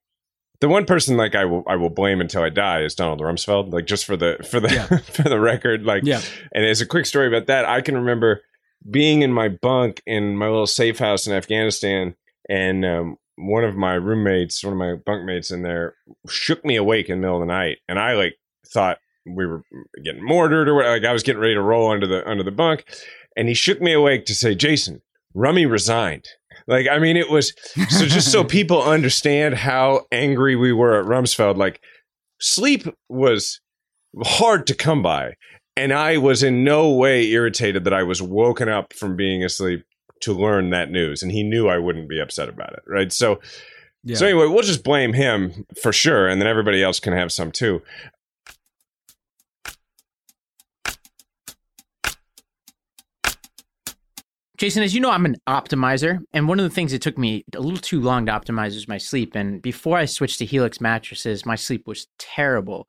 the 0.61 0.67
one 0.69 0.85
person 0.85 1.17
like 1.17 1.35
I 1.35 1.45
will 1.45 1.63
I 1.67 1.75
will 1.75 1.89
blame 1.89 2.21
until 2.21 2.43
I 2.43 2.49
die 2.49 2.81
is 2.81 2.95
Donald 2.95 3.19
Rumsfeld. 3.21 3.73
Like 3.73 3.85
just 3.85 4.05
for 4.05 4.15
the 4.17 4.37
for 4.49 4.59
the 4.59 4.73
yeah. 4.73 4.97
for 4.99 5.23
the 5.23 5.39
record, 5.39 5.83
like 5.83 6.03
yeah. 6.03 6.21
And 6.53 6.65
as 6.65 6.81
a 6.81 6.85
quick 6.85 7.05
story 7.05 7.27
about 7.27 7.47
that, 7.47 7.65
I 7.65 7.81
can 7.81 7.95
remember 7.95 8.41
being 8.89 9.21
in 9.21 9.33
my 9.33 9.49
bunk 9.49 10.01
in 10.05 10.35
my 10.37 10.45
little 10.47 10.67
safe 10.67 10.99
house 10.99 11.27
in 11.27 11.33
Afghanistan, 11.33 12.15
and 12.49 12.85
um, 12.85 13.17
one 13.37 13.63
of 13.63 13.75
my 13.75 13.93
roommates, 13.93 14.63
one 14.63 14.73
of 14.73 14.79
my 14.79 14.95
bunkmates 14.95 15.51
in 15.51 15.63
there, 15.63 15.95
shook 16.29 16.63
me 16.63 16.75
awake 16.75 17.09
in 17.09 17.17
the 17.17 17.21
middle 17.21 17.37
of 17.41 17.47
the 17.47 17.51
night, 17.53 17.77
and 17.89 17.99
I 17.99 18.13
like 18.13 18.35
thought 18.67 18.99
we 19.25 19.45
were 19.45 19.63
getting 20.03 20.23
mortared 20.23 20.69
or 20.69 20.83
Like 20.83 21.03
I 21.05 21.11
was 21.13 21.23
getting 21.23 21.41
ready 21.41 21.55
to 21.55 21.61
roll 21.61 21.91
under 21.91 22.07
the 22.07 22.27
under 22.27 22.43
the 22.43 22.51
bunk, 22.51 22.85
and 23.35 23.47
he 23.49 23.53
shook 23.53 23.81
me 23.81 23.93
awake 23.93 24.25
to 24.25 24.35
say, 24.35 24.55
"Jason, 24.55 25.01
Rummy 25.33 25.65
resigned." 25.65 26.29
Like, 26.67 26.87
I 26.89 26.99
mean, 26.99 27.17
it 27.17 27.29
was 27.29 27.53
so 27.89 28.05
just 28.05 28.31
so 28.31 28.43
people 28.43 28.81
understand 28.81 29.55
how 29.55 30.05
angry 30.11 30.55
we 30.55 30.71
were 30.73 30.99
at 30.99 31.05
Rumsfeld. 31.05 31.57
Like, 31.57 31.81
sleep 32.39 32.85
was 33.09 33.61
hard 34.23 34.67
to 34.67 34.75
come 34.75 35.01
by. 35.01 35.35
And 35.77 35.91
I 35.91 36.17
was 36.17 36.41
in 36.41 36.63
no 36.63 36.89
way 36.89 37.25
irritated 37.27 37.83
that 37.83 37.93
I 37.93 38.03
was 38.03 38.21
woken 38.21 38.69
up 38.69 38.93
from 38.93 39.15
being 39.17 39.43
asleep 39.43 39.85
to 40.21 40.33
learn 40.33 40.69
that 40.69 40.89
news. 40.89 41.21
And 41.21 41.31
he 41.31 41.43
knew 41.43 41.67
I 41.67 41.77
wouldn't 41.77 42.07
be 42.07 42.19
upset 42.19 42.47
about 42.47 42.73
it. 42.73 42.83
Right. 42.87 43.11
So, 43.11 43.41
yeah. 44.03 44.15
so 44.15 44.25
anyway, 44.25 44.47
we'll 44.47 44.63
just 44.63 44.85
blame 44.85 45.11
him 45.13 45.65
for 45.81 45.91
sure. 45.91 46.29
And 46.29 46.39
then 46.39 46.47
everybody 46.47 46.81
else 46.81 47.01
can 47.01 47.11
have 47.13 47.31
some 47.33 47.51
too. 47.51 47.81
Jason, 54.57 54.83
as 54.83 54.95
you 54.95 55.01
know, 55.01 55.09
I'm 55.11 55.25
an 55.25 55.35
optimizer. 55.49 56.19
And 56.31 56.47
one 56.47 56.59
of 56.59 56.63
the 56.63 56.69
things 56.69 56.91
that 56.93 57.01
took 57.01 57.17
me 57.17 57.43
a 57.55 57.59
little 57.59 57.79
too 57.79 57.99
long 57.99 58.25
to 58.25 58.31
optimize 58.31 58.73
was 58.75 58.87
my 58.87 58.97
sleep. 58.97 59.35
And 59.35 59.61
before 59.61 59.97
I 59.97 60.05
switched 60.05 60.39
to 60.39 60.45
Helix 60.45 60.79
mattresses, 60.79 61.45
my 61.45 61.55
sleep 61.55 61.85
was 61.87 62.07
terrible. 62.17 62.87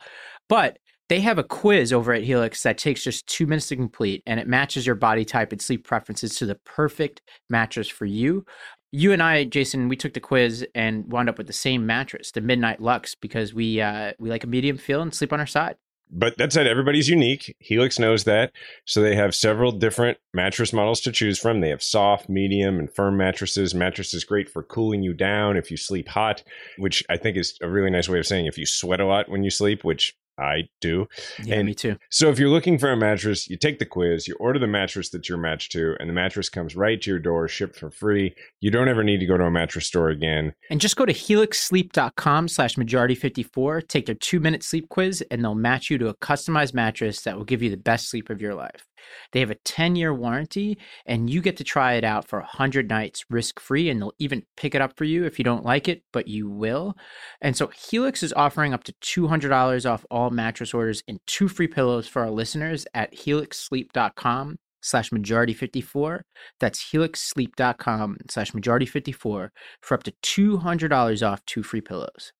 But 0.48 0.78
they 1.08 1.20
have 1.20 1.38
a 1.38 1.44
quiz 1.44 1.92
over 1.92 2.12
at 2.12 2.22
Helix 2.22 2.62
that 2.62 2.78
takes 2.78 3.02
just 3.02 3.26
two 3.26 3.46
minutes 3.46 3.68
to 3.68 3.76
complete 3.76 4.22
and 4.26 4.38
it 4.40 4.46
matches 4.48 4.86
your 4.86 4.94
body 4.96 5.24
type 5.24 5.50
and 5.52 5.60
sleep 5.62 5.84
preferences 5.86 6.36
to 6.36 6.46
the 6.46 6.54
perfect 6.56 7.20
mattress 7.48 7.88
for 7.88 8.06
you. 8.06 8.44
You 8.92 9.12
and 9.12 9.22
I, 9.22 9.44
Jason, 9.44 9.88
we 9.88 9.96
took 9.96 10.14
the 10.14 10.20
quiz 10.20 10.64
and 10.74 11.10
wound 11.10 11.28
up 11.28 11.38
with 11.38 11.46
the 11.48 11.52
same 11.52 11.84
mattress, 11.86 12.30
the 12.32 12.40
Midnight 12.40 12.80
Lux, 12.80 13.14
because 13.14 13.52
we 13.54 13.80
uh, 13.80 14.12
we 14.18 14.30
like 14.30 14.42
a 14.44 14.48
medium 14.48 14.78
feel 14.78 15.02
and 15.02 15.12
sleep 15.14 15.32
on 15.32 15.38
our 15.40 15.46
side 15.46 15.76
but 16.10 16.36
that 16.38 16.52
said, 16.52 16.66
everybody's 16.66 17.08
unique. 17.08 17.56
Helix 17.58 17.98
knows 17.98 18.24
that. 18.24 18.52
So 18.84 19.00
they 19.02 19.16
have 19.16 19.34
several 19.34 19.72
different 19.72 20.18
mattress 20.32 20.72
models 20.72 21.00
to 21.02 21.12
choose 21.12 21.38
from. 21.38 21.60
They 21.60 21.70
have 21.70 21.82
soft, 21.82 22.28
medium, 22.28 22.78
and 22.78 22.92
firm 22.92 23.16
mattresses. 23.16 23.74
Mattress 23.74 24.14
is 24.14 24.24
great 24.24 24.48
for 24.48 24.62
cooling 24.62 25.02
you 25.02 25.14
down 25.14 25.56
if 25.56 25.70
you 25.70 25.76
sleep 25.76 26.08
hot, 26.08 26.42
which 26.78 27.02
I 27.10 27.16
think 27.16 27.36
is 27.36 27.58
a 27.60 27.68
really 27.68 27.90
nice 27.90 28.08
way 28.08 28.18
of 28.18 28.26
saying 28.26 28.46
if 28.46 28.58
you 28.58 28.66
sweat 28.66 29.00
a 29.00 29.06
lot 29.06 29.28
when 29.28 29.42
you 29.42 29.50
sleep, 29.50 29.84
which 29.84 30.14
I 30.38 30.68
do. 30.80 31.06
Yeah, 31.44 31.56
and 31.56 31.66
me 31.66 31.74
too. 31.74 31.96
So 32.10 32.28
if 32.28 32.38
you're 32.38 32.50
looking 32.50 32.78
for 32.78 32.90
a 32.92 32.96
mattress, 32.96 33.48
you 33.48 33.56
take 33.56 33.78
the 33.78 33.86
quiz, 33.86 34.28
you 34.28 34.34
order 34.38 34.58
the 34.58 34.66
mattress 34.66 35.08
that 35.10 35.28
you're 35.28 35.38
matched 35.38 35.72
to, 35.72 35.94
and 35.98 36.08
the 36.08 36.14
mattress 36.14 36.48
comes 36.48 36.76
right 36.76 37.00
to 37.02 37.10
your 37.10 37.18
door, 37.18 37.48
shipped 37.48 37.76
for 37.76 37.90
free. 37.90 38.34
You 38.60 38.70
don't 38.70 38.88
ever 38.88 39.02
need 39.02 39.20
to 39.20 39.26
go 39.26 39.38
to 39.38 39.44
a 39.44 39.50
mattress 39.50 39.86
store 39.86 40.10
again. 40.10 40.52
And 40.70 40.80
just 40.80 40.96
go 40.96 41.06
to 41.06 41.12
helixsleep.com 41.12 42.48
slash 42.48 42.74
majority54, 42.74 43.88
take 43.88 44.06
their 44.06 44.14
two-minute 44.14 44.62
sleep 44.62 44.88
quiz, 44.90 45.24
and 45.30 45.42
they'll 45.42 45.54
match 45.54 45.88
you 45.90 45.96
to 45.98 46.08
a 46.08 46.14
customized 46.14 46.74
mattress 46.74 47.22
that 47.22 47.36
will 47.36 47.44
give 47.44 47.62
you 47.62 47.70
the 47.70 47.76
best 47.76 48.08
sleep 48.10 48.28
of 48.28 48.40
your 48.40 48.54
life. 48.54 48.85
They 49.32 49.40
have 49.40 49.50
a 49.50 49.54
10 49.56 49.96
year 49.96 50.14
warranty, 50.14 50.78
and 51.04 51.28
you 51.30 51.40
get 51.40 51.56
to 51.58 51.64
try 51.64 51.94
it 51.94 52.04
out 52.04 52.26
for 52.28 52.38
100 52.40 52.88
nights 52.88 53.24
risk 53.30 53.60
free, 53.60 53.88
and 53.88 54.00
they'll 54.00 54.12
even 54.18 54.44
pick 54.56 54.74
it 54.74 54.80
up 54.82 54.96
for 54.96 55.04
you 55.04 55.24
if 55.24 55.38
you 55.38 55.44
don't 55.44 55.64
like 55.64 55.88
it, 55.88 56.02
but 56.12 56.28
you 56.28 56.48
will. 56.48 56.96
And 57.40 57.56
so 57.56 57.68
Helix 57.68 58.22
is 58.22 58.32
offering 58.34 58.72
up 58.72 58.84
to 58.84 58.94
$200 59.02 59.90
off 59.90 60.04
all 60.10 60.30
mattress 60.30 60.74
orders 60.74 61.02
and 61.08 61.20
two 61.26 61.48
free 61.48 61.68
pillows 61.68 62.06
for 62.08 62.22
our 62.22 62.30
listeners 62.30 62.86
at 62.94 63.14
helixsleep.com 63.14 64.56
slash 64.82 65.10
majority54. 65.10 66.20
That's 66.60 66.92
helixsleep.com 66.92 68.18
slash 68.30 68.52
majority54 68.52 69.48
for 69.82 69.94
up 69.94 70.02
to 70.04 70.12
$200 70.22 71.26
off 71.30 71.44
two 71.44 71.62
free 71.62 71.80
pillows. 71.80 72.32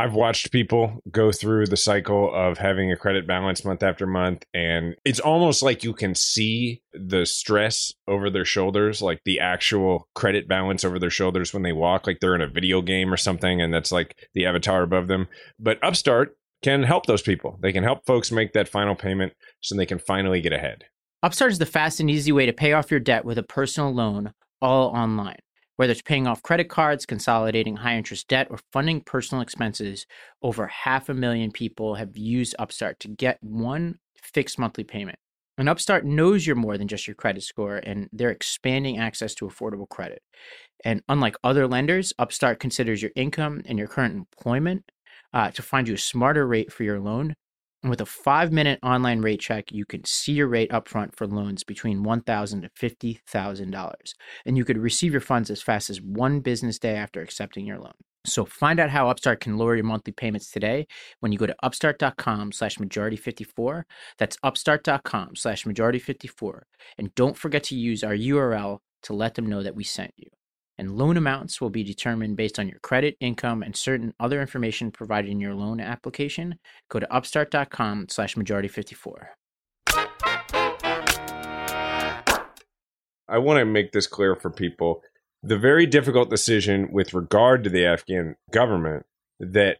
I've 0.00 0.14
watched 0.14 0.52
people 0.52 1.02
go 1.10 1.32
through 1.32 1.66
the 1.66 1.76
cycle 1.76 2.32
of 2.32 2.56
having 2.58 2.92
a 2.92 2.96
credit 2.96 3.26
balance 3.26 3.64
month 3.64 3.82
after 3.82 4.06
month, 4.06 4.44
and 4.54 4.94
it's 5.04 5.18
almost 5.18 5.60
like 5.60 5.82
you 5.82 5.92
can 5.92 6.14
see 6.14 6.82
the 6.92 7.26
stress 7.26 7.92
over 8.06 8.30
their 8.30 8.44
shoulders, 8.44 9.02
like 9.02 9.20
the 9.24 9.40
actual 9.40 10.08
credit 10.14 10.46
balance 10.46 10.84
over 10.84 11.00
their 11.00 11.10
shoulders 11.10 11.52
when 11.52 11.64
they 11.64 11.72
walk, 11.72 12.06
like 12.06 12.20
they're 12.20 12.36
in 12.36 12.40
a 12.40 12.46
video 12.46 12.80
game 12.80 13.12
or 13.12 13.16
something, 13.16 13.60
and 13.60 13.74
that's 13.74 13.90
like 13.90 14.16
the 14.34 14.46
avatar 14.46 14.82
above 14.84 15.08
them. 15.08 15.26
But 15.58 15.82
Upstart 15.82 16.36
can 16.62 16.84
help 16.84 17.06
those 17.06 17.22
people. 17.22 17.58
They 17.60 17.72
can 17.72 17.82
help 17.82 18.06
folks 18.06 18.30
make 18.30 18.52
that 18.52 18.68
final 18.68 18.94
payment 18.94 19.32
so 19.62 19.74
they 19.74 19.84
can 19.86 19.98
finally 19.98 20.40
get 20.40 20.52
ahead. 20.52 20.84
Upstart 21.24 21.50
is 21.50 21.58
the 21.58 21.66
fast 21.66 21.98
and 21.98 22.08
easy 22.08 22.30
way 22.30 22.46
to 22.46 22.52
pay 22.52 22.72
off 22.72 22.88
your 22.92 23.00
debt 23.00 23.24
with 23.24 23.36
a 23.36 23.42
personal 23.42 23.92
loan 23.92 24.32
all 24.62 24.90
online. 24.90 25.38
Whether 25.78 25.92
it's 25.92 26.02
paying 26.02 26.26
off 26.26 26.42
credit 26.42 26.68
cards, 26.68 27.06
consolidating 27.06 27.76
high 27.76 27.96
interest 27.96 28.26
debt, 28.26 28.48
or 28.50 28.58
funding 28.72 29.00
personal 29.00 29.42
expenses, 29.42 30.06
over 30.42 30.66
half 30.66 31.08
a 31.08 31.14
million 31.14 31.52
people 31.52 31.94
have 31.94 32.18
used 32.18 32.56
Upstart 32.58 32.98
to 33.00 33.08
get 33.08 33.38
one 33.42 34.00
fixed 34.20 34.58
monthly 34.58 34.82
payment. 34.82 35.20
And 35.56 35.68
Upstart 35.68 36.04
knows 36.04 36.44
you're 36.44 36.56
more 36.56 36.78
than 36.78 36.88
just 36.88 37.06
your 37.06 37.14
credit 37.14 37.44
score, 37.44 37.76
and 37.76 38.08
they're 38.12 38.32
expanding 38.32 38.98
access 38.98 39.36
to 39.36 39.46
affordable 39.46 39.88
credit. 39.88 40.18
And 40.84 41.00
unlike 41.08 41.36
other 41.44 41.68
lenders, 41.68 42.12
Upstart 42.18 42.58
considers 42.58 43.00
your 43.00 43.12
income 43.14 43.62
and 43.64 43.78
your 43.78 43.86
current 43.86 44.16
employment 44.16 44.82
uh, 45.32 45.52
to 45.52 45.62
find 45.62 45.86
you 45.86 45.94
a 45.94 45.98
smarter 45.98 46.44
rate 46.44 46.72
for 46.72 46.82
your 46.82 46.98
loan 46.98 47.34
and 47.82 47.90
with 47.90 48.00
a 48.00 48.06
five 48.06 48.50
minute 48.50 48.80
online 48.82 49.20
rate 49.20 49.40
check, 49.40 49.70
you 49.70 49.84
can 49.84 50.04
see 50.04 50.32
your 50.32 50.48
rate 50.48 50.70
upfront 50.70 51.14
for 51.14 51.26
loans 51.26 51.62
between 51.62 52.04
$1,000 52.04 52.62
to 52.62 52.70
$50,000. 53.02 53.94
And 54.44 54.56
you 54.56 54.64
could 54.64 54.78
receive 54.78 55.12
your 55.12 55.20
funds 55.20 55.48
as 55.50 55.62
fast 55.62 55.88
as 55.88 56.00
one 56.02 56.40
business 56.40 56.78
day 56.78 56.94
after 56.96 57.20
accepting 57.20 57.66
your 57.66 57.78
loan. 57.78 57.94
So 58.26 58.44
find 58.44 58.80
out 58.80 58.90
how 58.90 59.08
Upstart 59.08 59.40
can 59.40 59.56
lower 59.56 59.76
your 59.76 59.84
monthly 59.84 60.12
payments 60.12 60.50
today 60.50 60.86
when 61.20 61.30
you 61.32 61.38
go 61.38 61.46
to 61.46 61.54
upstart.com 61.62 62.52
slash 62.52 62.76
majority54. 62.76 63.84
That's 64.18 64.36
upstart.com 64.42 65.36
slash 65.36 65.64
majority54. 65.64 66.62
And 66.98 67.14
don't 67.14 67.38
forget 67.38 67.62
to 67.64 67.76
use 67.76 68.02
our 68.02 68.12
URL 68.12 68.80
to 69.04 69.12
let 69.14 69.34
them 69.34 69.46
know 69.46 69.62
that 69.62 69.76
we 69.76 69.84
sent 69.84 70.12
you 70.16 70.28
and 70.78 70.96
loan 70.96 71.16
amounts 71.16 71.60
will 71.60 71.70
be 71.70 71.82
determined 71.82 72.36
based 72.36 72.58
on 72.58 72.68
your 72.68 72.78
credit, 72.78 73.16
income, 73.20 73.62
and 73.62 73.74
certain 73.76 74.14
other 74.20 74.40
information 74.40 74.90
provided 74.90 75.28
in 75.30 75.40
your 75.40 75.54
loan 75.54 75.80
application. 75.80 76.58
Go 76.88 77.00
to 77.00 77.12
upstart.com 77.12 78.06
slash 78.08 78.36
majority54. 78.36 79.24
I 83.30 83.36
want 83.36 83.58
to 83.58 83.64
make 83.66 83.92
this 83.92 84.06
clear 84.06 84.34
for 84.36 84.48
people. 84.50 85.02
The 85.42 85.58
very 85.58 85.84
difficult 85.86 86.30
decision 86.30 86.88
with 86.92 87.12
regard 87.12 87.64
to 87.64 87.70
the 87.70 87.84
Afghan 87.84 88.36
government 88.52 89.04
that 89.38 89.78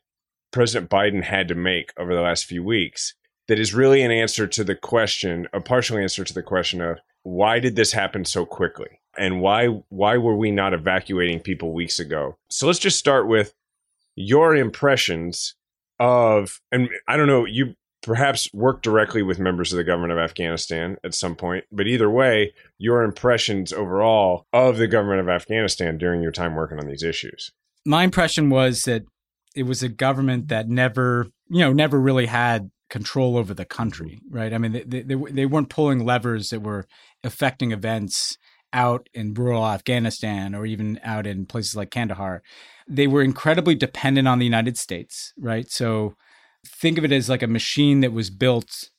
President 0.52 0.90
Biden 0.90 1.22
had 1.22 1.48
to 1.48 1.54
make 1.54 1.92
over 1.98 2.14
the 2.14 2.20
last 2.20 2.44
few 2.44 2.62
weeks 2.62 3.14
that 3.48 3.58
is 3.58 3.72
really 3.72 4.02
an 4.02 4.10
answer 4.10 4.46
to 4.46 4.62
the 4.64 4.74
question, 4.74 5.48
a 5.54 5.60
partial 5.60 5.96
answer 5.96 6.24
to 6.24 6.34
the 6.34 6.42
question 6.42 6.82
of 6.82 6.98
why 7.22 7.58
did 7.58 7.74
this 7.76 7.92
happen 7.92 8.24
so 8.24 8.44
quickly? 8.44 9.00
and 9.18 9.40
why 9.40 9.66
why 9.90 10.16
were 10.16 10.36
we 10.36 10.50
not 10.50 10.72
evacuating 10.72 11.40
people 11.40 11.72
weeks 11.72 11.98
ago? 11.98 12.36
So 12.48 12.66
let's 12.66 12.78
just 12.78 12.98
start 12.98 13.26
with 13.28 13.52
your 14.14 14.54
impressions 14.56 15.54
of 16.00 16.60
and 16.72 16.88
I 17.08 17.16
don't 17.16 17.26
know, 17.26 17.44
you 17.44 17.74
perhaps 18.02 18.48
worked 18.54 18.82
directly 18.84 19.22
with 19.22 19.38
members 19.40 19.72
of 19.72 19.76
the 19.76 19.84
government 19.84 20.12
of 20.12 20.18
Afghanistan 20.18 20.96
at 21.04 21.14
some 21.14 21.34
point, 21.34 21.64
but 21.72 21.86
either 21.86 22.08
way, 22.08 22.54
your 22.78 23.02
impressions 23.02 23.72
overall 23.72 24.44
of 24.52 24.78
the 24.78 24.86
government 24.86 25.20
of 25.20 25.28
Afghanistan 25.28 25.98
during 25.98 26.22
your 26.22 26.32
time 26.32 26.54
working 26.54 26.78
on 26.78 26.86
these 26.86 27.02
issues. 27.02 27.50
My 27.84 28.04
impression 28.04 28.50
was 28.50 28.82
that 28.82 29.02
it 29.56 29.64
was 29.64 29.82
a 29.82 29.88
government 29.88 30.48
that 30.48 30.68
never, 30.68 31.26
you 31.48 31.58
know, 31.60 31.72
never 31.72 31.98
really 32.00 32.26
had 32.26 32.70
control 32.88 33.36
over 33.36 33.52
the 33.52 33.64
country, 33.64 34.20
right? 34.30 34.54
I 34.54 34.58
mean, 34.58 34.72
they, 34.72 35.02
they, 35.02 35.14
they 35.14 35.46
weren't 35.46 35.68
pulling 35.68 36.04
levers 36.06 36.50
that 36.50 36.60
were 36.60 36.86
affecting 37.24 37.72
events 37.72 38.38
out 38.72 39.08
in 39.14 39.34
rural 39.34 39.64
Afghanistan 39.66 40.54
or 40.54 40.66
even 40.66 41.00
out 41.02 41.26
in 41.26 41.46
places 41.46 41.74
like 41.76 41.90
Kandahar, 41.90 42.42
they 42.86 43.06
were 43.06 43.22
incredibly 43.22 43.74
dependent 43.74 44.28
on 44.28 44.38
the 44.38 44.44
United 44.44 44.76
States, 44.76 45.32
right? 45.38 45.70
So 45.70 46.14
think 46.66 46.98
of 46.98 47.04
it 47.04 47.12
as 47.12 47.28
like 47.28 47.42
a 47.42 47.46
machine 47.48 48.00
that 48.00 48.12
was 48.12 48.30
built 48.30 48.90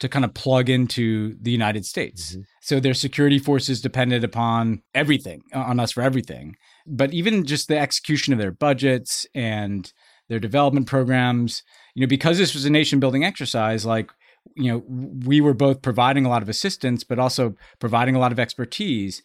to 0.00 0.08
kind 0.08 0.24
of 0.24 0.34
plug 0.34 0.68
into 0.68 1.36
the 1.40 1.52
United 1.52 1.84
States. 1.84 2.32
Mm-hmm. 2.32 2.40
So 2.62 2.80
their 2.80 2.94
security 2.94 3.38
forces 3.38 3.80
depended 3.80 4.24
upon 4.24 4.82
everything, 4.94 5.42
on 5.54 5.78
us 5.78 5.92
for 5.92 6.02
everything. 6.02 6.56
But 6.86 7.14
even 7.14 7.44
just 7.44 7.68
the 7.68 7.78
execution 7.78 8.32
of 8.32 8.38
their 8.40 8.50
budgets 8.50 9.26
and 9.34 9.92
their 10.28 10.40
development 10.40 10.86
programs, 10.88 11.62
you 11.94 12.00
know, 12.00 12.08
because 12.08 12.38
this 12.38 12.54
was 12.54 12.64
a 12.64 12.70
nation 12.70 12.98
building 12.98 13.22
exercise, 13.24 13.86
like 13.86 14.10
you 14.56 14.70
know 14.70 14.78
we 15.24 15.40
were 15.40 15.54
both 15.54 15.82
providing 15.82 16.24
a 16.24 16.28
lot 16.28 16.42
of 16.42 16.48
assistance 16.48 17.04
but 17.04 17.18
also 17.18 17.54
providing 17.78 18.14
a 18.14 18.18
lot 18.18 18.32
of 18.32 18.38
expertise 18.38 19.22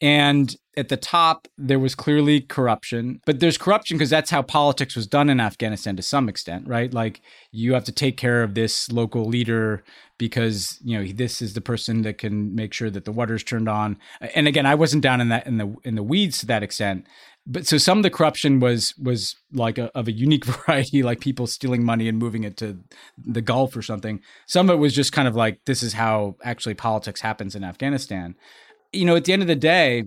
and 0.00 0.56
at 0.76 0.88
the 0.88 0.96
top 0.96 1.48
there 1.56 1.78
was 1.78 1.94
clearly 1.94 2.40
corruption 2.40 3.20
but 3.24 3.40
there's 3.40 3.56
corruption 3.56 3.96
because 3.96 4.10
that's 4.10 4.30
how 4.30 4.42
politics 4.42 4.94
was 4.96 5.06
done 5.06 5.30
in 5.30 5.40
afghanistan 5.40 5.96
to 5.96 6.02
some 6.02 6.28
extent 6.28 6.66
right 6.66 6.92
like 6.92 7.20
you 7.52 7.72
have 7.74 7.84
to 7.84 7.92
take 7.92 8.16
care 8.16 8.42
of 8.42 8.54
this 8.54 8.90
local 8.92 9.24
leader 9.24 9.82
because 10.18 10.78
you 10.84 10.98
know 10.98 11.10
this 11.12 11.40
is 11.40 11.54
the 11.54 11.60
person 11.62 12.02
that 12.02 12.18
can 12.18 12.54
make 12.54 12.72
sure 12.74 12.90
that 12.90 13.04
the 13.06 13.12
water's 13.12 13.42
turned 13.44 13.68
on 13.68 13.96
and 14.34 14.46
again 14.48 14.66
i 14.66 14.74
wasn't 14.74 15.02
down 15.02 15.20
in 15.20 15.28
that 15.30 15.46
in 15.46 15.56
the 15.58 15.74
in 15.84 15.94
the 15.94 16.02
weeds 16.02 16.38
to 16.38 16.46
that 16.46 16.62
extent 16.62 17.06
but 17.46 17.66
so 17.66 17.78
some 17.78 17.98
of 17.98 18.02
the 18.02 18.10
corruption 18.10 18.58
was 18.60 18.92
was 19.00 19.36
like 19.52 19.78
a, 19.78 19.84
of 19.96 20.08
a 20.08 20.12
unique 20.12 20.44
variety, 20.44 21.02
like 21.02 21.20
people 21.20 21.46
stealing 21.46 21.84
money 21.84 22.08
and 22.08 22.18
moving 22.18 22.44
it 22.44 22.56
to 22.58 22.78
the 23.16 23.40
Gulf 23.40 23.76
or 23.76 23.82
something. 23.82 24.20
Some 24.46 24.68
of 24.68 24.74
it 24.74 24.78
was 24.78 24.94
just 24.94 25.12
kind 25.12 25.28
of 25.28 25.36
like 25.36 25.60
this 25.66 25.82
is 25.82 25.92
how 25.94 26.34
actually 26.42 26.74
politics 26.74 27.20
happens 27.20 27.54
in 27.54 27.62
Afghanistan. 27.64 28.34
You 28.92 29.04
know, 29.04 29.16
at 29.16 29.24
the 29.24 29.32
end 29.32 29.42
of 29.42 29.48
the 29.48 29.54
day, 29.56 30.04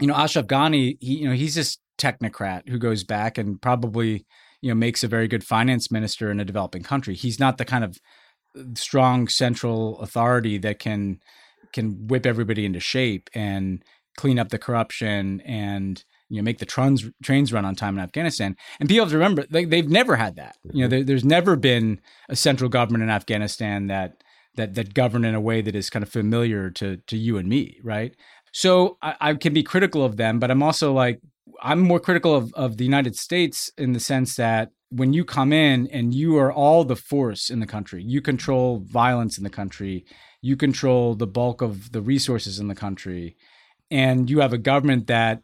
you 0.00 0.06
know 0.06 0.14
Ashraf 0.14 0.46
Ghani, 0.46 0.96
he, 1.00 1.14
you 1.18 1.28
know 1.28 1.34
he's 1.34 1.54
this 1.54 1.76
technocrat 1.98 2.68
who 2.68 2.78
goes 2.78 3.04
back 3.04 3.36
and 3.36 3.60
probably 3.60 4.24
you 4.62 4.70
know 4.70 4.74
makes 4.74 5.04
a 5.04 5.08
very 5.08 5.28
good 5.28 5.44
finance 5.44 5.90
minister 5.90 6.30
in 6.30 6.40
a 6.40 6.44
developing 6.44 6.82
country. 6.82 7.14
He's 7.14 7.38
not 7.38 7.58
the 7.58 7.64
kind 7.66 7.84
of 7.84 7.98
strong 8.76 9.28
central 9.28 10.00
authority 10.00 10.56
that 10.58 10.78
can 10.78 11.18
can 11.74 12.06
whip 12.06 12.24
everybody 12.24 12.64
into 12.64 12.80
shape 12.80 13.28
and 13.34 13.82
clean 14.16 14.38
up 14.38 14.48
the 14.48 14.58
corruption 14.58 15.42
and 15.42 16.02
you 16.28 16.36
know 16.36 16.42
make 16.44 16.58
the 16.58 16.66
trons, 16.66 17.10
trains 17.22 17.52
run 17.52 17.64
on 17.64 17.74
time 17.74 17.96
in 17.96 18.04
Afghanistan. 18.04 18.56
And 18.80 18.88
people 18.88 19.04
have 19.04 19.12
to 19.12 19.18
remember 19.18 19.44
they, 19.50 19.64
have 19.76 19.88
never 19.88 20.16
had 20.16 20.36
that. 20.36 20.56
You 20.72 20.82
know, 20.82 20.84
mm-hmm. 20.84 20.90
there, 20.90 21.04
there's 21.04 21.24
never 21.24 21.56
been 21.56 22.00
a 22.28 22.36
central 22.36 22.70
government 22.70 23.04
in 23.04 23.10
Afghanistan 23.10 23.86
that 23.88 24.22
that 24.56 24.74
that 24.74 24.94
govern 24.94 25.24
in 25.24 25.34
a 25.34 25.40
way 25.40 25.60
that 25.62 25.74
is 25.74 25.90
kind 25.90 26.02
of 26.02 26.08
familiar 26.08 26.70
to 26.72 26.98
to 27.06 27.16
you 27.16 27.36
and 27.38 27.48
me, 27.48 27.78
right? 27.82 28.14
So 28.52 28.96
I, 29.02 29.14
I 29.20 29.34
can 29.34 29.52
be 29.52 29.62
critical 29.62 30.04
of 30.04 30.16
them, 30.16 30.38
but 30.38 30.50
I'm 30.50 30.62
also 30.62 30.92
like 30.92 31.20
I'm 31.60 31.80
more 31.80 32.00
critical 32.00 32.34
of, 32.36 32.52
of 32.54 32.76
the 32.76 32.84
United 32.84 33.16
States 33.16 33.70
in 33.76 33.92
the 33.92 34.00
sense 34.00 34.36
that 34.36 34.70
when 34.90 35.12
you 35.12 35.24
come 35.24 35.52
in 35.52 35.86
and 35.88 36.14
you 36.14 36.36
are 36.38 36.52
all 36.52 36.84
the 36.84 36.96
force 36.96 37.50
in 37.50 37.60
the 37.60 37.66
country, 37.66 38.02
you 38.02 38.22
control 38.22 38.80
violence 38.86 39.36
in 39.36 39.44
the 39.44 39.50
country, 39.50 40.04
you 40.40 40.56
control 40.56 41.14
the 41.14 41.26
bulk 41.26 41.60
of 41.60 41.92
the 41.92 42.00
resources 42.00 42.58
in 42.58 42.68
the 42.68 42.74
country, 42.74 43.36
and 43.90 44.30
you 44.30 44.38
have 44.40 44.52
a 44.52 44.58
government 44.58 45.06
that 45.08 45.42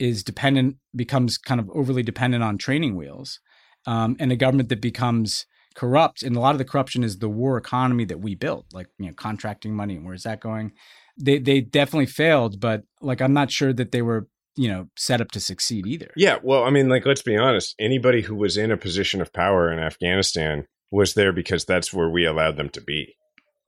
is 0.00 0.24
dependent 0.24 0.76
becomes 0.96 1.38
kind 1.38 1.60
of 1.60 1.70
overly 1.74 2.02
dependent 2.02 2.42
on 2.42 2.56
training 2.58 2.96
wheels 2.96 3.38
um, 3.86 4.16
and 4.18 4.32
a 4.32 4.36
government 4.36 4.70
that 4.70 4.80
becomes 4.80 5.44
corrupt 5.76 6.22
and 6.22 6.34
a 6.34 6.40
lot 6.40 6.52
of 6.52 6.58
the 6.58 6.64
corruption 6.64 7.04
is 7.04 7.18
the 7.18 7.28
war 7.28 7.56
economy 7.56 8.04
that 8.04 8.18
we 8.18 8.34
built 8.34 8.66
like 8.72 8.88
you 8.98 9.06
know 9.06 9.12
contracting 9.12 9.72
money 9.76 9.94
and 9.94 10.04
where's 10.04 10.24
that 10.24 10.40
going 10.40 10.72
they 11.16 11.38
they 11.38 11.60
definitely 11.60 12.06
failed 12.06 12.58
but 12.58 12.82
like 13.00 13.20
i'm 13.20 13.32
not 13.32 13.52
sure 13.52 13.72
that 13.72 13.92
they 13.92 14.02
were 14.02 14.26
you 14.56 14.68
know 14.68 14.88
set 14.96 15.20
up 15.20 15.30
to 15.30 15.38
succeed 15.38 15.86
either 15.86 16.10
yeah 16.16 16.38
well 16.42 16.64
i 16.64 16.70
mean 16.70 16.88
like 16.88 17.06
let's 17.06 17.22
be 17.22 17.36
honest 17.36 17.74
anybody 17.78 18.20
who 18.22 18.34
was 18.34 18.56
in 18.56 18.72
a 18.72 18.76
position 18.76 19.20
of 19.20 19.32
power 19.32 19.70
in 19.72 19.78
afghanistan 19.78 20.66
was 20.90 21.14
there 21.14 21.32
because 21.32 21.64
that's 21.64 21.92
where 21.92 22.10
we 22.10 22.24
allowed 22.24 22.56
them 22.56 22.68
to 22.68 22.80
be 22.80 23.14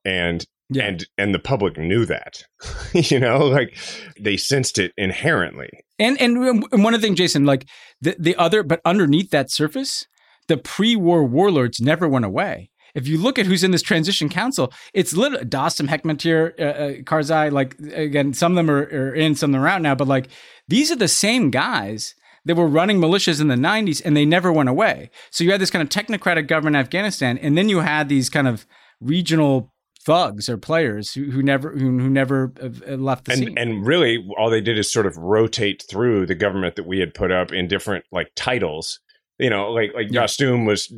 and 0.04 0.46
yeah. 0.74 0.84
And 0.86 1.06
and 1.18 1.34
the 1.34 1.38
public 1.38 1.76
knew 1.76 2.04
that. 2.06 2.44
you 2.92 3.18
know, 3.18 3.38
like 3.38 3.76
they 4.18 4.36
sensed 4.36 4.78
it 4.78 4.92
inherently. 4.96 5.70
And 5.98 6.20
um, 6.20 6.64
and 6.72 6.82
one 6.84 6.94
other 6.94 7.00
thing, 7.02 7.14
Jason, 7.14 7.44
like 7.44 7.68
the, 8.00 8.16
the 8.18 8.36
other 8.36 8.62
but 8.62 8.80
underneath 8.84 9.30
that 9.30 9.50
surface, 9.50 10.06
the 10.48 10.56
pre-war 10.56 11.24
warlords 11.24 11.80
never 11.80 12.08
went 12.08 12.24
away. 12.24 12.70
If 12.94 13.08
you 13.08 13.16
look 13.16 13.38
at 13.38 13.46
who's 13.46 13.64
in 13.64 13.70
this 13.70 13.80
transition 13.80 14.28
council, 14.28 14.70
it's 14.92 15.14
literally 15.14 15.46
Dostum, 15.46 15.88
Hekmatyar, 15.88 16.60
uh, 16.60 16.62
uh, 16.62 16.92
Karzai. 17.02 17.50
Like 17.50 17.78
again, 17.78 18.34
some 18.34 18.52
of 18.52 18.56
them 18.56 18.70
are, 18.70 18.82
are 18.82 19.14
in, 19.14 19.34
some 19.34 19.50
of 19.50 19.52
them 19.54 19.62
are 19.64 19.68
out 19.68 19.80
now. 19.82 19.94
But 19.94 20.08
like 20.08 20.28
these 20.68 20.90
are 20.90 20.96
the 20.96 21.08
same 21.08 21.50
guys 21.50 22.14
that 22.44 22.56
were 22.56 22.66
running 22.66 22.98
militias 22.98 23.40
in 23.40 23.46
the 23.48 23.54
90s 23.54 24.02
and 24.04 24.16
they 24.16 24.24
never 24.26 24.52
went 24.52 24.68
away. 24.68 25.08
So 25.30 25.42
you 25.44 25.52
had 25.52 25.60
this 25.60 25.70
kind 25.70 25.80
of 25.80 25.88
technocratic 25.90 26.48
government 26.48 26.74
in 26.76 26.80
Afghanistan, 26.80 27.38
and 27.38 27.56
then 27.56 27.68
you 27.68 27.78
had 27.78 28.08
these 28.08 28.28
kind 28.28 28.46
of 28.48 28.66
regional 29.00 29.71
thugs 30.04 30.48
or 30.48 30.56
players 30.58 31.14
who, 31.14 31.30
who 31.30 31.42
never 31.42 31.70
who, 31.70 31.98
who 31.98 32.10
never 32.10 32.52
uh, 32.60 32.66
uh, 32.66 32.94
left 32.96 33.26
the 33.26 33.32
and, 33.32 33.38
scene. 33.40 33.58
And 33.58 33.86
really, 33.86 34.26
all 34.36 34.50
they 34.50 34.60
did 34.60 34.78
is 34.78 34.90
sort 34.90 35.06
of 35.06 35.16
rotate 35.16 35.84
through 35.88 36.26
the 36.26 36.34
government 36.34 36.76
that 36.76 36.86
we 36.86 36.98
had 36.98 37.14
put 37.14 37.30
up 37.30 37.52
in 37.52 37.68
different 37.68 38.04
like 38.10 38.32
titles 38.34 39.00
you 39.38 39.48
know, 39.50 39.70
like 39.70 39.92
like 39.94 40.08
yeah. 40.10 40.22
Dostum 40.24 40.66
was 40.66 40.92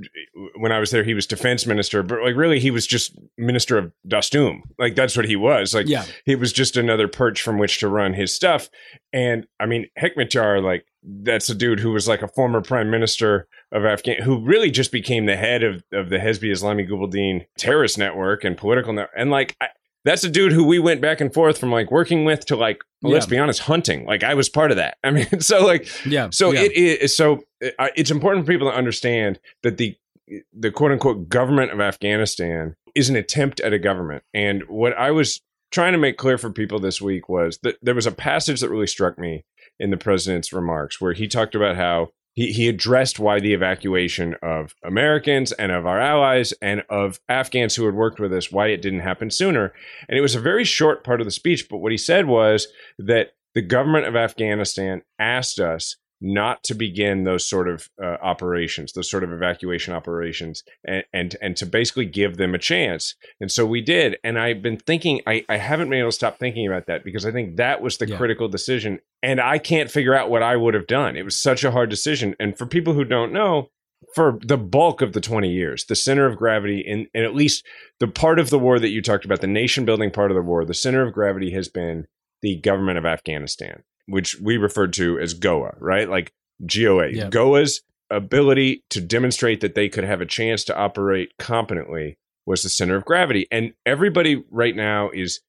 when 0.57 0.73
I 0.73 0.79
was 0.79 0.91
there, 0.91 1.05
he 1.05 1.15
was 1.15 1.27
defense 1.27 1.67
minister, 1.67 2.03
but 2.03 2.23
like 2.23 2.35
really 2.35 2.59
he 2.59 2.71
was 2.71 2.87
just 2.87 3.17
minister 3.39 3.79
of 3.79 3.93
Dostum. 4.09 4.63
Like 4.79 4.97
that's 4.97 5.17
what 5.17 5.27
he 5.27 5.37
was. 5.37 5.75
Like 5.75 5.87
yeah. 5.89 6.05
he 6.25 6.35
was 6.35 6.53
just 6.53 6.77
another 6.77 7.07
perch 7.09 7.43
from 7.43 7.59
which 7.59 7.79
to 7.81 7.89
run 7.89 8.13
his 8.13 8.35
stuff. 8.35 8.69
And 9.13 9.47
I 9.61 9.67
mean, 9.67 9.89
Hekmatyar, 9.99 10.63
like 10.63 10.85
that's 11.03 11.49
a 11.49 11.55
dude 11.55 11.81
who 11.81 11.93
was 11.93 12.09
like 12.09 12.23
a 12.23 12.29
former 12.29 12.61
prime 12.61 12.91
minister 12.91 13.47
of 13.73 13.85
Afghan, 13.85 14.21
who 14.23 14.41
really 14.45 14.71
just 14.71 14.91
became 14.91 15.27
the 15.27 15.37
head 15.37 15.63
of, 15.63 15.85
of 15.93 16.11
the 16.11 16.19
Hezbi 16.19 16.51
Islami 16.51 16.89
Gulbuddin 16.89 17.47
terrorist 17.57 17.99
network 17.99 18.43
and 18.43 18.57
political 18.57 18.93
network. 18.93 19.13
And 19.17 19.31
like 19.31 19.57
I, 19.61 19.69
that's 20.05 20.23
a 20.23 20.29
dude 20.29 20.53
who 20.53 20.65
we 20.65 20.79
went 20.79 21.01
back 21.01 21.21
and 21.21 21.33
forth 21.33 21.59
from 21.59 21.73
like 21.73 21.91
working 21.91 22.25
with 22.25 22.47
to 22.47 22.57
like 22.57 22.83
well, 23.03 23.11
yeah. 23.11 23.15
let's 23.15 23.27
be 23.27 23.39
honest 23.39 23.61
hunting 23.61 24.05
like 24.07 24.23
i 24.23 24.35
was 24.35 24.49
part 24.49 24.71
of 24.71 24.77
that 24.77 24.97
i 25.03 25.11
mean 25.11 25.27
so 25.41 25.65
like 25.65 25.89
yeah 26.07 26.29
so 26.31 26.53
yeah. 26.53 26.61
it 26.61 26.73
is 26.73 27.17
so 27.17 27.37
uh, 27.79 27.89
it's 27.97 28.11
important 28.11 28.47
for 28.47 28.53
people 28.53 28.71
to 28.71 28.77
understand 28.77 29.39
that 29.63 29.79
the 29.79 29.97
the 30.59 30.71
quote 30.71 30.91
unquote 30.93 31.29
government 31.29 31.71
of 31.73 31.81
afghanistan 31.81 32.75
is 32.95 33.09
an 33.11 33.17
attempt 33.17 33.61
at 33.61 33.73
a 33.73 33.79
government 33.79 34.23
and 34.33 34.63
what 34.69 34.97
i 34.99 35.11
was 35.11 35.41
trying 35.71 35.93
to 35.93 35.99
make 35.99 36.17
clear 36.17 36.39
for 36.39 36.51
people 36.53 36.79
this 36.79 37.03
week 37.03 37.29
was 37.29 37.59
that 37.63 37.77
there 37.83 37.95
was 37.97 38.07
a 38.07 38.13
passage 38.13 38.61
that 38.61 38.71
really 38.71 38.87
struck 38.87 39.19
me 39.19 39.45
in 39.81 39.91
the 39.91 39.97
president's 39.97 40.53
remarks 40.53 41.01
where 41.01 41.13
he 41.13 41.27
talked 41.27 41.55
about 41.55 41.75
how 41.75 42.09
he, 42.35 42.53
he 42.53 42.69
addressed 42.69 43.19
why 43.19 43.41
the 43.41 43.55
evacuation 43.55 44.35
of 44.43 44.75
Americans 44.85 45.53
and 45.53 45.73
of 45.73 45.87
our 45.87 46.01
allies 46.01 46.53
and 46.61 46.83
of 46.91 47.21
Afghans 47.29 47.77
who 47.77 47.87
had 47.87 47.95
worked 47.95 48.19
with 48.21 48.33
us, 48.33 48.51
why 48.51 48.69
it 48.69 48.83
didn't 48.83 49.01
happen 49.01 49.31
sooner. 49.31 49.73
And 50.09 50.19
it 50.19 50.23
was 50.23 50.35
a 50.35 50.41
very 50.41 50.65
short 50.65 51.05
part 51.05 51.21
of 51.21 51.27
the 51.27 51.31
speech, 51.31 51.69
but 51.69 51.79
what 51.79 51.93
he 51.93 51.99
said 51.99 52.27
was 52.27 52.69
that 52.99 53.31
the 53.55 53.63
government 53.63 54.07
of 54.07 54.17
Afghanistan 54.17 55.03
asked 55.19 55.61
us 55.61 55.97
not 56.25 56.63
to 56.65 56.75
begin 56.75 57.25
those 57.25 57.47
sort 57.47 57.69
of 57.69 57.87
uh, 58.03 58.17
operations, 58.23 58.95
those 58.95 59.11
sort 59.11 59.23
of 59.23 59.31
evacuation 59.31 59.93
operations, 59.93 60.65
and, 60.83 61.05
and 61.13 61.37
and 61.43 61.55
to 61.59 61.67
basically 61.67 62.07
give 62.07 62.39
them 62.39 62.55
a 62.55 62.59
chance. 62.59 63.15
And 63.41 63.53
so 63.53 63.67
we 63.67 63.83
did. 63.83 64.17
And 64.25 64.39
I've 64.39 64.63
been 64.63 64.79
thinking, 64.79 65.21
I, 65.27 65.45
I 65.51 65.59
haven't 65.59 65.91
been 65.91 65.99
able 65.99 66.09
to 66.09 66.13
stop 66.15 66.39
thinking 66.39 66.67
about 66.67 66.87
that 66.87 67.05
because 67.05 67.27
I 67.27 67.31
think 67.31 67.57
that 67.57 67.83
was 67.83 67.99
the 67.99 68.09
yeah. 68.09 68.17
critical 68.17 68.49
decision. 68.49 69.01
And 69.23 69.39
I 69.39 69.59
can't 69.59 69.91
figure 69.91 70.15
out 70.15 70.31
what 70.31 70.43
I 70.43 70.57
would 70.57 70.73
have 70.73 70.87
done. 70.87 71.15
It 71.15 71.27
was 71.27 71.37
such 71.37 71.63
a 71.63 71.71
hard 71.71 71.91
decision. 71.91 72.35
And 72.41 72.57
for 72.57 72.65
people 72.67 72.95
who 72.95 73.05
don't 73.05 73.33
know, 73.33 73.69
for 74.15 74.39
the 74.43 74.57
bulk 74.57 75.03
of 75.03 75.13
the 75.13 75.21
20 75.21 75.51
years, 75.51 75.85
the 75.85 75.95
center 75.95 76.25
of 76.25 76.39
gravity, 76.39 76.83
and 76.87 77.09
at 77.23 77.35
least 77.35 77.67
the 78.01 78.09
part 78.09 78.39
of 78.39 78.49
the 78.49 78.59
war 78.59 78.79
that 78.79 78.89
you 78.91 79.03
talked 79.03 79.27
about, 79.27 79.43
the 79.43 79.47
nation 79.47 79.85
building 79.85 80.11
part 80.11 80.31
of 80.31 80.37
the 80.37 80.43
war, 80.43 80.65
the 80.65 80.73
center 80.73 81.07
of 81.07 81.13
gravity 81.13 81.51
has 81.53 81.69
been 81.69 82.07
the 82.41 82.57
government 82.63 82.97
of 82.97 83.05
Afghanistan 83.05 83.83
which 84.07 84.39
we 84.41 84.57
referred 84.57 84.93
to 84.95 85.19
as 85.19 85.35
Goa, 85.35 85.75
right? 85.79 86.09
Like 86.09 86.33
GOA. 86.67 87.09
Yep. 87.11 87.31
Goa's 87.31 87.83
ability 88.11 88.85
to 88.91 89.01
demonstrate 89.01 89.61
that 89.61 89.75
they 89.75 89.89
could 89.89 90.05
have 90.05 90.21
a 90.21 90.27
chance 90.27 90.65
to 90.65 90.77
operate 90.77 91.33
competently 91.39 92.19
was 92.47 92.63
the 92.63 92.69
center 92.69 92.97
of 92.97 93.05
gravity. 93.05 93.47
And 93.51 93.73
everybody 93.87 94.43
right 94.51 94.77
now 94.77 95.11
is 95.11 95.41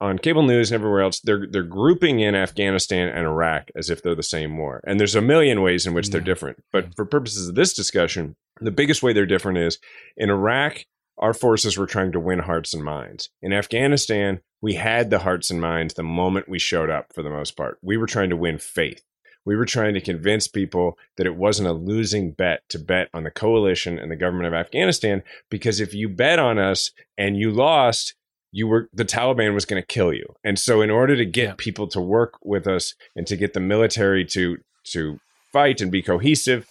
on 0.00 0.18
cable 0.18 0.42
news 0.42 0.70
and 0.70 0.78
everywhere 0.80 1.00
else, 1.00 1.20
they're 1.20 1.46
they're 1.50 1.62
grouping 1.62 2.20
in 2.20 2.34
Afghanistan 2.34 3.08
and 3.08 3.26
Iraq 3.26 3.70
as 3.74 3.88
if 3.88 4.02
they're 4.02 4.14
the 4.14 4.22
same 4.22 4.56
war. 4.58 4.82
And 4.86 5.00
there's 5.00 5.14
a 5.14 5.22
million 5.22 5.62
ways 5.62 5.86
in 5.86 5.94
which 5.94 6.08
yeah. 6.08 6.12
they're 6.12 6.20
different. 6.20 6.62
But 6.70 6.94
for 6.94 7.06
purposes 7.06 7.48
of 7.48 7.54
this 7.54 7.72
discussion, 7.72 8.36
the 8.60 8.70
biggest 8.70 9.02
way 9.02 9.14
they're 9.14 9.24
different 9.24 9.56
is 9.58 9.78
in 10.18 10.28
Iraq, 10.28 10.84
our 11.18 11.32
forces 11.34 11.76
were 11.78 11.86
trying 11.86 12.12
to 12.12 12.20
win 12.20 12.40
hearts 12.40 12.74
and 12.74 12.84
minds. 12.84 13.30
In 13.42 13.52
Afghanistan, 13.52 14.40
we 14.60 14.74
had 14.74 15.10
the 15.10 15.20
hearts 15.20 15.50
and 15.50 15.60
minds 15.60 15.94
the 15.94 16.02
moment 16.02 16.48
we 16.48 16.58
showed 16.58 16.90
up 16.90 17.06
for 17.14 17.22
the 17.22 17.30
most 17.30 17.56
part. 17.56 17.78
We 17.82 17.96
were 17.96 18.06
trying 18.06 18.30
to 18.30 18.36
win 18.36 18.58
faith. 18.58 19.02
We 19.44 19.56
were 19.56 19.64
trying 19.64 19.94
to 19.94 20.00
convince 20.00 20.48
people 20.48 20.98
that 21.16 21.26
it 21.26 21.36
wasn't 21.36 21.68
a 21.68 21.72
losing 21.72 22.32
bet 22.32 22.62
to 22.70 22.78
bet 22.78 23.08
on 23.14 23.22
the 23.22 23.30
coalition 23.30 23.96
and 23.98 24.10
the 24.10 24.16
government 24.16 24.48
of 24.48 24.58
Afghanistan 24.58 25.22
because 25.50 25.80
if 25.80 25.94
you 25.94 26.08
bet 26.08 26.38
on 26.40 26.58
us 26.58 26.90
and 27.16 27.36
you 27.38 27.50
lost, 27.52 28.14
you 28.50 28.66
were 28.66 28.88
the 28.92 29.04
Taliban 29.04 29.54
was 29.54 29.64
going 29.64 29.80
to 29.80 29.86
kill 29.86 30.12
you. 30.12 30.24
And 30.42 30.58
so 30.58 30.80
in 30.82 30.90
order 30.90 31.14
to 31.16 31.24
get 31.24 31.42
yeah. 31.44 31.54
people 31.56 31.86
to 31.88 32.00
work 32.00 32.34
with 32.42 32.66
us 32.66 32.94
and 33.14 33.26
to 33.28 33.36
get 33.36 33.52
the 33.54 33.60
military 33.60 34.24
to 34.26 34.58
to 34.88 35.20
fight 35.52 35.80
and 35.80 35.92
be 35.92 36.02
cohesive, 36.02 36.66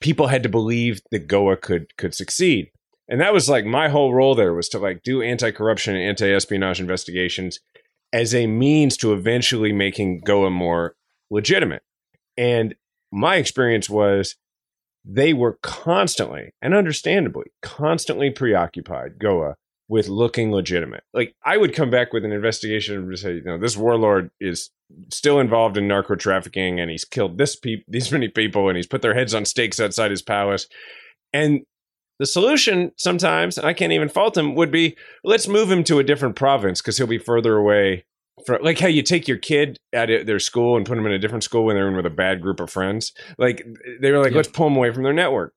people 0.00 0.28
had 0.28 0.44
to 0.44 0.48
believe 0.48 1.00
that 1.10 1.26
Goa 1.26 1.56
could 1.56 1.96
could 1.96 2.14
succeed 2.14 2.70
and 3.08 3.20
that 3.20 3.32
was 3.32 3.48
like 3.48 3.64
my 3.64 3.88
whole 3.88 4.12
role 4.14 4.34
there 4.34 4.54
was 4.54 4.68
to 4.70 4.78
like 4.78 5.02
do 5.02 5.22
anti-corruption 5.22 5.94
and 5.94 6.04
anti-espionage 6.04 6.80
investigations 6.80 7.60
as 8.12 8.34
a 8.34 8.46
means 8.46 8.96
to 8.96 9.12
eventually 9.12 9.72
making 9.72 10.20
goa 10.20 10.50
more 10.50 10.94
legitimate 11.30 11.82
and 12.36 12.74
my 13.12 13.36
experience 13.36 13.88
was 13.88 14.36
they 15.04 15.32
were 15.32 15.58
constantly 15.62 16.52
and 16.62 16.74
understandably 16.74 17.46
constantly 17.62 18.30
preoccupied 18.30 19.18
goa 19.18 19.56
with 19.88 20.08
looking 20.08 20.50
legitimate 20.50 21.04
like 21.12 21.34
i 21.44 21.56
would 21.56 21.74
come 21.74 21.90
back 21.90 22.12
with 22.12 22.24
an 22.24 22.32
investigation 22.32 22.96
and 22.96 23.18
say 23.18 23.34
you 23.34 23.42
know 23.44 23.58
this 23.58 23.76
warlord 23.76 24.30
is 24.40 24.70
still 25.10 25.38
involved 25.40 25.76
in 25.76 25.86
narco 25.88 26.14
trafficking 26.14 26.80
and 26.80 26.90
he's 26.90 27.04
killed 27.04 27.36
this 27.36 27.54
pe- 27.56 27.82
these 27.86 28.10
many 28.10 28.28
people 28.28 28.68
and 28.68 28.76
he's 28.76 28.86
put 28.86 29.02
their 29.02 29.12
heads 29.14 29.34
on 29.34 29.44
stakes 29.44 29.78
outside 29.80 30.10
his 30.10 30.22
palace 30.22 30.66
and 31.32 31.60
the 32.18 32.26
solution 32.26 32.92
sometimes, 32.96 33.58
and 33.58 33.66
I 33.66 33.72
can't 33.72 33.92
even 33.92 34.08
fault 34.08 34.36
him, 34.36 34.54
would 34.54 34.70
be 34.70 34.96
let's 35.24 35.48
move 35.48 35.70
him 35.70 35.82
to 35.84 35.98
a 35.98 36.04
different 36.04 36.36
province 36.36 36.80
because 36.80 36.96
he'll 36.98 37.06
be 37.06 37.18
further 37.18 37.56
away. 37.56 38.04
From, 38.46 38.62
like 38.62 38.78
how 38.80 38.88
you 38.88 39.02
take 39.02 39.26
your 39.28 39.38
kid 39.38 39.78
at 39.92 40.26
their 40.26 40.38
school 40.40 40.76
and 40.76 40.84
put 40.86 40.94
them 40.96 41.06
in 41.06 41.12
a 41.12 41.18
different 41.18 41.44
school 41.44 41.64
when 41.64 41.76
they're 41.76 41.88
in 41.88 41.96
with 41.96 42.04
a 42.06 42.10
bad 42.10 42.40
group 42.42 42.60
of 42.60 42.70
friends. 42.70 43.12
Like 43.38 43.64
they 44.00 44.10
were 44.10 44.18
like, 44.22 44.32
yeah. 44.32 44.36
let's 44.38 44.48
pull 44.48 44.66
them 44.66 44.76
away 44.76 44.92
from 44.92 45.02
their 45.02 45.12
network. 45.12 45.54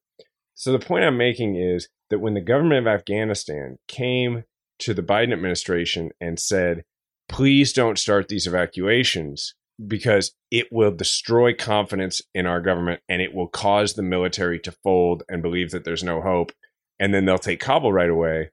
So 0.56 0.72
the 0.72 0.80
point 0.84 1.04
I'm 1.04 1.17
making 1.17 1.56
is 1.56 1.89
that 2.10 2.20
when 2.20 2.34
the 2.34 2.41
government 2.41 2.88
of 2.88 2.93
Afghanistan 2.93 3.78
came 3.88 4.43
to 4.80 4.93
the 4.93 5.02
Biden 5.04 5.34
administration 5.34 6.12
and 6.22 6.39
said, 6.39 6.84
please 7.30 7.74
don't 7.74 8.00
start 8.00 8.28
these 8.30 8.48
evacuations, 8.48 9.54
because 9.86 10.34
it 10.50 10.68
will 10.72 10.92
destroy 10.92 11.54
confidence 11.54 12.22
in 12.34 12.46
our 12.48 12.60
government 12.62 13.02
and 13.10 13.22
it 13.22 13.34
will 13.34 13.48
cause 13.48 13.94
the 13.94 14.02
military 14.04 14.60
to 14.60 14.72
fold 14.84 15.24
and 15.30 15.42
believe 15.44 15.72
that 15.72 15.84
there's 15.84 16.04
no 16.04 16.22
hope. 16.22 16.52
And 17.00 17.13
then 17.13 17.26
they'll 17.26 17.38
take 17.38 17.60
Kabul 17.60 17.94
right 17.94 18.10
away. 18.10 18.50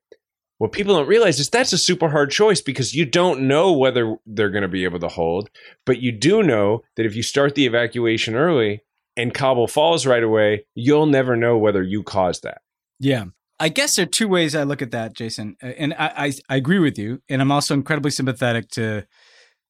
What 0.58 0.72
people 0.72 0.94
don't 0.94 1.08
realize 1.08 1.40
is 1.40 1.48
that's 1.48 1.72
a 1.72 1.78
super 1.78 2.10
hard 2.10 2.30
choice 2.30 2.60
because 2.60 2.94
you 2.94 3.04
don't 3.06 3.42
know 3.48 3.72
whether 3.72 4.16
they're 4.26 4.50
going 4.50 4.62
to 4.62 4.68
be 4.68 4.84
able 4.84 5.00
to 5.00 5.08
hold. 5.08 5.48
But 5.86 6.00
you 6.00 6.12
do 6.12 6.42
know 6.42 6.82
that 6.96 7.06
if 7.06 7.16
you 7.16 7.22
start 7.22 7.54
the 7.54 7.66
evacuation 7.66 8.34
early 8.34 8.82
and 9.16 9.32
Kabul 9.34 9.66
falls 9.66 10.06
right 10.06 10.22
away, 10.22 10.66
you'll 10.74 11.06
never 11.06 11.36
know 11.36 11.56
whether 11.56 11.82
you 11.82 12.02
caused 12.02 12.42
that. 12.42 12.58
Yeah. 13.00 13.24
I 13.58 13.68
guess 13.68 13.96
there 13.96 14.02
are 14.02 14.06
two 14.06 14.28
ways 14.28 14.54
I 14.54 14.64
look 14.64 14.82
at 14.82 14.90
that, 14.90 15.14
Jason. 15.14 15.56
Uh, 15.62 15.66
and 15.68 15.94
I, 15.94 16.10
I, 16.16 16.32
I 16.48 16.56
agree 16.56 16.80
with 16.80 16.98
you. 16.98 17.22
And 17.28 17.40
I'm 17.40 17.52
also 17.52 17.72
incredibly 17.72 18.10
sympathetic 18.10 18.68
to 18.70 19.06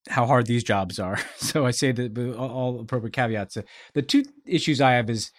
how 0.09 0.27
hard 0.27 0.47
these 0.47 0.65
jobs 0.65 0.99
are. 0.99 1.19
So 1.37 1.67
I 1.67 1.71
say 1.71 1.93
that 1.93 2.35
all 2.37 2.81
appropriate 2.81 3.13
caveats. 3.13 3.59
The 3.93 4.03
two 4.03 4.25
issues 4.47 4.81
I 4.81 4.93
have 4.93 5.09
is 5.11 5.31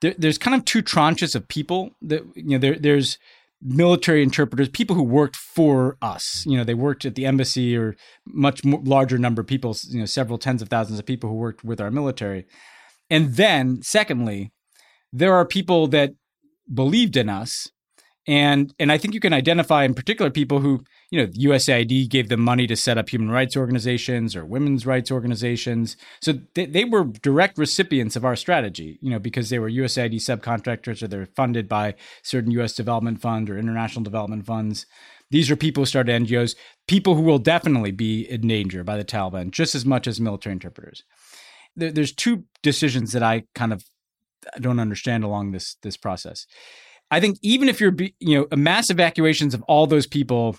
there, 0.00 0.14
there's 0.18 0.38
kind 0.38 0.56
of 0.56 0.64
two 0.64 0.82
tranches 0.82 1.34
of 1.36 1.46
people 1.48 1.90
that 2.02 2.22
you 2.34 2.50
know 2.50 2.58
there, 2.58 2.76
there's 2.78 3.18
military 3.64 4.22
interpreters, 4.24 4.68
people 4.68 4.96
who 4.96 5.02
worked 5.04 5.36
for 5.36 5.96
us. 6.02 6.44
You 6.46 6.56
know, 6.56 6.64
they 6.64 6.74
worked 6.74 7.04
at 7.04 7.14
the 7.16 7.26
embassy 7.26 7.76
or 7.76 7.94
much 8.26 8.64
more, 8.64 8.80
larger 8.82 9.18
number 9.18 9.40
of 9.40 9.46
people. 9.46 9.76
You 9.88 10.00
know, 10.00 10.06
several 10.06 10.38
tens 10.38 10.62
of 10.62 10.68
thousands 10.68 10.98
of 10.98 11.06
people 11.06 11.28
who 11.30 11.36
worked 11.36 11.62
with 11.64 11.80
our 11.82 11.90
military. 11.90 12.46
And 13.10 13.34
then, 13.34 13.82
secondly, 13.82 14.50
there 15.12 15.34
are 15.34 15.44
people 15.46 15.86
that 15.88 16.10
believed 16.72 17.16
in 17.16 17.28
us, 17.28 17.68
and 18.26 18.72
and 18.80 18.90
I 18.90 18.98
think 18.98 19.12
you 19.14 19.20
can 19.20 19.32
identify 19.34 19.84
in 19.84 19.94
particular 19.94 20.30
people 20.30 20.60
who 20.60 20.82
you 21.12 21.18
know, 21.18 21.26
USAID 21.26 22.08
gave 22.08 22.30
them 22.30 22.40
money 22.40 22.66
to 22.66 22.74
set 22.74 22.96
up 22.96 23.10
human 23.10 23.30
rights 23.30 23.54
organizations 23.54 24.34
or 24.34 24.46
women's 24.46 24.86
rights 24.86 25.10
organizations. 25.10 25.94
So 26.22 26.32
they, 26.54 26.64
they 26.64 26.86
were 26.86 27.04
direct 27.04 27.58
recipients 27.58 28.16
of 28.16 28.24
our 28.24 28.34
strategy, 28.34 28.98
you 29.02 29.10
know, 29.10 29.18
because 29.18 29.50
they 29.50 29.58
were 29.58 29.70
USAID 29.70 30.14
subcontractors 30.14 31.02
or 31.02 31.08
they're 31.08 31.28
funded 31.36 31.68
by 31.68 31.96
certain 32.22 32.50
U.S. 32.52 32.72
development 32.72 33.20
fund 33.20 33.50
or 33.50 33.58
international 33.58 34.02
development 34.02 34.46
funds. 34.46 34.86
These 35.30 35.50
are 35.50 35.56
people 35.56 35.82
who 35.82 35.86
started 35.86 36.26
NGOs, 36.26 36.56
people 36.88 37.14
who 37.14 37.22
will 37.22 37.38
definitely 37.38 37.90
be 37.92 38.22
in 38.22 38.48
danger 38.48 38.82
by 38.82 38.96
the 38.96 39.04
Taliban 39.04 39.50
just 39.50 39.74
as 39.74 39.84
much 39.84 40.06
as 40.06 40.18
military 40.18 40.54
interpreters. 40.54 41.02
There, 41.76 41.92
there's 41.92 42.14
two 42.14 42.44
decisions 42.62 43.12
that 43.12 43.22
I 43.22 43.42
kind 43.54 43.74
of 43.74 43.84
don't 44.58 44.80
understand 44.80 45.24
along 45.24 45.52
this 45.52 45.76
this 45.82 45.98
process. 45.98 46.46
I 47.10 47.20
think 47.20 47.36
even 47.42 47.68
if 47.68 47.82
you're 47.82 47.94
you 48.20 48.38
know 48.38 48.46
a 48.50 48.56
mass 48.56 48.88
evacuations 48.88 49.52
of 49.52 49.62
all 49.68 49.86
those 49.86 50.06
people 50.06 50.56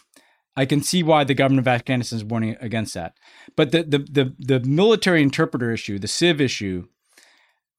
I 0.56 0.66
can 0.66 0.82
see 0.82 1.02
why 1.02 1.24
the 1.24 1.34
government 1.34 1.68
of 1.68 1.68
Afghanistan 1.68 2.18
is 2.18 2.24
warning 2.24 2.56
against 2.62 2.94
that. 2.94 3.14
But 3.56 3.72
the 3.72 3.84
the 3.84 4.00
the, 4.00 4.36
the 4.38 4.60
military 4.60 5.22
interpreter 5.22 5.72
issue, 5.72 5.98
the 6.00 6.08
SIV 6.08 6.40
issue, 6.42 6.88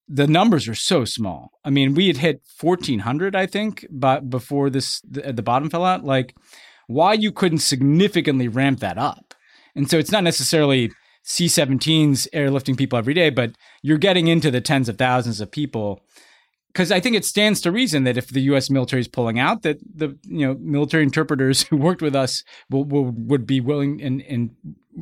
the 0.09 0.27
numbers 0.27 0.69
are 0.69 0.75
so 0.75 1.05
small. 1.05 1.53
I 1.65 1.71
mean, 1.71 1.95
we 1.95 2.09
had 2.09 2.19
hit 2.19 2.43
fourteen 2.57 3.01
hundred, 3.01 3.37
I 3.37 3.47
think, 3.47 3.87
but 3.91 4.29
before 4.29 4.71
this 4.71 5.01
the, 5.09 5.33
the 5.33 5.43
bottom 5.43 5.71
fell 5.71 5.85
out. 5.85 6.05
Like, 6.05 6.35
why 6.89 7.15
you 7.15 7.31
couldn't 7.31 7.59
significantly 7.59 8.49
ramp 8.49 8.81
that 8.81 8.99
up? 8.99 9.35
And 9.77 9.89
so 9.89 9.97
it's 9.99 10.13
not 10.13 10.25
necessarily 10.25 10.93
C-17s 11.27 12.29
airlifting 12.35 12.77
people 12.77 12.99
every 12.99 13.15
day, 13.15 13.31
but 13.31 13.53
you're 13.83 13.99
getting 13.99 14.27
into 14.29 14.51
the 14.51 14.61
tens 14.61 14.89
of 14.89 14.99
thousands 14.99 15.41
of 15.41 15.51
people 15.51 16.01
because 16.75 16.91
I 16.91 16.99
think 16.99 17.15
it 17.15 17.25
stands 17.25 17.61
to 17.63 17.71
reason 17.73 18.03
that 18.05 18.17
if 18.17 18.29
the 18.29 18.43
U.S. 18.43 18.69
military 18.69 18.99
is 19.01 19.07
pulling 19.09 19.39
out, 19.39 19.63
that 19.63 19.79
the 19.95 20.19
you 20.25 20.47
know 20.47 20.57
military 20.61 21.03
interpreters 21.03 21.63
who 21.63 21.77
worked 21.77 22.03
with 22.03 22.15
us 22.15 22.45
will, 22.69 22.85
will 22.85 23.05
would 23.17 23.47
be 23.47 23.61
willing 23.61 24.03
and, 24.03 24.21
and 24.23 24.51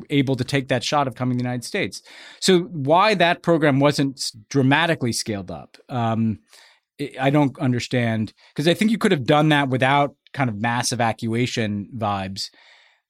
able 0.09 0.35
to 0.35 0.43
take 0.43 0.69
that 0.69 0.83
shot 0.83 1.07
of 1.07 1.15
coming 1.15 1.37
to 1.37 1.41
the 1.41 1.47
United 1.47 1.63
States. 1.63 2.01
So 2.39 2.59
why 2.61 3.13
that 3.15 3.41
program 3.43 3.79
wasn't 3.79 4.31
dramatically 4.49 5.13
scaled 5.13 5.51
up, 5.51 5.77
um, 5.89 6.39
I 7.19 7.29
don't 7.29 7.57
understand. 7.59 8.33
Because 8.55 8.67
I 8.67 8.73
think 8.73 8.91
you 8.91 8.97
could 8.97 9.11
have 9.11 9.25
done 9.25 9.49
that 9.49 9.69
without 9.69 10.15
kind 10.33 10.49
of 10.49 10.61
mass 10.61 10.91
evacuation 10.91 11.89
vibes. 11.95 12.49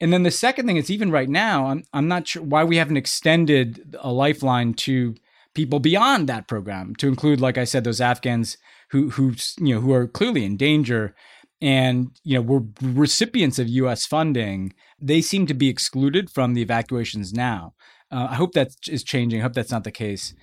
And 0.02 0.12
then 0.12 0.24
the 0.24 0.32
second 0.32 0.68
thing 0.68 0.76
is 0.78 0.90
even 0.90 1.12
right 1.12 1.30
now, 1.30 1.68
I'm 1.68 1.84
I'm 1.94 2.08
not 2.08 2.28
sure 2.30 2.44
why 2.44 2.64
we 2.64 2.78
haven't 2.78 2.98
extended 2.98 3.96
a 4.00 4.12
lifeline 4.12 4.74
to 4.86 5.16
people 5.54 5.80
beyond 5.80 6.28
that 6.28 6.48
program 6.48 6.96
to 6.96 7.08
include, 7.08 7.40
like 7.40 7.58
I 7.58 7.64
said, 7.64 7.84
those 7.84 8.02
Afghans 8.02 8.58
who 8.92 9.12
who 9.12 9.36
you 9.60 9.76
know 9.76 9.82
who 9.82 9.94
are 9.94 10.08
clearly 10.08 10.46
in 10.46 10.58
danger 10.58 11.16
and 11.62 12.08
you 12.24 12.36
know 12.36 12.42
were 12.42 12.62
recipients 12.82 13.60
of 13.60 13.68
U.S. 13.70 14.06
funding. 14.06 14.74
They 15.02 15.22
seem 15.22 15.46
to 15.48 15.54
be 15.54 15.70
excluded 15.70 16.30
from 16.30 16.54
the 16.54 16.62
evacuations 16.62 17.34
now. 17.34 17.74
Uh, 18.12 18.28
I 18.32 18.36
hope 18.36 18.54
that 18.54 18.70
is 18.88 19.04
changing. 19.04 19.40
I 19.40 19.44
hope 19.44 19.54
that's 19.54 19.72
not 19.72 19.84
the 19.84 19.92
case. 19.92 20.34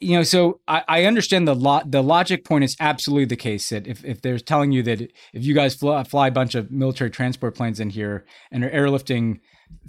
You 0.00 0.16
know, 0.16 0.22
so 0.22 0.60
I, 0.68 0.82
I 0.88 1.04
understand 1.04 1.48
the 1.48 1.54
lot. 1.54 1.90
The 1.90 2.02
logic 2.02 2.44
point 2.44 2.64
is 2.64 2.76
absolutely 2.80 3.26
the 3.26 3.36
case 3.36 3.68
that 3.70 3.86
if, 3.86 4.04
if 4.04 4.20
they're 4.20 4.38
telling 4.38 4.72
you 4.72 4.82
that 4.82 5.00
if 5.00 5.44
you 5.44 5.54
guys 5.54 5.76
fly 5.76 6.28
a 6.28 6.32
bunch 6.32 6.54
of 6.54 6.70
military 6.70 7.10
transport 7.10 7.54
planes 7.54 7.80
in 7.80 7.90
here 7.90 8.24
and 8.50 8.64
are 8.64 8.70
airlifting 8.70 9.38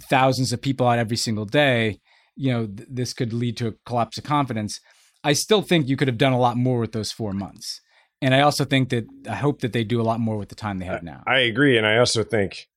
thousands 0.08 0.52
of 0.52 0.62
people 0.62 0.86
out 0.88 0.98
every 0.98 1.16
single 1.16 1.44
day, 1.44 1.98
you 2.36 2.52
know 2.52 2.66
th- 2.66 2.88
this 2.90 3.12
could 3.12 3.32
lead 3.32 3.56
to 3.56 3.68
a 3.68 3.72
collapse 3.84 4.18
of 4.18 4.24
confidence. 4.24 4.80
I 5.24 5.32
still 5.32 5.62
think 5.62 5.88
you 5.88 5.96
could 5.96 6.08
have 6.08 6.18
done 6.18 6.32
a 6.32 6.38
lot 6.38 6.56
more 6.56 6.78
with 6.78 6.92
those 6.92 7.10
four 7.10 7.32
months, 7.32 7.80
and 8.22 8.34
I 8.34 8.40
also 8.42 8.64
think 8.64 8.90
that 8.90 9.06
I 9.28 9.34
hope 9.34 9.60
that 9.62 9.72
they 9.72 9.82
do 9.82 10.00
a 10.00 10.04
lot 10.04 10.20
more 10.20 10.36
with 10.36 10.50
the 10.50 10.54
time 10.54 10.78
they 10.78 10.84
have 10.86 11.02
now. 11.02 11.22
I 11.26 11.40
agree, 11.40 11.76
and 11.76 11.86
I 11.86 11.98
also 11.98 12.22
think 12.22 12.68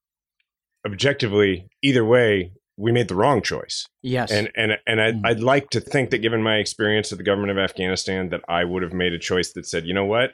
objectively, 0.87 1.67
either 1.83 2.05
way, 2.05 2.53
we 2.77 2.91
made 2.91 3.09
the 3.09 3.15
wrong 3.15 3.41
choice. 3.41 3.85
Yes, 4.01 4.31
and 4.31 4.49
and 4.55 4.77
and 4.87 5.01
I'd, 5.01 5.15
mm. 5.21 5.25
I'd 5.29 5.39
like 5.41 5.69
to 5.71 5.79
think 5.81 6.09
that 6.09 6.19
given 6.19 6.41
my 6.41 6.55
experience 6.57 7.11
with 7.11 7.19
the 7.19 7.25
government 7.25 7.51
of 7.57 7.63
Afghanistan, 7.63 8.29
that 8.29 8.41
I 8.47 8.63
would 8.63 8.81
have 8.83 8.93
made 8.93 9.13
a 9.13 9.19
choice 9.19 9.51
that 9.53 9.67
said, 9.67 9.85
you 9.85 9.93
know 9.93 10.05
what, 10.05 10.33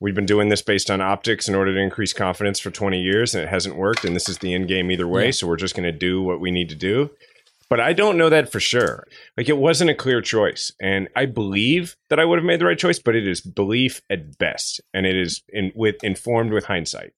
we've 0.00 0.14
been 0.14 0.26
doing 0.26 0.48
this 0.48 0.62
based 0.62 0.90
on 0.90 1.00
optics 1.00 1.48
in 1.48 1.54
order 1.54 1.74
to 1.74 1.80
increase 1.80 2.12
confidence 2.14 2.58
for 2.60 2.70
20 2.70 2.98
years 3.00 3.34
and 3.34 3.44
it 3.44 3.48
hasn't 3.48 3.76
worked 3.76 4.02
and 4.04 4.16
this 4.16 4.30
is 4.30 4.38
the 4.38 4.54
end 4.54 4.66
game 4.66 4.90
either 4.90 5.06
way 5.06 5.26
yeah. 5.26 5.30
so 5.30 5.46
we're 5.46 5.56
just 5.56 5.74
going 5.74 5.84
to 5.84 5.92
do 5.92 6.22
what 6.22 6.40
we 6.40 6.50
need 6.50 6.70
to 6.70 6.74
do 6.74 7.10
but 7.70 7.78
I 7.78 7.92
don't 7.92 8.18
know 8.18 8.28
that 8.28 8.50
for 8.50 8.58
sure. 8.58 9.06
Like 9.36 9.48
it 9.48 9.56
wasn't 9.56 9.90
a 9.90 9.94
clear 9.94 10.20
choice. 10.20 10.72
And 10.82 11.08
I 11.14 11.26
believe 11.26 11.96
that 12.10 12.18
I 12.18 12.24
would 12.24 12.40
have 12.40 12.44
made 12.44 12.58
the 12.60 12.64
right 12.66 12.76
choice, 12.76 12.98
but 12.98 13.14
it 13.14 13.28
is 13.28 13.40
belief 13.40 14.02
at 14.10 14.36
best. 14.38 14.80
And 14.92 15.06
it 15.06 15.14
is 15.16 15.44
in, 15.50 15.70
with 15.76 16.02
informed 16.02 16.52
with 16.52 16.64
hindsight. 16.64 17.12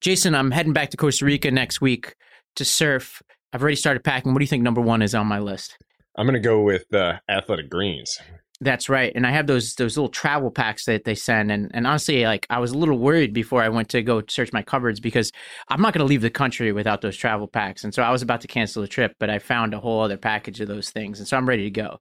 Jason, 0.00 0.36
I'm 0.36 0.52
heading 0.52 0.72
back 0.72 0.90
to 0.90 0.96
Costa 0.96 1.24
Rica 1.24 1.50
next 1.50 1.80
week 1.80 2.14
to 2.54 2.64
surf. 2.64 3.24
I've 3.52 3.60
already 3.60 3.74
started 3.74 4.04
packing. 4.04 4.32
What 4.32 4.38
do 4.38 4.44
you 4.44 4.48
think 4.48 4.62
number 4.62 4.80
one 4.80 5.02
is 5.02 5.12
on 5.12 5.26
my 5.26 5.40
list? 5.40 5.76
I'm 6.16 6.26
going 6.26 6.40
to 6.40 6.48
go 6.48 6.62
with 6.62 6.94
uh, 6.94 7.14
athletic 7.28 7.68
greens. 7.68 8.20
That's 8.60 8.88
right. 8.88 9.12
And 9.14 9.26
I 9.26 9.32
have 9.32 9.46
those 9.46 9.74
those 9.74 9.96
little 9.96 10.08
travel 10.08 10.50
packs 10.50 10.86
that 10.86 11.04
they 11.04 11.14
send 11.14 11.52
and 11.52 11.70
and 11.74 11.86
honestly 11.86 12.24
like 12.24 12.46
I 12.48 12.58
was 12.58 12.70
a 12.72 12.78
little 12.78 12.98
worried 12.98 13.34
before 13.34 13.62
I 13.62 13.68
went 13.68 13.90
to 13.90 14.02
go 14.02 14.22
search 14.28 14.52
my 14.52 14.62
cupboards 14.62 14.98
because 14.98 15.30
I'm 15.68 15.82
not 15.82 15.92
going 15.92 16.00
to 16.06 16.06
leave 16.06 16.22
the 16.22 16.30
country 16.30 16.72
without 16.72 17.02
those 17.02 17.16
travel 17.16 17.48
packs. 17.48 17.84
And 17.84 17.92
so 17.92 18.02
I 18.02 18.10
was 18.10 18.22
about 18.22 18.40
to 18.42 18.48
cancel 18.48 18.80
the 18.80 18.88
trip, 18.88 19.14
but 19.20 19.28
I 19.28 19.40
found 19.40 19.74
a 19.74 19.78
whole 19.80 20.00
other 20.00 20.16
package 20.16 20.60
of 20.60 20.68
those 20.68 20.90
things 20.90 21.18
and 21.18 21.28
so 21.28 21.36
I'm 21.36 21.48
ready 21.48 21.64
to 21.64 21.70
go. 21.70 21.98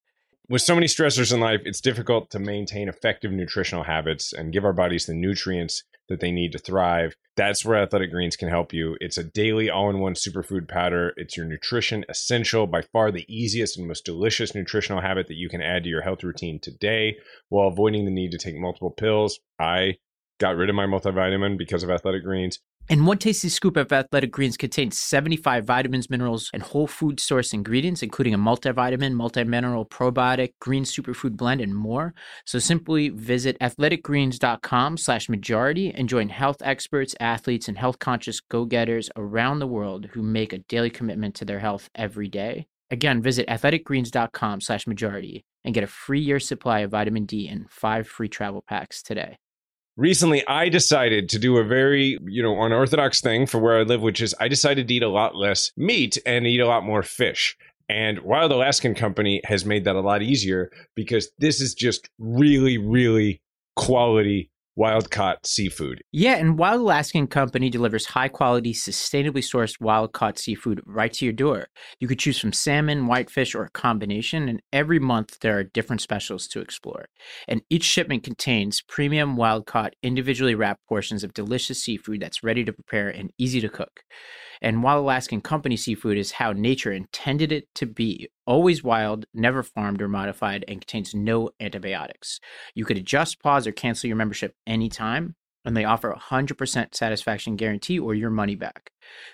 With 0.47 0.61
so 0.61 0.75
many 0.75 0.85
stressors 0.87 1.33
in 1.33 1.39
life, 1.39 1.61
it's 1.65 1.81
difficult 1.81 2.29
to 2.29 2.39
maintain 2.39 2.87
effective 2.87 3.31
nutritional 3.31 3.83
habits 3.83 4.31
and 4.31 4.53
give 4.53 4.63
our 4.63 4.73
bodies 4.73 5.07
the 5.07 5.15
nutrients 5.15 5.83
that 6.09 6.19
they 6.19 6.31
need 6.31 6.51
to 6.51 6.57
thrive. 6.59 7.15
That's 7.35 7.65
where 7.65 7.81
Athletic 7.81 8.11
Greens 8.11 8.35
can 8.35 8.49
help 8.49 8.73
you. 8.73 8.95
It's 9.01 9.17
a 9.17 9.23
daily 9.23 9.69
all 9.69 9.89
in 9.89 9.99
one 9.99 10.13
superfood 10.13 10.67
powder. 10.67 11.13
It's 11.17 11.35
your 11.35 11.45
nutrition 11.45 12.05
essential, 12.07 12.67
by 12.67 12.81
far 12.81 13.11
the 13.11 13.25
easiest 13.27 13.77
and 13.77 13.87
most 13.87 14.05
delicious 14.05 14.55
nutritional 14.55 15.01
habit 15.01 15.27
that 15.27 15.35
you 15.35 15.49
can 15.49 15.61
add 15.61 15.83
to 15.83 15.89
your 15.89 16.01
health 16.01 16.23
routine 16.23 16.59
today 16.59 17.17
while 17.49 17.67
avoiding 17.67 18.05
the 18.05 18.11
need 18.11 18.31
to 18.31 18.37
take 18.37 18.55
multiple 18.55 18.91
pills. 18.91 19.39
I 19.59 19.95
got 20.39 20.55
rid 20.55 20.69
of 20.69 20.75
my 20.75 20.85
multivitamin 20.85 21.57
because 21.57 21.83
of 21.83 21.89
Athletic 21.89 22.23
Greens. 22.23 22.59
And 22.87 23.07
one 23.07 23.17
tasty 23.17 23.49
scoop 23.49 23.77
of 23.77 23.91
athletic 23.91 24.31
greens 24.31 24.57
contains 24.57 24.99
75 24.99 25.65
vitamins, 25.65 26.07
minerals, 26.07 26.51
and 26.53 26.61
whole 26.61 26.85
food 26.85 27.19
source 27.19 27.51
ingredients, 27.51 28.03
including 28.03 28.35
a 28.35 28.37
multivitamin, 28.37 29.13
multimineral, 29.15 29.89
probiotic, 29.89 30.51
green 30.61 30.83
superfood 30.83 31.35
blend, 31.35 31.61
and 31.61 31.75
more. 31.75 32.13
So 32.45 32.59
simply 32.59 33.09
visit 33.09 33.57
athleticgreens.com 33.59 34.97
slash 34.97 35.29
majority 35.29 35.91
and 35.95 36.07
join 36.07 36.29
health 36.29 36.61
experts, 36.63 37.15
athletes, 37.19 37.67
and 37.67 37.77
health 37.77 37.97
conscious 37.97 38.39
go-getters 38.39 39.09
around 39.15 39.59
the 39.59 39.67
world 39.67 40.09
who 40.13 40.21
make 40.21 40.53
a 40.53 40.59
daily 40.59 40.91
commitment 40.91 41.33
to 41.35 41.45
their 41.45 41.59
health 41.59 41.89
every 41.95 42.27
day. 42.27 42.67
Again, 42.91 43.19
visit 43.19 43.47
athleticgreens.com 43.47 44.61
slash 44.61 44.85
majority 44.85 45.43
and 45.63 45.73
get 45.73 45.83
a 45.83 45.87
free 45.87 46.19
year 46.19 46.39
supply 46.39 46.81
of 46.81 46.91
vitamin 46.91 47.25
D 47.25 47.47
and 47.47 47.67
five 47.67 48.07
free 48.07 48.29
travel 48.29 48.61
packs 48.69 49.01
today 49.01 49.37
recently 49.97 50.45
I 50.47 50.69
decided 50.69 51.29
to 51.29 51.39
do 51.39 51.57
a 51.57 51.63
very, 51.63 52.17
you 52.25 52.41
know, 52.43 52.61
unorthodox 52.61 53.21
thing 53.21 53.45
for 53.45 53.59
where 53.59 53.79
I 53.79 53.83
live, 53.83 54.01
which 54.01 54.21
is 54.21 54.35
I 54.39 54.47
decided 54.47 54.87
to 54.87 54.93
eat 54.93 55.03
a 55.03 55.09
lot 55.09 55.35
less 55.35 55.71
meat 55.77 56.17
and 56.25 56.45
eat 56.45 56.59
a 56.59 56.67
lot 56.67 56.83
more 56.85 57.03
fish. 57.03 57.55
And 57.87 58.19
Wild 58.19 58.51
Alaskan 58.51 58.95
Company 58.95 59.41
has 59.45 59.65
made 59.65 59.83
that 59.85 59.95
a 59.95 60.01
lot 60.01 60.21
easier 60.23 60.71
because 60.95 61.29
this 61.37 61.61
is 61.61 61.75
just 61.75 62.09
really, 62.17 62.77
really 62.77 63.41
quality 63.75 64.49
wild 64.75 65.09
caught 65.09 65.45
seafood. 65.45 66.01
Yeah, 66.11 66.35
and 66.35 66.57
Wild 66.59 66.81
Alaskan 66.81 67.27
Company 67.27 67.69
delivers 67.69 68.05
high 68.05 68.27
quality, 68.27 68.73
sustainably 68.73 69.37
sourced 69.39 69.79
wild 69.79 70.11
caught 70.13 70.37
seafood 70.37 70.81
right 70.85 71.11
to 71.13 71.25
your 71.25 71.33
door. 71.33 71.67
You 71.99 72.07
could 72.07 72.19
choose 72.19 72.37
from 72.39 72.53
salmon, 72.53 73.07
whitefish, 73.07 73.55
or 73.55 73.63
a 73.63 73.69
combination, 73.69 74.49
and 74.49 74.61
every 74.73 74.99
month 74.99 75.39
there 75.39 75.57
are 75.57 75.63
different 75.63 76.01
specials 76.01 76.47
to 76.49 76.59
explore. 76.59 77.05
And 77.47 77.61
each 77.69 77.83
shipment 77.85 78.23
contains 78.23 78.81
premium 78.81 79.37
wild 79.37 79.65
caught, 79.65 79.93
individually 80.03 80.55
wrapped 80.55 80.85
portions 80.87 81.23
of 81.23 81.33
delicious 81.33 81.81
seafood 81.83 82.21
that's 82.21 82.43
ready 82.43 82.63
to 82.65 82.73
prepare 82.73 83.09
and 83.09 83.31
easy 83.37 83.61
to 83.61 83.69
cook. 83.69 84.01
And 84.61 84.83
Wild 84.83 85.03
Alaskan 85.03 85.41
Company 85.41 85.77
seafood 85.77 86.17
is 86.17 86.31
how 86.31 86.51
nature 86.51 86.91
intended 86.91 87.51
it 87.51 87.67
to 87.75 87.85
be 87.85 88.29
always 88.47 88.83
wild, 88.83 89.25
never 89.33 89.63
farmed 89.63 90.01
or 90.01 90.07
modified, 90.07 90.63
and 90.67 90.79
contains 90.81 91.13
no 91.13 91.49
antibiotics. 91.59 92.39
You 92.73 92.85
could 92.85 92.97
adjust, 92.97 93.41
pause, 93.41 93.67
or 93.67 93.71
cancel 93.71 94.07
your 94.07 94.17
membership 94.17 94.53
anytime, 94.67 95.35
and 95.63 95.75
they 95.75 95.85
offer 95.85 96.11
a 96.11 96.19
100% 96.19 96.95
satisfaction 96.95 97.55
guarantee 97.55 97.97
or 97.99 98.13
your 98.13 98.29
money 98.29 98.55
back. 98.55 98.91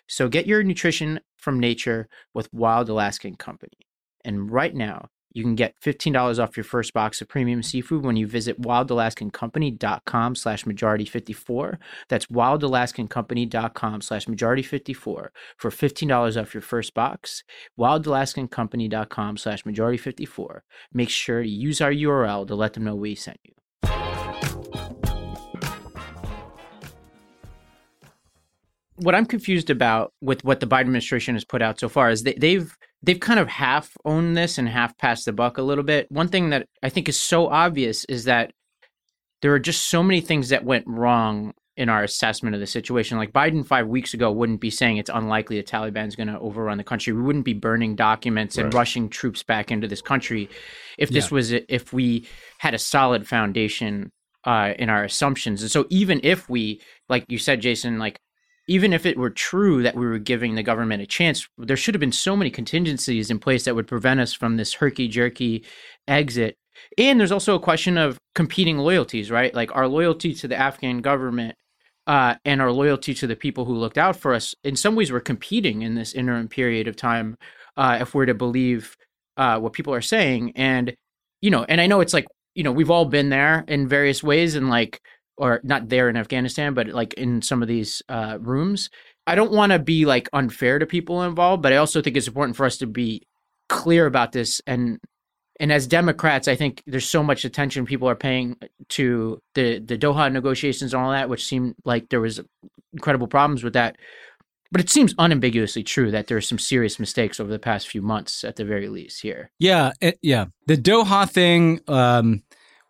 So 0.07 0.29
get 0.29 0.47
your 0.47 0.63
nutrition 0.63 1.19
from 1.37 1.59
nature 1.59 2.07
with 2.33 2.53
Wild 2.53 2.89
Alaskan 2.89 3.35
Company. 3.35 3.77
And 4.23 4.49
right 4.51 4.73
now, 4.73 5.09
you 5.33 5.43
can 5.43 5.55
get 5.55 5.75
$15 5.81 6.43
off 6.43 6.57
your 6.57 6.63
first 6.65 6.93
box 6.93 7.21
of 7.21 7.29
premium 7.29 7.63
seafood 7.63 8.03
when 8.03 8.17
you 8.17 8.27
visit 8.27 8.59
wildalaskancompany.com 8.61 10.35
slash 10.35 10.65
majority54. 10.65 11.77
That's 12.09 12.25
wildalaskancompany.com 12.25 14.01
slash 14.01 14.25
majority54 14.25 14.95
for 14.97 15.31
$15 15.71 16.41
off 16.41 16.53
your 16.53 16.61
first 16.61 16.93
box. 16.93 17.43
wildalaskancompany.com 17.79 19.37
slash 19.37 19.63
majority54. 19.63 20.59
Make 20.93 21.09
sure 21.09 21.41
to 21.41 21.49
use 21.49 21.79
our 21.81 21.91
URL 21.91 22.45
to 22.47 22.55
let 22.55 22.73
them 22.73 22.83
know 22.83 22.95
we 22.95 23.15
sent 23.15 23.39
you. 23.45 23.53
What 28.97 29.15
I'm 29.15 29.25
confused 29.25 29.69
about 29.71 30.13
with 30.21 30.43
what 30.43 30.59
the 30.59 30.67
Biden 30.67 30.81
administration 30.81 31.33
has 31.35 31.43
put 31.45 31.61
out 31.63 31.79
so 31.79 31.87
far 31.89 32.09
is 32.09 32.23
they, 32.23 32.33
they've– 32.33 32.75
they've 33.03 33.19
kind 33.19 33.39
of 33.39 33.47
half 33.47 33.91
owned 34.05 34.37
this 34.37 34.57
and 34.57 34.69
half 34.69 34.97
passed 34.97 35.25
the 35.25 35.33
buck 35.33 35.57
a 35.57 35.61
little 35.63 35.83
bit. 35.83 36.11
One 36.11 36.27
thing 36.27 36.49
that 36.51 36.67
I 36.83 36.89
think 36.89 37.09
is 37.09 37.19
so 37.19 37.47
obvious 37.47 38.05
is 38.05 38.25
that 38.25 38.51
there 39.41 39.53
are 39.53 39.59
just 39.59 39.89
so 39.89 40.03
many 40.03 40.21
things 40.21 40.49
that 40.49 40.63
went 40.63 40.85
wrong 40.87 41.53
in 41.77 41.89
our 41.89 42.03
assessment 42.03 42.53
of 42.53 42.59
the 42.61 42.67
situation. 42.67 43.17
Like 43.17 43.31
Biden 43.33 43.65
five 43.65 43.87
weeks 43.87 44.13
ago 44.13 44.31
wouldn't 44.31 44.61
be 44.61 44.69
saying 44.69 44.97
it's 44.97 45.09
unlikely 45.11 45.55
the 45.57 45.63
Taliban's 45.63 46.15
going 46.15 46.27
to 46.27 46.37
overrun 46.39 46.77
the 46.77 46.83
country. 46.83 47.11
We 47.13 47.21
wouldn't 47.23 47.45
be 47.45 47.53
burning 47.55 47.95
documents 47.95 48.57
right. 48.57 48.65
and 48.65 48.73
rushing 48.73 49.09
troops 49.09 49.41
back 49.41 49.71
into 49.71 49.87
this 49.87 50.01
country 50.01 50.47
if 50.99 51.09
this 51.09 51.31
yeah. 51.31 51.35
was 51.35 51.51
if 51.53 51.91
we 51.93 52.27
had 52.59 52.73
a 52.75 52.79
solid 52.79 53.27
foundation 53.27 54.11
uh, 54.45 54.73
in 54.77 54.89
our 54.89 55.03
assumptions. 55.03 55.61
And 55.63 55.71
so 55.71 55.87
even 55.89 56.19
if 56.23 56.47
we, 56.49 56.81
like 57.09 57.25
you 57.29 57.39
said, 57.39 57.61
Jason, 57.61 57.97
like 57.97 58.19
even 58.67 58.93
if 58.93 59.05
it 59.05 59.17
were 59.17 59.29
true 59.29 59.83
that 59.83 59.95
we 59.95 60.05
were 60.05 60.19
giving 60.19 60.55
the 60.55 60.63
government 60.63 61.01
a 61.01 61.07
chance, 61.07 61.47
there 61.57 61.77
should 61.77 61.95
have 61.95 61.99
been 61.99 62.11
so 62.11 62.35
many 62.35 62.49
contingencies 62.51 63.31
in 63.31 63.39
place 63.39 63.65
that 63.65 63.75
would 63.75 63.87
prevent 63.87 64.19
us 64.19 64.33
from 64.33 64.57
this 64.57 64.75
herky 64.75 65.07
jerky 65.07 65.63
exit. 66.07 66.55
And 66.97 67.19
there's 67.19 67.31
also 67.31 67.55
a 67.55 67.59
question 67.59 67.97
of 67.97 68.17
competing 68.35 68.77
loyalties, 68.77 69.31
right? 69.31 69.53
Like 69.53 69.75
our 69.75 69.87
loyalty 69.87 70.33
to 70.35 70.47
the 70.47 70.55
Afghan 70.55 70.99
government 70.99 71.55
uh, 72.07 72.35
and 72.45 72.61
our 72.61 72.71
loyalty 72.71 73.13
to 73.15 73.27
the 73.27 73.35
people 73.35 73.65
who 73.65 73.73
looked 73.75 73.97
out 73.97 74.15
for 74.15 74.33
us. 74.33 74.55
In 74.63 74.75
some 74.75 74.95
ways, 74.95 75.11
we're 75.11 75.19
competing 75.19 75.81
in 75.81 75.95
this 75.95 76.13
interim 76.13 76.47
period 76.47 76.87
of 76.87 76.95
time, 76.95 77.35
uh, 77.77 77.97
if 78.01 78.13
we're 78.13 78.25
to 78.25 78.33
believe 78.33 78.95
uh, 79.37 79.59
what 79.59 79.73
people 79.73 79.93
are 79.93 80.01
saying. 80.01 80.51
And, 80.55 80.95
you 81.41 81.49
know, 81.49 81.65
and 81.67 81.81
I 81.81 81.87
know 81.87 81.99
it's 81.99 82.13
like, 82.13 82.25
you 82.55 82.63
know, 82.63 82.71
we've 82.71 82.91
all 82.91 83.05
been 83.05 83.29
there 83.29 83.63
in 83.67 83.87
various 83.87 84.23
ways 84.23 84.55
and 84.55 84.69
like, 84.69 84.99
or 85.41 85.59
not 85.63 85.89
there 85.89 86.07
in 86.07 86.15
Afghanistan, 86.15 86.73
but 86.75 86.89
like 86.89 87.13
in 87.15 87.41
some 87.41 87.61
of 87.63 87.67
these 87.67 88.01
uh, 88.09 88.37
rooms. 88.39 88.89
I 89.27 89.33
don't 89.35 89.51
want 89.51 89.71
to 89.71 89.79
be 89.79 90.05
like 90.05 90.29
unfair 90.33 90.77
to 90.79 90.85
people 90.85 91.23
involved, 91.23 91.63
but 91.63 91.73
I 91.73 91.77
also 91.77 91.99
think 92.01 92.15
it's 92.15 92.27
important 92.27 92.55
for 92.55 92.65
us 92.65 92.77
to 92.77 92.87
be 92.87 93.23
clear 93.67 94.05
about 94.05 94.31
this 94.33 94.61
and 94.67 94.99
and 95.59 95.71
as 95.71 95.85
Democrats, 95.85 96.47
I 96.47 96.55
think 96.55 96.81
there's 96.87 97.07
so 97.07 97.21
much 97.21 97.45
attention 97.45 97.85
people 97.85 98.09
are 98.09 98.15
paying 98.15 98.55
to 98.89 99.39
the 99.53 99.79
the 99.79 99.95
Doha 99.95 100.31
negotiations 100.31 100.93
and 100.93 101.03
all 101.03 101.11
that, 101.11 101.29
which 101.29 101.45
seemed 101.45 101.75
like 101.85 102.09
there 102.09 102.21
was 102.21 102.41
incredible 102.93 103.27
problems 103.27 103.63
with 103.63 103.73
that. 103.73 103.97
But 104.71 104.81
it 104.81 104.89
seems 104.89 105.13
unambiguously 105.19 105.83
true 105.83 106.09
that 106.11 106.27
there 106.27 106.37
are 106.37 106.41
some 106.41 106.57
serious 106.57 106.99
mistakes 106.99 107.39
over 107.39 107.51
the 107.51 107.59
past 107.59 107.89
few 107.89 108.01
months, 108.01 108.43
at 108.43 108.55
the 108.55 108.65
very 108.65 108.87
least. 108.89 109.21
Here, 109.21 109.51
yeah, 109.59 109.91
it, 110.01 110.15
eh, 110.15 110.17
yeah, 110.23 110.45
the 110.65 110.77
Doha 110.77 111.29
thing. 111.29 111.79
Um, 111.87 112.41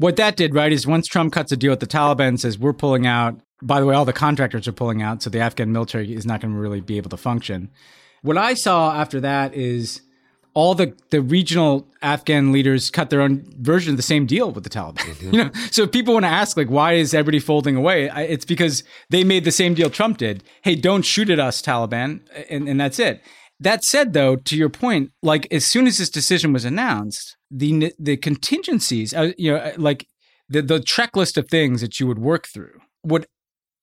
what 0.01 0.15
that 0.15 0.35
did, 0.35 0.55
right, 0.55 0.71
is 0.71 0.87
once 0.87 1.07
Trump 1.07 1.31
cuts 1.31 1.51
a 1.51 1.57
deal 1.57 1.69
with 1.69 1.79
the 1.79 1.85
Taliban 1.87 2.29
and 2.29 2.39
says, 2.41 2.57
we're 2.57 2.73
pulling 2.73 3.05
out, 3.05 3.39
by 3.61 3.79
the 3.79 3.85
way, 3.85 3.93
all 3.93 4.03
the 4.05 4.11
contractors 4.13 4.67
are 4.67 4.71
pulling 4.71 5.03
out, 5.03 5.21
so 5.21 5.29
the 5.29 5.39
Afghan 5.39 5.71
military 5.71 6.13
is 6.15 6.25
not 6.25 6.41
going 6.41 6.55
to 6.55 6.59
really 6.59 6.81
be 6.81 6.97
able 6.97 7.11
to 7.11 7.17
function. 7.17 7.69
What 8.23 8.35
I 8.37 8.55
saw 8.55 8.95
after 8.99 9.19
that 9.21 9.53
is 9.53 10.01
all 10.55 10.73
the, 10.73 10.95
the 11.11 11.21
regional 11.21 11.87
Afghan 12.01 12.51
leaders 12.51 12.89
cut 12.89 13.11
their 13.11 13.21
own 13.21 13.45
version 13.59 13.91
of 13.93 13.97
the 13.97 14.01
same 14.03 14.25
deal 14.25 14.49
with 14.51 14.63
the 14.63 14.71
Taliban. 14.71 14.95
Mm-hmm. 14.95 15.25
You 15.31 15.37
know, 15.37 15.49
mm-hmm. 15.51 15.67
so 15.69 15.85
people 15.85 16.15
want 16.15 16.23
to 16.25 16.29
ask 16.29 16.57
like, 16.57 16.67
why 16.69 16.93
is 16.93 17.13
everybody 17.13 17.37
folding 17.39 17.75
away? 17.75 18.05
it's 18.27 18.43
because 18.43 18.83
they 19.11 19.23
made 19.23 19.43
the 19.43 19.51
same 19.51 19.75
deal 19.75 19.91
Trump 19.91 20.17
did. 20.17 20.43
Hey, 20.63 20.73
don't 20.73 21.03
shoot 21.03 21.29
at 21.29 21.39
us, 21.39 21.61
Taliban, 21.61 22.21
and, 22.49 22.67
and 22.67 22.81
that's 22.81 22.97
it. 22.97 23.21
That 23.61 23.83
said, 23.83 24.13
though, 24.13 24.37
to 24.37 24.57
your 24.57 24.69
point, 24.69 25.11
like 25.21 25.47
as 25.53 25.65
soon 25.65 25.85
as 25.85 25.99
this 25.99 26.09
decision 26.09 26.51
was 26.51 26.65
announced, 26.65 27.37
the 27.51 27.93
the 27.99 28.17
contingencies, 28.17 29.13
uh, 29.13 29.33
you 29.37 29.51
know, 29.51 29.59
uh, 29.59 29.73
like 29.77 30.07
the 30.49 30.63
the 30.63 30.79
checklist 30.79 31.37
of 31.37 31.47
things 31.47 31.79
that 31.81 31.99
you 31.99 32.07
would 32.07 32.17
work 32.17 32.47
through 32.47 32.79
would 33.03 33.27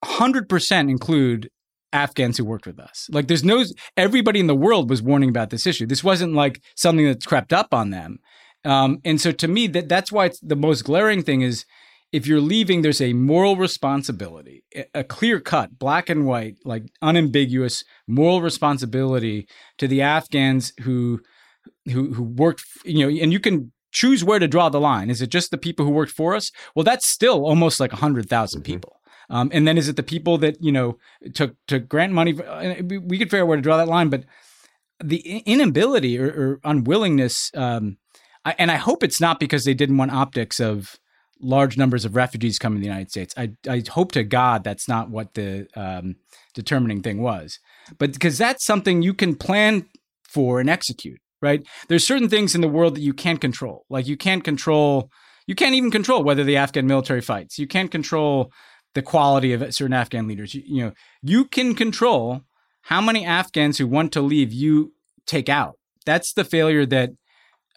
100% 0.04 0.90
include 0.90 1.48
Afghans 1.92 2.38
who 2.38 2.44
worked 2.44 2.66
with 2.66 2.80
us. 2.80 3.06
Like 3.12 3.28
there's 3.28 3.44
no 3.44 3.62
everybody 3.96 4.40
in 4.40 4.48
the 4.48 4.56
world 4.56 4.90
was 4.90 5.00
warning 5.00 5.28
about 5.28 5.50
this 5.50 5.64
issue. 5.66 5.86
This 5.86 6.02
wasn't 6.02 6.34
like 6.34 6.60
something 6.74 7.06
that's 7.06 7.24
crept 7.26 7.52
up 7.52 7.72
on 7.72 7.90
them. 7.90 8.18
Um, 8.64 8.98
and 9.04 9.20
so 9.20 9.30
to 9.30 9.46
me 9.46 9.68
that 9.68 9.88
that's 9.88 10.10
why 10.10 10.24
it's 10.26 10.40
the 10.40 10.56
most 10.56 10.82
glaring 10.82 11.22
thing 11.22 11.42
is 11.42 11.64
if 12.12 12.26
you're 12.26 12.40
leaving, 12.40 12.82
there's 12.82 13.00
a 13.00 13.12
moral 13.12 13.56
responsibility, 13.56 14.64
a 14.94 15.04
clear 15.04 15.40
cut, 15.40 15.78
black 15.78 16.08
and 16.08 16.26
white, 16.26 16.54
like 16.64 16.84
unambiguous 17.02 17.84
moral 18.06 18.40
responsibility 18.40 19.46
to 19.78 19.86
the 19.88 20.00
Afghans 20.00 20.72
who 20.80 21.20
who 21.86 22.14
who 22.14 22.22
worked, 22.22 22.62
you 22.84 23.00
know, 23.00 23.22
and 23.22 23.32
you 23.32 23.40
can 23.40 23.72
choose 23.92 24.24
where 24.24 24.38
to 24.38 24.48
draw 24.48 24.68
the 24.70 24.80
line. 24.80 25.10
Is 25.10 25.20
it 25.20 25.28
just 25.30 25.50
the 25.50 25.58
people 25.58 25.84
who 25.84 25.92
worked 25.92 26.12
for 26.12 26.34
us? 26.34 26.50
Well, 26.74 26.84
that's 26.84 27.06
still 27.06 27.44
almost 27.44 27.80
like 27.80 27.92
100,000 27.92 28.58
mm-hmm. 28.60 28.64
people. 28.64 28.96
Um, 29.30 29.50
and 29.52 29.68
then 29.68 29.76
is 29.76 29.88
it 29.88 29.96
the 29.96 30.02
people 30.02 30.38
that, 30.38 30.56
you 30.60 30.72
know, 30.72 30.96
took 31.34 31.54
to 31.68 31.78
grant 31.78 32.12
money? 32.14 32.38
Uh, 32.40 32.76
we 32.82 33.18
could 33.18 33.30
figure 33.30 33.42
out 33.42 33.46
where 33.48 33.56
to 33.56 33.62
draw 33.62 33.76
that 33.76 33.88
line, 33.88 34.08
but 34.08 34.24
the 35.04 35.18
inability 35.44 36.18
or, 36.18 36.26
or 36.28 36.60
unwillingness, 36.64 37.50
um, 37.54 37.96
I, 38.46 38.54
and 38.58 38.70
I 38.70 38.76
hope 38.76 39.02
it's 39.02 39.20
not 39.20 39.38
because 39.38 39.64
they 39.64 39.74
didn't 39.74 39.98
want 39.98 40.10
optics 40.12 40.60
of 40.60 40.96
large 41.40 41.76
numbers 41.76 42.04
of 42.04 42.16
refugees 42.16 42.58
come 42.58 42.74
to 42.74 42.78
the 42.80 42.86
United 42.86 43.10
States. 43.10 43.34
I, 43.36 43.50
I 43.68 43.82
hope 43.88 44.12
to 44.12 44.24
God 44.24 44.64
that's 44.64 44.88
not 44.88 45.10
what 45.10 45.34
the 45.34 45.66
um, 45.74 46.16
determining 46.54 47.02
thing 47.02 47.22
was, 47.22 47.58
but 47.98 48.12
because 48.12 48.38
that's 48.38 48.64
something 48.64 49.02
you 49.02 49.14
can 49.14 49.34
plan 49.34 49.86
for 50.22 50.60
and 50.60 50.68
execute, 50.68 51.20
right? 51.40 51.62
There's 51.88 52.06
certain 52.06 52.28
things 52.28 52.54
in 52.54 52.60
the 52.60 52.68
world 52.68 52.96
that 52.96 53.00
you 53.02 53.12
can't 53.14 53.40
control. 53.40 53.84
Like 53.88 54.06
you 54.06 54.16
can't 54.16 54.44
control, 54.44 55.10
you 55.46 55.54
can't 55.54 55.74
even 55.74 55.90
control 55.90 56.22
whether 56.24 56.44
the 56.44 56.56
Afghan 56.56 56.86
military 56.86 57.20
fights. 57.22 57.58
You 57.58 57.66
can't 57.66 57.90
control 57.90 58.50
the 58.94 59.02
quality 59.02 59.52
of 59.52 59.72
certain 59.74 59.92
Afghan 59.94 60.26
leaders. 60.26 60.54
You, 60.54 60.62
you 60.66 60.84
know, 60.84 60.92
you 61.22 61.44
can 61.44 61.74
control 61.74 62.42
how 62.82 63.00
many 63.00 63.24
Afghans 63.24 63.78
who 63.78 63.86
want 63.86 64.12
to 64.12 64.20
leave 64.22 64.52
you 64.52 64.92
take 65.26 65.48
out. 65.48 65.74
That's 66.06 66.32
the 66.32 66.44
failure 66.44 66.86
that, 66.86 67.10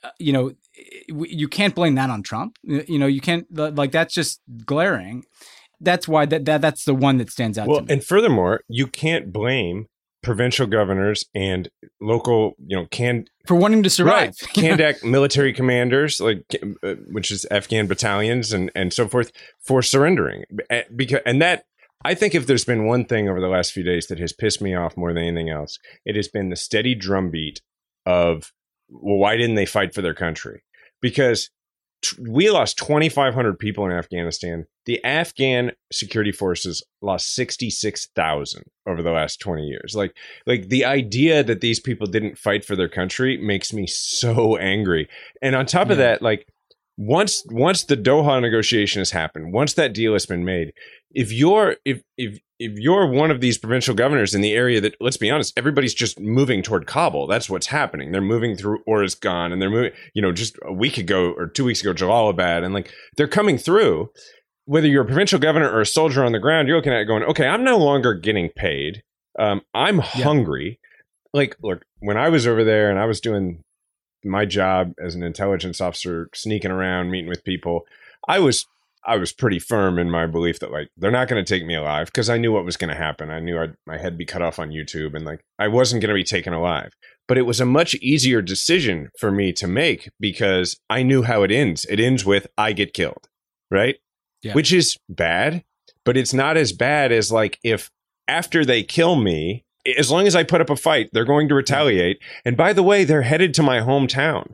uh, 0.04 0.10
you 0.20 0.34
know, 0.34 0.52
Eh, 0.82 1.00
you 1.08 1.48
can't 1.48 1.76
blame 1.76 1.96
that 1.96 2.10
on 2.10 2.24
Trump. 2.24 2.58
You 2.64 2.98
know, 3.00 3.08
you 3.08 3.22
can't 3.22 3.46
like 3.56 3.92
that's 3.92 4.14
just 4.14 4.42
glaring. 4.66 5.24
That's 5.80 6.08
why 6.08 6.26
that, 6.26 6.46
that 6.46 6.62
that's 6.62 6.86
the 6.86 6.94
one 6.94 7.18
that 7.18 7.32
stands 7.32 7.58
out. 7.58 7.68
Well, 7.68 7.86
and 7.90 8.04
furthermore, 8.04 8.62
you 8.68 8.88
can't 8.88 9.32
blame 9.34 9.88
provincial 10.22 10.68
governors 10.68 11.26
and 11.34 11.68
local, 12.00 12.54
you 12.68 12.78
know, 12.78 12.86
can 12.92 13.26
for 13.48 13.56
wanting 13.56 13.82
to 13.84 13.90
survive. 13.90 14.16
Right, 14.16 14.36
Kandak 14.54 15.04
military 15.04 15.54
commanders, 15.54 16.22
like 16.22 16.44
eh, 16.84 16.96
which 17.12 17.32
is 17.32 17.46
Afghan 17.52 17.88
battalions 17.88 18.54
and 18.54 18.72
and 18.76 18.94
so 18.94 19.08
forth, 19.08 19.32
for 19.66 19.82
surrendering 19.82 20.44
eh, 20.70 20.84
because 20.96 21.20
and 21.26 21.42
that 21.42 21.64
I 22.06 22.14
think 22.14 22.36
if 22.36 22.48
there's 22.48 22.66
been 22.66 22.86
one 22.88 23.06
thing 23.06 23.28
over 23.30 23.40
the 23.42 23.48
last 23.48 23.74
few 23.74 23.84
days 23.84 24.08
that 24.08 24.20
has 24.20 24.34
pissed 24.34 24.62
me 24.62 24.76
off 24.76 24.96
more 24.98 25.14
than 25.14 25.24
anything 25.24 25.50
else, 25.50 25.78
it 26.06 26.16
has 26.16 26.28
been 26.28 26.50
the 26.50 26.56
steady 26.56 26.96
drumbeat 26.96 27.62
of 28.06 28.54
well, 28.90 29.16
why 29.18 29.36
didn't 29.38 29.56
they 29.56 29.66
fight 29.66 29.96
for 29.96 30.02
their 30.02 30.14
country? 30.14 30.64
because 31.02 31.50
t- 32.02 32.16
we 32.30 32.50
lost 32.50 32.78
2,500 32.78 33.60
people 33.60 33.86
in 33.86 33.92
Afghanistan. 33.92 34.66
The 34.86 35.04
Afghan 35.04 35.72
security 35.92 36.32
forces 36.32 36.84
lost 37.02 37.36
66,000 37.36 38.64
over 38.88 39.04
the 39.04 39.12
last 39.12 39.40
20 39.40 39.64
years. 39.64 39.96
Like, 39.96 40.16
like 40.46 40.70
the 40.70 40.86
idea 40.86 41.44
that 41.44 41.62
these 41.62 41.80
people 41.80 42.08
didn't 42.08 42.38
fight 42.38 42.64
for 42.66 42.76
their 42.76 42.90
country 42.90 43.38
makes 43.38 43.74
me 43.74 43.86
so 43.88 44.56
angry. 44.58 45.10
And 45.42 45.56
on 45.56 45.66
top 45.66 45.88
yeah. 45.88 45.92
of 45.94 45.98
that, 45.98 46.22
like 46.22 46.48
once 47.04 47.44
once 47.50 47.84
the 47.86 47.98
Doha 47.98 48.40
negotiation 48.40 49.00
has 49.00 49.12
happened, 49.12 49.54
once 49.54 49.74
that 49.74 49.94
deal 49.94 50.14
has 50.14 50.28
been 50.28 50.46
made, 50.46 50.72
if 51.10 51.32
you're 51.32 51.78
if 51.84 52.02
if 52.18 52.40
if 52.60 52.74
you're 52.78 53.08
one 53.12 53.32
of 53.32 53.42
these 53.42 53.58
provincial 53.58 53.96
governors 53.96 54.36
in 54.36 54.42
the 54.42 54.54
area 54.54 54.80
that 54.80 54.96
let's 55.00 55.18
be 55.18 55.32
honest, 55.32 55.54
everybody's 55.58 55.96
just 55.96 56.20
moving 56.20 56.62
toward 56.62 56.86
Kabul. 56.86 57.26
That's 57.26 57.50
what's 57.50 57.66
happening. 57.68 58.12
They're 58.12 58.22
moving 58.22 58.56
through 58.56 58.84
Oruzgan 58.88 59.52
and 59.52 59.60
they're 59.60 59.72
moving, 59.72 59.92
you 60.14 60.22
know, 60.22 60.32
just 60.32 60.56
a 60.64 60.74
week 60.74 60.98
ago 61.00 61.32
or 61.32 61.48
two 61.48 61.66
weeks 61.66 61.82
ago, 61.82 61.92
Jalalabad, 61.94 62.64
and 62.64 62.74
like 62.74 62.92
they're 63.18 63.28
coming 63.28 63.58
through. 63.58 64.10
Whether 64.66 64.88
you're 64.88 65.02
a 65.04 65.08
provincial 65.08 65.40
governor 65.40 65.70
or 65.70 65.82
a 65.82 65.86
soldier 65.88 66.24
on 66.24 66.34
the 66.34 66.40
ground, 66.40 66.68
you're 66.68 66.78
looking 66.78 66.94
at 66.94 67.02
it 67.02 67.06
going, 67.06 67.24
okay, 67.24 67.48
I'm 67.48 67.64
no 67.64 67.78
longer 67.78 68.14
getting 68.14 68.50
paid. 68.50 69.02
Um, 69.40 69.62
I'm 69.74 69.98
hungry. 69.98 70.80
Yeah. 71.34 71.40
Like, 71.42 71.58
look, 71.64 71.82
when 72.00 72.16
I 72.16 72.30
was 72.30 72.46
over 72.46 72.64
there 72.64 72.92
and 72.92 73.00
I 73.00 73.06
was 73.06 73.20
doing 73.20 73.64
my 74.24 74.46
job 74.46 74.94
as 75.02 75.16
an 75.16 75.24
intelligence 75.24 75.82
officer, 75.82 76.30
sneaking 76.34 76.72
around, 76.72 77.12
meeting 77.12 77.30
with 77.30 77.44
people, 77.44 77.86
I 78.28 78.40
was 78.40 78.66
I 79.04 79.18
was 79.18 79.32
pretty 79.34 79.58
firm 79.58 79.98
in 79.98 80.12
my 80.12 80.28
belief 80.28 80.60
that 80.60 80.72
like 80.72 80.90
they're 80.96 81.10
not 81.10 81.28
going 81.28 81.44
to 81.44 81.50
take 81.52 81.66
me 81.66 81.74
alive 81.76 82.08
because 82.08 82.30
I 82.30 82.38
knew 82.38 82.52
what 82.52 82.66
was 82.66 82.78
going 82.78 82.90
to 82.92 82.96
happen. 82.96 83.32
I 83.32 83.40
knew 83.40 83.60
I'd, 83.60 83.74
my 83.88 83.98
head 83.98 84.16
be 84.18 84.26
cut 84.28 84.44
off 84.44 84.60
on 84.60 84.70
YouTube 84.70 85.16
and 85.16 85.26
like 85.26 85.44
I 85.58 85.70
wasn't 85.70 86.02
going 86.04 86.10
to 86.10 86.14
be 86.16 86.24
taken 86.24 86.54
alive. 86.54 86.94
But 87.28 87.38
it 87.40 87.44
was 87.44 87.60
a 87.60 87.66
much 87.66 87.96
easier 87.96 88.42
decision 88.44 89.10
for 89.18 89.32
me 89.32 89.54
to 89.54 89.66
make 89.68 90.10
because 90.20 90.80
I 90.90 91.02
knew 91.02 91.24
how 91.24 91.42
it 91.44 91.52
ends. 91.52 91.86
It 91.90 92.00
ends 92.00 92.26
with 92.26 92.46
I 92.60 92.74
get 92.74 92.94
killed, 92.94 93.28
right? 93.72 93.98
Yeah. 94.44 94.54
Which 94.54 94.72
is 94.74 94.98
bad, 95.10 95.64
but 96.06 96.16
it's 96.18 96.34
not 96.34 96.56
as 96.58 96.72
bad 96.74 97.12
as 97.12 97.32
like 97.32 97.58
if 97.64 97.90
after 98.28 98.64
they 98.64 98.84
kill 98.84 99.16
me, 99.16 99.66
as 99.98 100.12
long 100.12 100.28
as 100.28 100.36
I 100.36 100.44
put 100.44 100.62
up 100.62 100.70
a 100.70 100.76
fight, 100.76 101.10
they're 101.14 101.26
going 101.26 101.48
to 101.50 101.56
retaliate. 101.56 102.20
And 102.46 102.56
by 102.56 102.74
the 102.74 102.84
way, 102.84 103.04
they're 103.04 103.22
headed 103.24 103.54
to 103.56 103.64
my 103.64 103.80
hometown, 103.80 104.52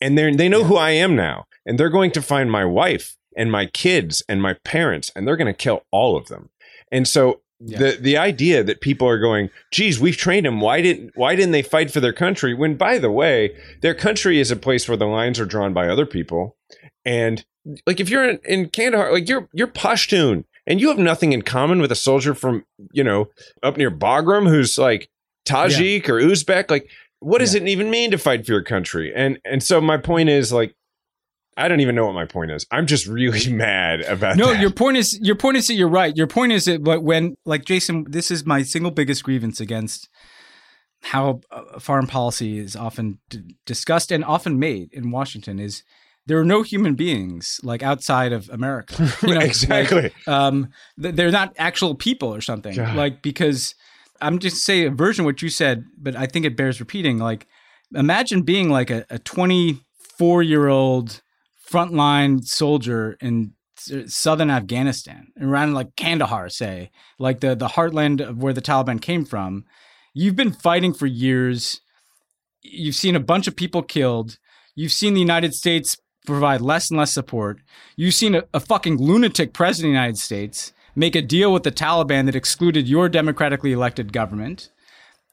and 0.00 0.16
they 0.18 0.34
they 0.34 0.48
know 0.48 0.64
who 0.64 0.76
I 0.76 0.90
am 0.90 1.14
now, 1.16 1.46
and 1.64 1.78
they're 1.78 1.88
going 1.90 2.10
to 2.12 2.22
find 2.22 2.50
my 2.50 2.64
wife 2.64 3.16
and 3.36 3.50
my 3.52 3.66
kids 3.66 4.22
and 4.28 4.42
my 4.42 4.54
parents, 4.64 5.12
and 5.14 5.26
they're 5.26 5.36
going 5.36 5.52
to 5.52 5.52
kill 5.56 5.82
all 5.90 6.16
of 6.16 6.28
them. 6.28 6.48
And 6.90 7.06
so 7.06 7.40
yeah. 7.60 7.78
the 7.78 7.98
the 8.00 8.16
idea 8.16 8.64
that 8.64 8.80
people 8.80 9.08
are 9.08 9.18
going, 9.18 9.50
geez, 9.72 10.00
we've 10.00 10.16
trained 10.16 10.46
them. 10.46 10.60
Why 10.60 10.82
didn't 10.82 11.12
why 11.14 11.34
didn't 11.36 11.52
they 11.52 11.62
fight 11.62 11.90
for 11.90 12.00
their 12.00 12.12
country? 12.12 12.52
When 12.54 12.76
by 12.76 12.98
the 12.98 13.10
way, 13.10 13.56
their 13.82 13.94
country 13.94 14.40
is 14.40 14.50
a 14.50 14.56
place 14.56 14.88
where 14.88 14.96
the 14.98 15.06
lines 15.06 15.38
are 15.40 15.46
drawn 15.46 15.72
by 15.72 15.88
other 15.88 16.06
people, 16.06 16.56
and 17.04 17.44
like 17.86 17.98
if 18.00 18.08
you're 18.08 18.28
in, 18.28 18.40
in 18.44 18.68
Kandahar, 18.68 19.12
like 19.12 19.28
you're 19.28 19.48
you're 19.52 19.66
Pashtun, 19.68 20.44
and 20.66 20.80
you 20.80 20.88
have 20.88 20.98
nothing 20.98 21.32
in 21.32 21.42
common 21.42 21.80
with 21.80 21.92
a 21.92 21.96
soldier 21.96 22.34
from 22.34 22.64
you 22.92 23.04
know 23.04 23.28
up 23.62 23.76
near 23.76 23.90
Bagram 23.90 24.48
who's 24.48 24.76
like 24.78 25.08
Tajik 25.46 26.06
yeah. 26.06 26.14
or 26.14 26.20
Uzbek. 26.20 26.70
Like, 26.70 26.90
what 27.20 27.38
does 27.38 27.54
yeah. 27.54 27.62
it 27.62 27.68
even 27.68 27.90
mean 27.90 28.10
to 28.10 28.18
fight 28.18 28.44
for 28.44 28.52
your 28.52 28.62
country? 28.62 29.12
And 29.14 29.38
and 29.44 29.62
so 29.62 29.80
my 29.80 29.96
point 29.96 30.28
is 30.28 30.52
like. 30.52 30.74
I 31.58 31.68
don't 31.68 31.80
even 31.80 31.94
know 31.94 32.04
what 32.04 32.12
my 32.12 32.26
point 32.26 32.50
is. 32.50 32.66
I'm 32.70 32.86
just 32.86 33.06
really 33.06 33.50
mad 33.50 34.02
about. 34.02 34.36
No, 34.36 34.48
that. 34.52 34.60
your 34.60 34.68
point 34.70 34.98
is 34.98 35.18
your 35.22 35.36
point 35.36 35.56
is 35.56 35.66
that 35.68 35.72
you're 35.72 35.88
right. 35.88 36.14
Your 36.14 36.26
point 36.26 36.52
is 36.52 36.66
that 36.66 36.84
but 36.84 37.02
when 37.02 37.34
like 37.46 37.64
Jason, 37.64 38.04
this 38.10 38.30
is 38.30 38.44
my 38.44 38.62
single 38.62 38.90
biggest 38.90 39.24
grievance 39.24 39.58
against 39.58 40.10
how 41.00 41.40
uh, 41.50 41.80
foreign 41.80 42.06
policy 42.08 42.58
is 42.58 42.76
often 42.76 43.20
d- 43.30 43.56
discussed 43.64 44.12
and 44.12 44.22
often 44.22 44.58
made 44.58 44.92
in 44.92 45.10
Washington 45.10 45.58
is 45.58 45.82
there 46.26 46.38
are 46.38 46.44
no 46.44 46.62
human 46.62 46.94
beings 46.94 47.60
like 47.62 47.82
outside 47.82 48.32
of 48.32 48.50
America. 48.50 49.10
You 49.22 49.34
know, 49.34 49.40
exactly. 49.40 50.02
Like, 50.02 50.28
um, 50.28 50.68
they're 50.96 51.30
not 51.30 51.54
actual 51.58 51.94
people 51.94 52.34
or 52.34 52.40
something. 52.40 52.74
God. 52.74 52.96
Like 52.96 53.22
because 53.22 53.74
I'm 54.20 54.38
just 54.38 54.64
saying 54.64 54.86
a 54.88 54.90
version 54.90 55.24
of 55.24 55.26
what 55.26 55.42
you 55.42 55.48
said, 55.48 55.84
but 55.96 56.16
I 56.16 56.26
think 56.26 56.44
it 56.44 56.56
bears 56.56 56.80
repeating. 56.80 57.18
Like 57.18 57.46
imagine 57.94 58.42
being 58.42 58.70
like 58.70 58.90
a, 58.90 59.04
a 59.10 59.18
24 59.20 60.42
year 60.42 60.68
old 60.68 61.22
frontline 61.70 62.44
soldier 62.44 63.16
in 63.20 63.52
southern 64.06 64.50
Afghanistan, 64.50 65.28
around 65.40 65.74
like 65.74 65.94
Kandahar, 65.96 66.48
say, 66.48 66.90
like 67.18 67.40
the 67.40 67.54
the 67.54 67.68
heartland 67.68 68.20
of 68.26 68.38
where 68.42 68.52
the 68.52 68.62
Taliban 68.62 69.00
came 69.00 69.24
from. 69.24 69.64
You've 70.12 70.36
been 70.36 70.52
fighting 70.52 70.92
for 70.92 71.06
years. 71.06 71.80
You've 72.62 72.94
seen 72.96 73.14
a 73.14 73.20
bunch 73.20 73.46
of 73.46 73.54
people 73.54 73.82
killed. 73.82 74.38
You've 74.74 74.92
seen 74.92 75.14
the 75.14 75.20
United 75.20 75.54
States 75.54 75.96
provide 76.26 76.60
less 76.60 76.90
and 76.90 76.98
less 76.98 77.14
support. 77.14 77.58
You've 77.94 78.12
seen 78.14 78.34
a, 78.34 78.42
a 78.52 78.60
fucking 78.60 78.98
lunatic 78.98 79.52
president 79.54 79.88
of 79.92 79.92
the 79.92 79.96
United 80.00 80.18
States 80.18 80.72
make 80.94 81.14
a 81.14 81.22
deal 81.22 81.52
with 81.52 81.62
the 81.62 81.72
Taliban 81.72 82.26
that 82.26 82.36
excluded 82.36 82.88
your 82.88 83.08
democratically 83.08 83.72
elected 83.72 84.12
government. 84.12 84.70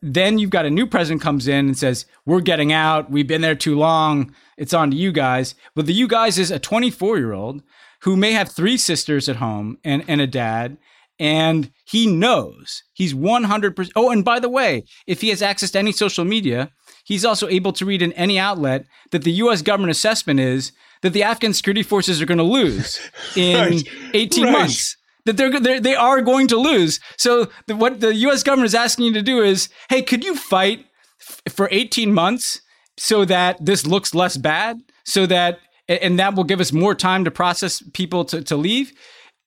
Then 0.01 0.37
you've 0.37 0.49
got 0.49 0.65
a 0.65 0.69
new 0.69 0.85
president 0.85 1.21
comes 1.21 1.47
in 1.47 1.65
and 1.67 1.77
says, 1.77 2.05
"We're 2.25 2.41
getting 2.41 2.71
out. 2.73 3.09
We've 3.09 3.27
been 3.27 3.41
there 3.41 3.55
too 3.55 3.77
long. 3.77 4.33
It's 4.57 4.73
on 4.73 4.91
to 4.91 4.97
you 4.97 5.11
guys." 5.13 5.55
But 5.75 5.85
the 5.85 5.93
you 5.93 6.07
guys 6.09 6.37
is 6.37 6.51
a 6.51 6.59
24-year-old 6.59 7.63
who 8.01 8.17
may 8.17 8.33
have 8.33 8.49
three 8.51 8.75
sisters 8.77 9.29
at 9.29 9.37
home 9.37 9.77
and, 9.85 10.03
and 10.09 10.19
a 10.19 10.27
dad 10.27 10.77
and 11.23 11.71
he 11.85 12.05
knows 12.05 12.83
he's 12.93 13.13
100% 13.15 13.89
oh 13.95 14.11
and 14.11 14.23
by 14.25 14.39
the 14.39 14.49
way 14.49 14.83
if 15.07 15.21
he 15.21 15.29
has 15.29 15.41
access 15.41 15.71
to 15.71 15.79
any 15.79 15.91
social 15.93 16.25
media 16.25 16.69
he's 17.05 17.25
also 17.25 17.47
able 17.47 17.71
to 17.73 17.85
read 17.85 18.01
in 18.01 18.13
any 18.13 18.37
outlet 18.37 18.85
that 19.11 19.23
the 19.23 19.31
us 19.31 19.61
government 19.63 19.89
assessment 19.89 20.39
is 20.39 20.73
that 21.01 21.13
the 21.13 21.23
afghan 21.23 21.53
security 21.53 21.81
forces 21.81 22.21
are 22.21 22.25
going 22.25 22.37
to 22.37 22.43
lose 22.43 22.99
in 23.37 23.55
right. 23.57 23.87
18 24.13 24.43
right. 24.43 24.51
months 24.51 24.97
that 25.25 25.37
they're, 25.37 25.57
they're 25.61 25.79
they 25.79 25.95
are 25.95 26.21
going 26.21 26.47
to 26.47 26.57
lose 26.57 26.99
so 27.17 27.47
the, 27.67 27.75
what 27.75 28.01
the 28.01 28.09
us 28.13 28.43
government 28.43 28.65
is 28.67 28.75
asking 28.75 29.05
you 29.05 29.13
to 29.13 29.21
do 29.23 29.41
is 29.41 29.69
hey 29.89 30.01
could 30.01 30.25
you 30.25 30.35
fight 30.35 30.85
f- 31.21 31.41
for 31.53 31.69
18 31.71 32.13
months 32.13 32.59
so 32.97 33.23
that 33.23 33.57
this 33.65 33.85
looks 33.87 34.13
less 34.13 34.35
bad 34.35 34.77
so 35.05 35.25
that 35.25 35.57
and 35.87 36.17
that 36.17 36.35
will 36.35 36.43
give 36.45 36.61
us 36.61 36.71
more 36.71 36.95
time 36.95 37.25
to 37.25 37.31
process 37.31 37.83
people 37.93 38.23
to, 38.25 38.41
to 38.41 38.55
leave 38.55 38.93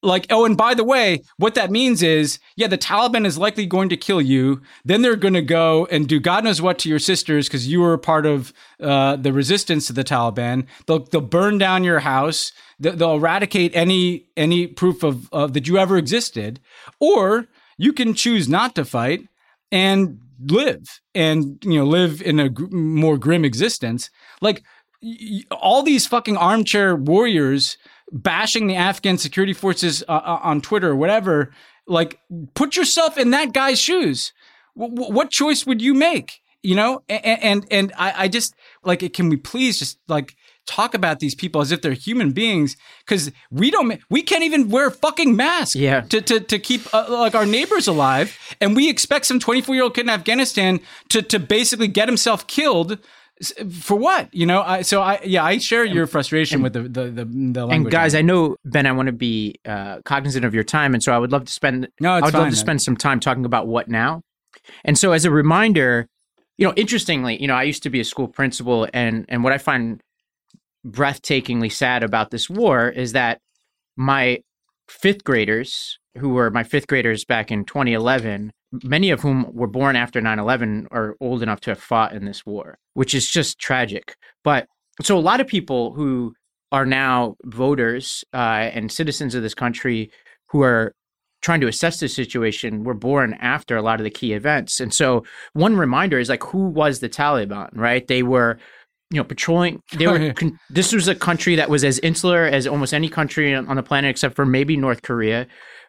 like 0.02 0.26
oh 0.30 0.44
and 0.44 0.56
by 0.56 0.74
the 0.74 0.84
way 0.84 1.20
what 1.38 1.54
that 1.54 1.70
means 1.70 2.02
is 2.02 2.38
yeah 2.56 2.66
the 2.66 2.76
taliban 2.76 3.24
is 3.26 3.38
likely 3.38 3.64
going 3.64 3.88
to 3.88 3.96
kill 3.96 4.20
you 4.20 4.60
then 4.84 5.00
they're 5.00 5.16
going 5.16 5.32
to 5.32 5.40
go 5.42 5.86
and 5.86 6.06
do 6.08 6.20
god 6.20 6.44
knows 6.44 6.60
what 6.60 6.78
to 6.78 6.88
your 6.88 6.98
sisters 6.98 7.46
because 7.46 7.66
you 7.66 7.80
were 7.80 7.96
part 7.96 8.26
of 8.26 8.52
uh, 8.82 9.16
the 9.16 9.32
resistance 9.32 9.86
to 9.86 9.92
the 9.94 10.04
taliban 10.04 10.66
they'll, 10.86 10.98
they'll 11.06 11.20
burn 11.22 11.56
down 11.56 11.82
your 11.82 12.00
house 12.00 12.52
they'll 12.78 13.14
eradicate 13.14 13.72
any 13.74 14.26
any 14.36 14.66
proof 14.66 15.02
of, 15.02 15.32
of 15.32 15.54
that 15.54 15.66
you 15.66 15.78
ever 15.78 15.96
existed 15.96 16.60
or 17.00 17.46
you 17.78 17.92
can 17.92 18.12
choose 18.12 18.48
not 18.48 18.74
to 18.74 18.84
fight 18.84 19.26
and 19.72 20.18
live 20.44 21.00
and 21.14 21.58
you 21.64 21.78
know 21.78 21.86
live 21.86 22.20
in 22.20 22.38
a 22.38 22.50
gr- 22.50 22.66
more 22.70 23.16
grim 23.16 23.42
existence 23.46 24.10
like 24.42 24.62
all 25.50 25.82
these 25.82 26.06
fucking 26.06 26.36
armchair 26.36 26.94
warriors 26.94 27.78
bashing 28.12 28.66
the 28.66 28.76
Afghan 28.76 29.18
security 29.18 29.52
forces 29.52 30.02
uh, 30.08 30.12
uh, 30.12 30.40
on 30.42 30.60
Twitter 30.60 30.90
or 30.90 30.96
whatever, 30.96 31.52
like 31.86 32.20
put 32.54 32.76
yourself 32.76 33.18
in 33.18 33.30
that 33.30 33.52
guy's 33.52 33.80
shoes. 33.80 34.32
W- 34.78 35.12
what 35.12 35.30
choice 35.30 35.66
would 35.66 35.82
you 35.82 35.94
make? 35.94 36.40
You 36.62 36.74
know, 36.74 37.02
and 37.08 37.24
and, 37.42 37.66
and 37.70 37.92
I, 37.96 38.24
I 38.24 38.28
just 38.28 38.54
like, 38.82 39.12
can 39.12 39.28
we 39.28 39.36
please 39.36 39.78
just 39.78 39.98
like 40.08 40.34
talk 40.66 40.94
about 40.94 41.20
these 41.20 41.34
people 41.34 41.60
as 41.60 41.70
if 41.70 41.80
they're 41.80 41.92
human 41.92 42.32
beings 42.32 42.76
because 43.04 43.30
we 43.52 43.70
don't 43.70 44.00
we 44.10 44.20
can't 44.22 44.42
even 44.42 44.68
wear 44.68 44.90
fucking 44.90 45.36
masks 45.36 45.76
yeah. 45.76 46.00
to, 46.00 46.20
to, 46.20 46.40
to 46.40 46.58
keep 46.58 46.92
uh, 46.92 47.06
like 47.08 47.36
our 47.36 47.46
neighbors 47.46 47.86
alive 47.86 48.36
and 48.60 48.74
we 48.74 48.90
expect 48.90 49.26
some 49.26 49.38
24 49.38 49.76
year 49.76 49.84
old 49.84 49.94
kid 49.94 50.00
in 50.00 50.10
afghanistan 50.10 50.80
to, 51.08 51.22
to 51.22 51.38
basically 51.38 51.86
get 51.86 52.08
himself 52.08 52.48
killed 52.48 52.98
for 53.70 53.96
what 53.98 54.32
you 54.32 54.46
know 54.46 54.62
i 54.62 54.80
so 54.80 55.02
i 55.02 55.20
yeah 55.22 55.44
i 55.44 55.58
share 55.58 55.84
your 55.84 56.06
frustration 56.06 56.56
and, 56.56 56.62
with 56.64 56.72
the 56.72 56.82
the 56.84 57.10
the, 57.10 57.24
the 57.26 57.66
and 57.68 57.90
guys 57.90 58.14
i 58.14 58.22
know 58.22 58.56
ben 58.64 58.86
i 58.86 58.92
want 58.92 59.06
to 59.06 59.12
be 59.12 59.54
uh, 59.66 60.00
cognizant 60.06 60.42
of 60.44 60.54
your 60.54 60.64
time 60.64 60.94
and 60.94 61.02
so 61.02 61.12
i 61.12 61.18
would 61.18 61.30
love 61.32 61.44
to 61.44 61.52
spend 61.52 61.86
no 62.00 62.12
i'd 62.14 62.32
love 62.32 62.48
to 62.48 62.56
spend 62.56 62.80
some 62.80 62.96
time 62.96 63.20
talking 63.20 63.44
about 63.44 63.66
what 63.66 63.88
now 63.88 64.22
and 64.86 64.96
so 64.96 65.12
as 65.12 65.26
a 65.26 65.30
reminder 65.30 66.06
you 66.56 66.66
know 66.66 66.72
interestingly 66.76 67.38
you 67.40 67.46
know 67.46 67.54
i 67.54 67.62
used 67.62 67.82
to 67.82 67.90
be 67.90 68.00
a 68.00 68.04
school 68.04 68.26
principal 68.28 68.88
and 68.94 69.26
and 69.28 69.44
what 69.44 69.52
i 69.52 69.58
find 69.58 70.00
breathtakingly 70.86 71.70
sad 71.70 72.02
about 72.02 72.30
this 72.30 72.48
war 72.48 72.88
is 72.88 73.12
that 73.12 73.38
my 73.98 74.38
fifth 74.88 75.24
graders 75.24 75.98
who 76.16 76.30
were 76.30 76.50
my 76.50 76.62
fifth 76.62 76.86
graders 76.86 77.24
back 77.26 77.50
in 77.50 77.66
2011 77.66 78.50
many 78.82 79.10
of 79.10 79.20
whom 79.20 79.46
were 79.52 79.66
born 79.66 79.96
after 79.96 80.20
9-11 80.20 80.86
are 80.90 81.16
old 81.20 81.42
enough 81.42 81.60
to 81.62 81.70
have 81.70 81.78
fought 81.80 82.12
in 82.12 82.24
this 82.24 82.44
war 82.44 82.78
which 82.94 83.14
is 83.14 83.28
just 83.28 83.58
tragic 83.58 84.14
but 84.44 84.66
so 85.02 85.16
a 85.16 85.20
lot 85.20 85.40
of 85.40 85.46
people 85.46 85.92
who 85.94 86.34
are 86.72 86.86
now 86.86 87.36
voters 87.46 88.24
uh, 88.34 88.36
and 88.38 88.90
citizens 88.90 89.34
of 89.34 89.42
this 89.42 89.54
country 89.54 90.10
who 90.50 90.62
are 90.62 90.92
trying 91.42 91.60
to 91.60 91.68
assess 91.68 92.00
the 92.00 92.08
situation 92.08 92.82
were 92.82 92.94
born 92.94 93.34
after 93.34 93.76
a 93.76 93.82
lot 93.82 94.00
of 94.00 94.04
the 94.04 94.10
key 94.10 94.32
events 94.32 94.80
and 94.80 94.92
so 94.92 95.24
one 95.52 95.76
reminder 95.76 96.18
is 96.18 96.28
like 96.28 96.42
who 96.44 96.68
was 96.68 97.00
the 97.00 97.08
taliban 97.08 97.68
right 97.74 98.08
they 98.08 98.22
were 98.22 98.58
you 99.10 99.18
know 99.18 99.24
patrolling 99.24 99.80
they 99.96 100.06
were 100.08 100.32
con- 100.32 100.58
this 100.70 100.92
was 100.92 101.06
a 101.08 101.14
country 101.14 101.54
that 101.54 101.70
was 101.70 101.84
as 101.84 101.98
insular 102.00 102.44
as 102.44 102.66
almost 102.66 102.92
any 102.92 103.08
country 103.08 103.54
on 103.54 103.76
the 103.76 103.82
planet 103.82 104.10
except 104.10 104.34
for 104.34 104.44
maybe 104.44 104.76
north 104.76 105.02
korea 105.02 105.46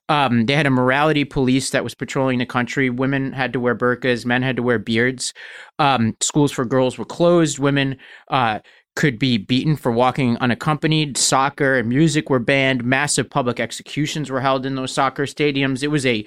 um, 0.10 0.46
they 0.46 0.54
had 0.54 0.66
a 0.66 0.70
morality 0.72 1.26
police 1.26 1.72
that 1.72 1.84
was 1.84 1.94
patrolling 1.94 2.40
the 2.40 2.46
country. 2.46 2.90
Women 2.90 3.34
had 3.34 3.52
to 3.54 3.60
wear 3.60 3.76
burqas, 3.76 4.26
men 4.26 4.42
had 4.42 4.56
to 4.56 4.64
wear 4.64 4.80
beards. 4.80 5.34
Um, 5.80 6.16
schools 6.22 6.52
for 6.52 6.66
girls 6.66 6.98
were 6.98 7.06
closed. 7.06 7.60
Women 7.60 7.98
uh, 8.30 8.60
could 8.96 9.20
be 9.20 9.38
beaten 9.38 9.76
for 9.76 9.92
walking 9.92 10.38
unaccompanied. 10.38 11.18
Soccer 11.18 11.78
and 11.78 11.90
music 11.90 12.30
were 12.30 12.40
banned. 12.40 12.84
Massive 12.86 13.30
public 13.30 13.60
executions 13.60 14.30
were 14.32 14.42
held 14.42 14.66
in 14.66 14.76
those 14.76 14.94
soccer 14.94 15.24
stadiums. 15.24 15.84
It 15.84 15.90
was 15.90 16.06
a 16.06 16.24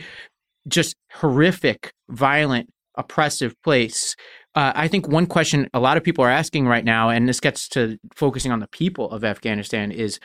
just 0.68 0.94
horrific, 1.14 1.92
violent, 2.10 2.68
oppressive 2.96 3.54
place. 3.64 4.14
Uh, 4.54 4.72
I 4.74 4.88
think 4.88 5.08
one 5.08 5.26
question 5.26 5.68
a 5.72 5.80
lot 5.80 5.96
of 5.96 6.04
people 6.04 6.22
are 6.24 6.28
asking 6.30 6.66
right 6.66 6.84
now, 6.84 7.08
and 7.08 7.26
this 7.28 7.40
gets 7.40 7.66
to 7.70 7.96
focusing 8.14 8.52
on 8.52 8.60
the 8.60 8.68
people 8.68 9.10
of 9.10 9.24
Afghanistan, 9.24 9.90
is 9.90 10.20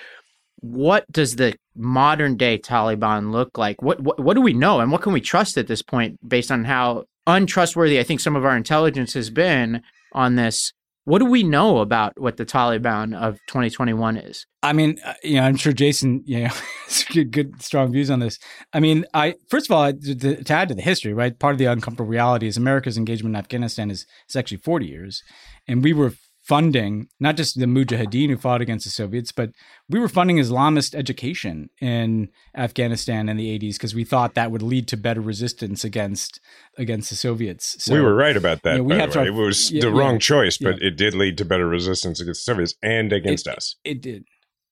what 0.60 1.10
does 1.12 1.36
the 1.36 1.56
modern 1.76 2.38
day 2.38 2.58
Taliban 2.58 3.32
look 3.32 3.58
like? 3.58 3.82
What, 3.82 3.99
what 4.01 4.20
what 4.20 4.34
do 4.36 4.41
we 4.41 4.53
know 4.53 4.80
and 4.80 4.91
what 4.91 5.01
can 5.01 5.14
we 5.14 5.22
trust 5.22 5.58
at 5.58 5.68
this 5.68 5.82
point 5.82 6.18
based 6.28 6.51
on 6.51 6.64
how 6.66 7.06
untrustworthy 7.28 7.99
I 7.99 8.03
think 8.03 8.20
some 8.20 8.36
of 8.36 8.45
our 8.45 8.56
intelligence 8.56 9.14
has 9.14 9.30
been 9.30 9.82
on 10.14 10.36
this? 10.36 10.72
What 11.03 11.20
do 11.20 11.26
we 11.26 11.43
know 11.43 11.80
about 11.80 12.20
what 12.20 12.38
the 12.38 12.47
Taliban 12.47 13.16
of 13.16 13.36
2021 13.47 14.18
is? 14.18 14.47
I 14.64 14.74
mean, 14.74 14.97
uh, 15.06 15.14
you 15.24 15.36
know, 15.36 15.41
I'm 15.43 15.56
sure 15.56 15.72
Jason, 15.72 16.24
you 16.26 16.45
know, 16.45 16.53
good, 17.14 17.32
good, 17.32 17.62
strong 17.62 17.91
views 17.91 18.10
on 18.10 18.18
this. 18.20 18.39
I 18.74 18.80
mean, 18.80 19.06
I 19.14 19.36
first 19.49 19.70
of 19.70 19.76
all, 19.76 19.93
to, 19.93 20.43
to 20.43 20.53
add 20.53 20.70
to 20.70 20.76
the 20.76 20.82
history, 20.82 21.14
right? 21.14 21.38
Part 21.38 21.53
of 21.53 21.60
the 21.60 21.66
uncomfortable 21.66 22.10
reality 22.10 22.47
is 22.47 22.58
America's 22.58 22.97
engagement 22.97 23.36
in 23.36 23.39
Afghanistan 23.39 23.91
is 23.91 24.08
actually 24.36 24.58
40 24.58 24.88
years, 24.88 25.22
and 25.68 25.84
we 25.84 25.93
were 25.93 26.14
funding 26.46 27.08
not 27.20 27.36
just 27.36 27.60
the 27.60 27.66
mujahideen 27.66 28.30
who 28.30 28.38
fought 28.38 28.62
against 28.62 28.86
the 28.86 28.91
soviets 28.91 29.32
but 29.32 29.50
we 29.89 30.00
were 30.00 30.08
funding 30.08 30.38
islamist 30.38 30.93
education 30.93 31.68
in 31.82 32.30
afghanistan 32.56 33.28
in 33.28 33.36
the 33.36 33.58
80s 33.58 33.74
because 33.74 33.96
we 33.96 34.04
thought 34.04 34.36
that 34.36 34.52
would 34.52 34.62
lead 34.62 34.88
to 34.89 34.96
better 34.98 35.22
resistance 35.22 35.84
against 35.84 36.39
against 36.78 37.10
the 37.10 37.16
soviets 37.16 37.84
so, 37.84 37.96
we 37.96 38.00
were 38.02 38.14
right 38.14 38.38
about 38.38 38.62
that 38.62 38.74
you 38.74 38.78
know, 38.78 38.84
we 38.84 38.96
had 38.96 39.16
it 39.16 39.32
was 39.34 39.72
yeah, 39.72 39.82
the 39.82 39.88
yeah, 39.91 39.98
wrong 40.00 40.20
choice 40.20 40.58
but 40.60 40.80
yeah. 40.80 40.89
it 40.89 40.96
did 40.98 41.16
lead 41.16 41.36
to 41.39 41.43
better 41.46 41.68
resistance 41.68 42.22
against 42.22 42.46
the 42.46 42.54
soviets 42.54 42.76
and 42.84 43.12
against 43.12 43.48
it, 43.48 43.58
us 43.58 43.76
it, 43.84 43.89
it 43.93 44.02
did 44.02 44.24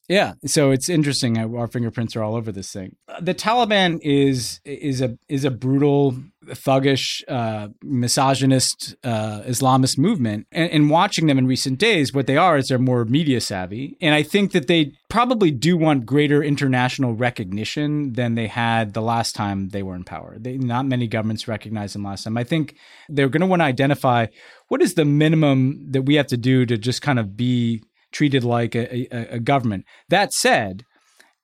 yeah, 0.10 0.34
so 0.46 0.72
it's 0.72 0.90
interesting. 0.90 1.38
Our 1.38 1.66
fingerprints 1.66 2.14
are 2.18 2.24
all 2.24 2.36
over 2.36 2.52
this 2.52 2.74
thing. 2.74 2.98
Uh, 3.08 3.22
the 3.22 3.34
Taliban 3.34 4.00
is 4.02 4.60
is 4.66 5.00
a 5.00 5.18
is 5.30 5.46
a 5.46 5.50
brutal 5.50 6.18
thuggish, 6.50 7.22
uh, 7.28 7.70
misogynist 7.84 8.96
uh, 9.04 9.42
Islamist 9.46 9.98
movement. 9.98 10.48
And, 10.52 10.72
and, 10.72 10.90
watching 10.90 11.28
them 11.28 11.38
in 11.38 11.48
recent 11.48 11.80
days, 11.80 12.14
what 12.14 12.28
they 12.28 12.38
are 12.38 12.58
is 12.58 12.68
they're 12.68 12.78
more 12.80 13.06
media 13.06 13.42
savvy. 13.42 13.98
And 14.02 14.14
I 14.14 14.24
think 14.24 14.52
that 14.52 14.68
they 14.68 14.92
probably 15.10 15.52
do 15.52 15.78
want 15.78 16.06
greater 16.06 16.44
international 16.44 17.14
recognition 17.16 18.14
than 18.14 18.36
they 18.36 18.48
had 18.48 18.94
the 18.94 19.02
last 19.02 19.36
time 19.36 19.70
they 19.70 19.84
were 19.84 19.96
in 19.96 20.04
power. 20.04 20.36
They, 20.40 20.58
not 20.58 20.86
many 20.86 21.08
governments 21.08 21.48
recognized 21.48 21.96
them 21.96 22.04
last 22.04 22.24
time. 22.24 22.38
I 22.38 22.44
think 22.44 22.76
they're 23.10 23.30
going 23.30 23.42
to 23.42 23.48
want 23.48 23.62
to 23.62 23.66
identify 23.66 24.28
what 24.68 24.82
is 24.82 24.96
the 24.96 25.06
minimum 25.06 25.92
that 25.92 26.04
we 26.04 26.16
have 26.16 26.28
to 26.28 26.38
do 26.38 26.66
to 26.66 26.78
just 26.78 27.02
kind 27.02 27.20
of 27.20 27.36
be 27.38 27.82
treated 28.12 28.44
like 28.44 28.76
a, 28.76 29.14
a, 29.16 29.36
a 29.36 29.40
government. 29.40 29.86
That 30.10 30.34
said, 30.34 30.84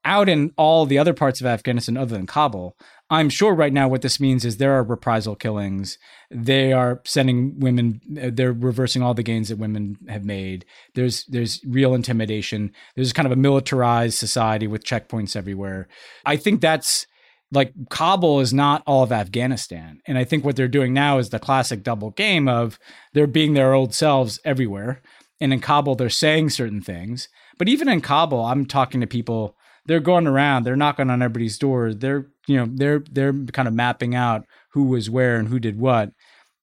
out 0.06 0.30
in 0.30 0.52
all 0.58 0.86
the 0.86 0.98
other 0.98 1.14
parts 1.14 1.42
of 1.42 1.48
Afghanistan 1.48 1.98
other 1.98 2.16
than 2.16 2.26
Kabul, 2.26 2.76
I'm 3.10 3.30
sure 3.30 3.54
right 3.54 3.74
now 3.74 3.88
what 3.88 4.02
this 4.02 4.20
means 4.20 4.46
is 4.46 4.58
there 4.58 4.74
are 4.74 4.84
reprisal 4.84 5.36
killings. 5.36 5.98
They 6.30 6.72
are 6.74 7.02
sending 7.06 7.60
women. 7.60 8.00
They're 8.08 8.54
reversing 8.54 9.02
all 9.02 9.14
the 9.14 9.24
gains 9.24 9.50
that 9.50 9.58
women 9.58 9.98
have 10.08 10.24
made. 10.24 10.64
There's 10.96 11.26
there's 11.26 11.60
real 11.66 11.94
intimidation. 11.96 12.72
There's 12.96 13.12
kind 13.14 13.26
of 13.26 13.32
a 13.32 13.36
militarized 13.38 14.18
society 14.18 14.68
with 14.68 14.86
checkpoints 14.86 15.36
everywhere. 15.36 15.88
I 16.26 16.38
think 16.38 16.62
that's 16.62 17.08
like 17.52 17.74
Kabul 17.90 18.42
is 18.42 18.54
not 18.54 18.84
all 18.86 19.02
of 19.04 19.12
Afghanistan, 19.12 20.02
and 20.06 20.18
I 20.18 20.24
think 20.24 20.46
what 20.46 20.56
they're 20.56 20.68
doing 20.68 20.94
now 20.94 21.18
is 21.18 21.30
the 21.30 21.40
classic 21.40 21.82
double 21.84 22.12
game 22.12 22.48
of 22.48 22.78
they're 23.14 23.26
being 23.28 23.54
their 23.54 23.74
old 23.74 23.94
selves 23.96 24.40
everywhere. 24.46 25.02
And 25.42 25.54
in 25.54 25.62
Kabul, 25.62 25.96
they're 25.96 26.10
saying 26.10 26.50
certain 26.50 26.82
things. 26.82 27.30
But 27.58 27.70
even 27.70 27.88
in 27.88 28.02
Kabul, 28.02 28.44
I'm 28.44 28.66
talking 28.66 29.00
to 29.02 29.08
people 29.08 29.56
they're 29.90 30.00
going 30.00 30.28
around, 30.28 30.64
they're 30.66 30.76
knocking 30.76 31.10
on 31.10 31.24
everybody's 31.24 31.58
door. 31.58 31.96
They're, 31.96 32.28
you 32.48 32.58
know, 32.58 32.68
they're 32.72 33.02
they're 33.12 33.34
kind 33.34 33.68
of 33.68 33.74
mapping 33.74 34.14
out 34.14 34.46
who 34.74 34.84
was 34.84 35.10
where 35.10 35.36
and 35.38 35.48
who 35.48 35.58
did 35.60 35.80
what. 35.80 36.12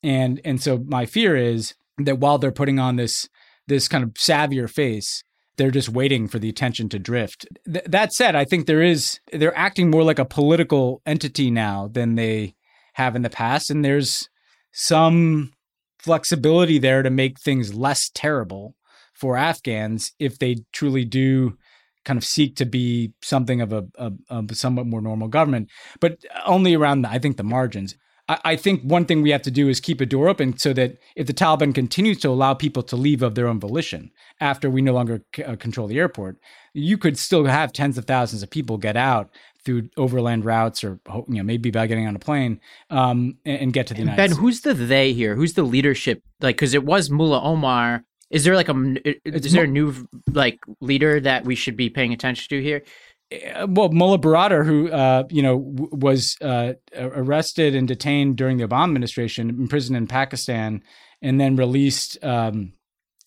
And 0.03 0.41
and 0.45 0.63
so 0.63 0.85
my 0.87 1.07
fear 1.07 1.35
is 1.37 1.75
that 1.99 2.21
while 2.21 2.39
they're 2.39 2.53
putting 2.53 2.79
on 2.79 2.95
this 2.97 3.29
this 3.67 3.89
kind 3.89 4.05
of 4.05 4.11
savvier 4.15 4.71
face, 4.71 5.25
they're 5.57 5.73
just 5.73 5.89
waiting 5.89 6.29
for 6.29 6.39
the 6.39 6.49
attention 6.49 6.89
to 6.91 7.01
drift. 7.01 7.47
Th- 7.71 7.85
that 7.85 8.13
said, 8.13 8.37
I 8.37 8.45
think 8.45 8.67
there 8.67 8.83
is 8.83 9.19
they're 9.33 9.59
acting 9.59 9.91
more 9.91 10.05
like 10.05 10.21
a 10.21 10.25
political 10.25 11.03
entity 11.05 11.51
now 11.51 11.89
than 11.93 12.15
they 12.15 12.55
have 12.95 13.17
in 13.17 13.21
the 13.23 13.29
past 13.29 13.69
and 13.71 13.85
there's 13.85 14.27
some 14.73 15.51
flexibility 15.99 16.79
there 16.79 17.03
to 17.03 17.11
make 17.11 17.39
things 17.41 17.75
less 17.75 18.09
terrible 18.15 18.75
for 19.15 19.37
Afghans 19.37 20.13
if 20.21 20.39
they 20.39 20.57
truly 20.73 21.05
do 21.05 21.57
kind 22.07 22.17
of 22.17 22.25
seek 22.25 22.57
to 22.57 22.65
be 22.65 23.13
something 23.23 23.61
of 23.61 23.73
a, 23.75 23.85
a, 23.99 24.13
a 24.31 24.55
somewhat 24.55 24.87
more 24.87 25.03
normal 25.03 25.29
government, 25.29 25.69
but 26.01 26.19
only 26.47 26.73
around, 26.75 27.03
the, 27.03 27.11
I 27.11 27.19
think, 27.19 27.37
the 27.37 27.43
margins. 27.43 27.95
I, 28.29 28.57
think 28.57 28.83
one 28.83 29.05
thing 29.05 29.23
we 29.23 29.31
have 29.31 29.43
to 29.43 29.53
do 29.53 29.69
is 29.69 29.79
keep 29.79 30.01
a 30.01 30.07
door 30.07 30.29
open 30.29 30.59
so 30.59 30.73
that 30.73 30.99
if 31.15 31.29
the 31.29 31.33
Taliban 31.33 31.73
continues 31.73 32.19
to 32.21 32.29
allow 32.29 32.55
people 32.55 32.83
to 32.83 32.97
leave 32.97 33.23
of 33.23 33.37
their 33.37 33.47
own 33.47 33.61
volition 33.61 34.11
after 34.41 34.69
we 34.69 34.83
no 34.83 34.93
longer 34.95 35.23
c- 35.33 35.45
uh, 35.45 35.55
control 35.55 35.87
the 35.87 36.01
airport, 36.01 36.37
you 36.75 36.99
could 36.99 37.17
still 37.17 37.45
have 37.47 37.73
tens 37.73 37.97
of 37.97 38.05
thousands 38.07 38.43
of 38.43 38.51
people 38.51 38.79
get 38.79 38.97
out 38.97 39.31
through 39.65 39.91
overland 39.97 40.45
routes 40.45 40.83
or 40.83 40.99
you 41.29 41.37
know 41.37 41.45
maybe 41.45 41.71
by 41.71 41.87
getting 41.87 42.09
on 42.09 42.17
a 42.17 42.19
plane 42.19 42.59
um, 42.91 43.39
and, 43.45 43.59
and, 43.61 43.73
get 43.73 43.87
to 43.87 43.95
the 43.95 44.01
and 44.01 44.09
United 44.11 44.17
Ben, 44.21 44.29
States. 44.31 44.41
who's 44.41 44.61
the 44.63 44.75
they 44.75 45.13
here? 45.13 45.37
Who's 45.37 45.55
the 45.55 45.63
leadership? 45.63 46.21
Like, 46.41 46.57
because 46.57 46.75
it 46.75 46.85
was 46.85 47.09
Mullah 47.09 47.41
Omar 47.43 48.07
is 48.31 48.43
there 48.45 48.57
like 48.57 48.69
a 48.69 48.75
is 49.29 49.53
there 49.53 49.65
a 49.65 49.69
new 49.69 49.95
like 50.33 50.59
leader 50.81 51.21
that 51.21 51.45
we 51.45 51.55
should 51.55 51.77
be 51.77 51.89
paying 51.91 52.13
attention 52.13 52.47
to 52.49 52.63
here? 52.63 52.83
Eh, 53.31 53.65
well, 53.69 53.91
Mullah 53.91 54.19
Baradar, 54.19 54.67
who 54.67 54.91
uh, 54.91 55.25
you 55.31 55.43
know 55.43 55.61
w- 55.61 55.89
was 55.93 56.37
uh, 56.43 56.73
arrested 56.97 57.75
and 57.77 57.87
detained 57.87 58.37
during 58.37 58.57
the 58.57 58.67
Obama 58.67 58.85
administration, 58.91 59.49
imprisoned 59.51 59.97
in 59.97 60.09
Pakistan, 60.09 60.83
and 61.23 61.41
then 61.41 61.55
released 61.55 62.19
um, 62.25 62.73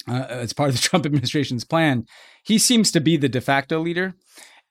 uh, 0.10 0.26
as 0.30 0.52
part 0.52 0.70
of 0.70 0.76
the 0.76 0.82
Trump 0.82 1.06
administration's 1.06 1.64
plan, 1.64 2.04
he 2.44 2.58
seems 2.58 2.92
to 2.92 3.00
be 3.00 3.16
the 3.16 3.30
de 3.30 3.40
facto 3.40 3.80
leader. 3.80 4.14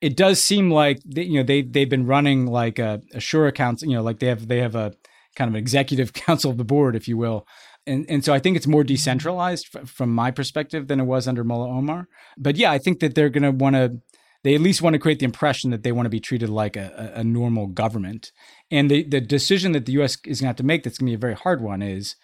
It 0.01 0.17
does 0.17 0.41
seem 0.43 0.71
like 0.71 0.99
they, 1.07 1.23
you 1.23 1.39
know 1.41 1.43
they 1.43 1.63
they've 1.63 1.89
been 1.89 2.07
running 2.07 2.47
like 2.47 2.79
a, 2.79 3.01
a 3.15 3.19
Shura 3.19 3.81
you 3.81 3.95
know, 3.95 4.03
like 4.03 4.19
they 4.19 4.27
have 4.27 4.47
they 4.47 4.59
have 4.59 4.75
a 4.75 4.93
kind 5.37 5.49
of 5.49 5.55
an 5.55 5.59
executive 5.59 6.13
council 6.13 6.51
of 6.51 6.59
the 6.59 6.65
board, 6.65 6.97
if 6.97 7.09
you 7.09 7.17
will, 7.17 7.47
and 7.89 8.07
and 8.09 8.25
so 8.25 8.33
I 8.33 8.39
think 8.39 8.57
it's 8.57 8.67
more 8.67 8.85
decentralized 8.85 9.69
f- 9.75 9.89
from 9.89 10.15
my 10.15 10.31
perspective 10.31 10.87
than 10.87 11.01
it 11.01 11.05
was 11.05 11.27
under 11.27 11.43
Mullah 11.43 11.69
Omar. 11.71 12.07
But 12.37 12.57
yeah, 12.57 12.71
I 12.71 12.79
think 12.79 13.01
that 13.01 13.15
they're 13.15 13.31
going 13.31 13.43
to 13.43 13.51
want 13.51 13.75
to. 13.75 13.97
They 14.45 14.55
at 14.55 14.61
least 14.61 14.83
want 14.83 14.95
to 14.95 15.01
create 15.01 15.19
the 15.19 15.25
impression 15.25 15.71
that 15.73 15.83
they 15.83 15.91
want 15.91 16.07
to 16.07 16.11
be 16.11 16.21
treated 16.21 16.49
like 16.49 16.77
a, 16.77 17.13
a 17.17 17.25
normal 17.25 17.67
government. 17.67 18.31
And 18.71 18.89
the, 18.89 19.03
the 19.03 19.21
decision 19.21 19.73
that 19.73 19.85
the 19.87 19.93
U.S. 19.95 20.13
is 20.25 20.39
going 20.41 20.45
to 20.47 20.47
have 20.47 20.57
to 20.57 20.63
make 20.63 20.85
that's 20.85 20.99
going 20.99 21.09
to 21.09 21.11
be 21.11 21.15
a 21.17 21.19
very 21.19 21.35
hard 21.35 21.61
one 21.61 21.83
is 21.83 22.15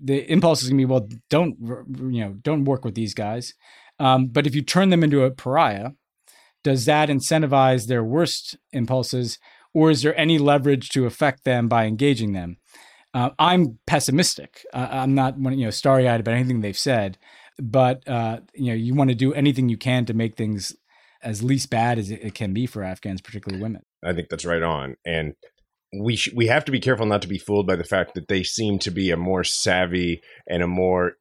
the 0.00 0.28
impulse 0.30 0.62
is 0.64 0.68
going 0.70 0.78
to 0.80 0.86
be, 0.86 0.90
well, 0.90 1.08
don't 1.30 1.54
you 2.12 2.24
know, 2.24 2.32
don't 2.42 2.64
work 2.64 2.84
with 2.84 2.96
these 2.96 3.14
guys. 3.14 3.54
Um, 4.00 4.26
but 4.26 4.48
if 4.48 4.54
you 4.56 4.62
turn 4.62 4.90
them 4.90 5.04
into 5.04 5.22
a 5.22 5.30
pariah, 5.30 5.90
does 6.64 6.86
that 6.86 7.08
incentivize 7.08 7.86
their 7.86 8.02
worst 8.02 8.56
impulses, 8.72 9.38
or 9.72 9.92
is 9.92 10.02
there 10.02 10.18
any 10.18 10.38
leverage 10.38 10.88
to 10.90 11.06
affect 11.06 11.44
them 11.44 11.68
by 11.68 11.86
engaging 11.86 12.32
them? 12.32 12.56
Uh, 13.14 13.30
I'm 13.38 13.78
pessimistic. 13.86 14.66
Uh, 14.74 14.88
I'm 14.90 15.14
not 15.14 15.38
you 15.38 15.64
know 15.64 15.70
starry 15.70 16.08
eyed 16.08 16.20
about 16.20 16.34
anything 16.34 16.60
they've 16.60 16.76
said, 16.76 17.16
but 17.62 18.06
uh, 18.08 18.40
you 18.54 18.66
know 18.66 18.74
you 18.74 18.92
want 18.94 19.10
to 19.10 19.14
do 19.14 19.32
anything 19.32 19.68
you 19.68 19.78
can 19.78 20.04
to 20.06 20.14
make 20.14 20.36
things 20.36 20.74
as 21.22 21.42
least 21.42 21.70
bad 21.70 21.98
as 21.98 22.10
it, 22.10 22.34
can 22.34 22.52
be 22.52 22.66
for 22.66 22.82
Afghans, 22.82 23.22
particularly 23.22 23.62
women. 23.62 23.80
I 24.04 24.12
think 24.12 24.28
that's 24.28 24.44
right 24.44 24.62
on, 24.62 24.96
and 25.06 25.34
we 25.98 26.16
sh- 26.16 26.32
we 26.34 26.48
have 26.48 26.64
to 26.64 26.72
be 26.72 26.80
careful 26.80 27.06
not 27.06 27.22
to 27.22 27.28
be 27.28 27.38
fooled 27.38 27.68
by 27.68 27.76
the 27.76 27.84
fact 27.84 28.14
that 28.14 28.26
they 28.28 28.42
seem 28.42 28.80
to 28.80 28.90
be 28.90 29.12
a 29.12 29.16
more 29.16 29.44
savvy 29.44 30.20
and 30.48 30.60
a 30.62 30.66
more 30.66 31.12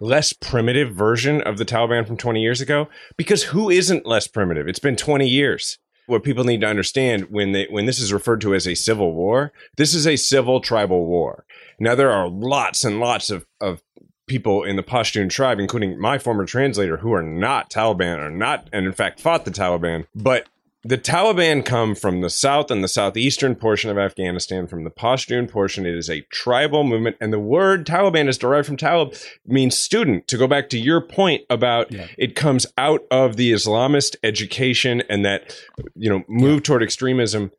less 0.00 0.32
primitive 0.32 0.92
version 0.94 1.40
of 1.42 1.58
the 1.58 1.64
Taliban 1.64 2.04
from 2.06 2.16
20 2.16 2.40
years 2.40 2.60
ago 2.60 2.88
because 3.16 3.44
who 3.44 3.68
isn't 3.70 4.04
less 4.06 4.26
primitive? 4.26 4.66
It's 4.66 4.80
been 4.80 4.96
20 4.96 5.28
years 5.28 5.78
what 6.06 6.22
people 6.22 6.44
need 6.44 6.60
to 6.60 6.66
understand 6.66 7.30
when 7.30 7.52
they 7.52 7.66
when 7.70 7.86
this 7.86 7.98
is 7.98 8.12
referred 8.12 8.40
to 8.42 8.54
as 8.54 8.66
a 8.68 8.74
civil 8.74 9.12
war, 9.12 9.52
this 9.76 9.94
is 9.94 10.06
a 10.06 10.16
civil 10.16 10.60
tribal 10.60 11.04
war. 11.06 11.44
Now 11.78 11.94
there 11.94 12.10
are 12.10 12.28
lots 12.28 12.84
and 12.84 13.00
lots 13.00 13.30
of, 13.30 13.46
of 13.60 13.82
people 14.26 14.64
in 14.64 14.76
the 14.76 14.82
Pashtun 14.82 15.30
tribe, 15.30 15.58
including 15.58 15.98
my 16.00 16.18
former 16.18 16.44
translator, 16.46 16.98
who 16.98 17.12
are 17.12 17.22
not 17.22 17.70
Taliban 17.70 18.18
or 18.18 18.30
not 18.30 18.68
and 18.72 18.86
in 18.86 18.92
fact 18.92 19.20
fought 19.20 19.44
the 19.44 19.50
Taliban, 19.50 20.06
but 20.14 20.48
the 20.86 20.98
Taliban 20.98 21.64
come 21.64 21.94
from 21.94 22.20
the 22.20 22.28
south 22.28 22.70
and 22.70 22.84
the 22.84 22.88
southeastern 22.88 23.54
portion 23.54 23.90
of 23.90 23.96
Afghanistan, 23.96 24.66
from 24.66 24.84
the 24.84 24.90
Pashtun 24.90 25.50
portion. 25.50 25.86
It 25.86 25.94
is 25.94 26.10
a 26.10 26.20
tribal 26.30 26.84
movement, 26.84 27.16
and 27.20 27.32
the 27.32 27.38
word 27.38 27.86
Taliban 27.86 28.28
is 28.28 28.36
derived 28.36 28.66
from 28.66 28.76
Talib, 28.76 29.14
means 29.46 29.76
student. 29.78 30.28
To 30.28 30.36
go 30.36 30.46
back 30.46 30.68
to 30.70 30.78
your 30.78 31.00
point 31.00 31.42
about 31.48 31.90
yeah. 31.90 32.06
it 32.18 32.34
comes 32.36 32.66
out 32.76 33.02
of 33.10 33.36
the 33.36 33.52
Islamist 33.52 34.16
education 34.22 35.02
and 35.08 35.24
that 35.24 35.56
you 35.96 36.10
know 36.10 36.22
move 36.28 36.56
yeah. 36.56 36.60
toward 36.60 36.82
extremism. 36.82 37.50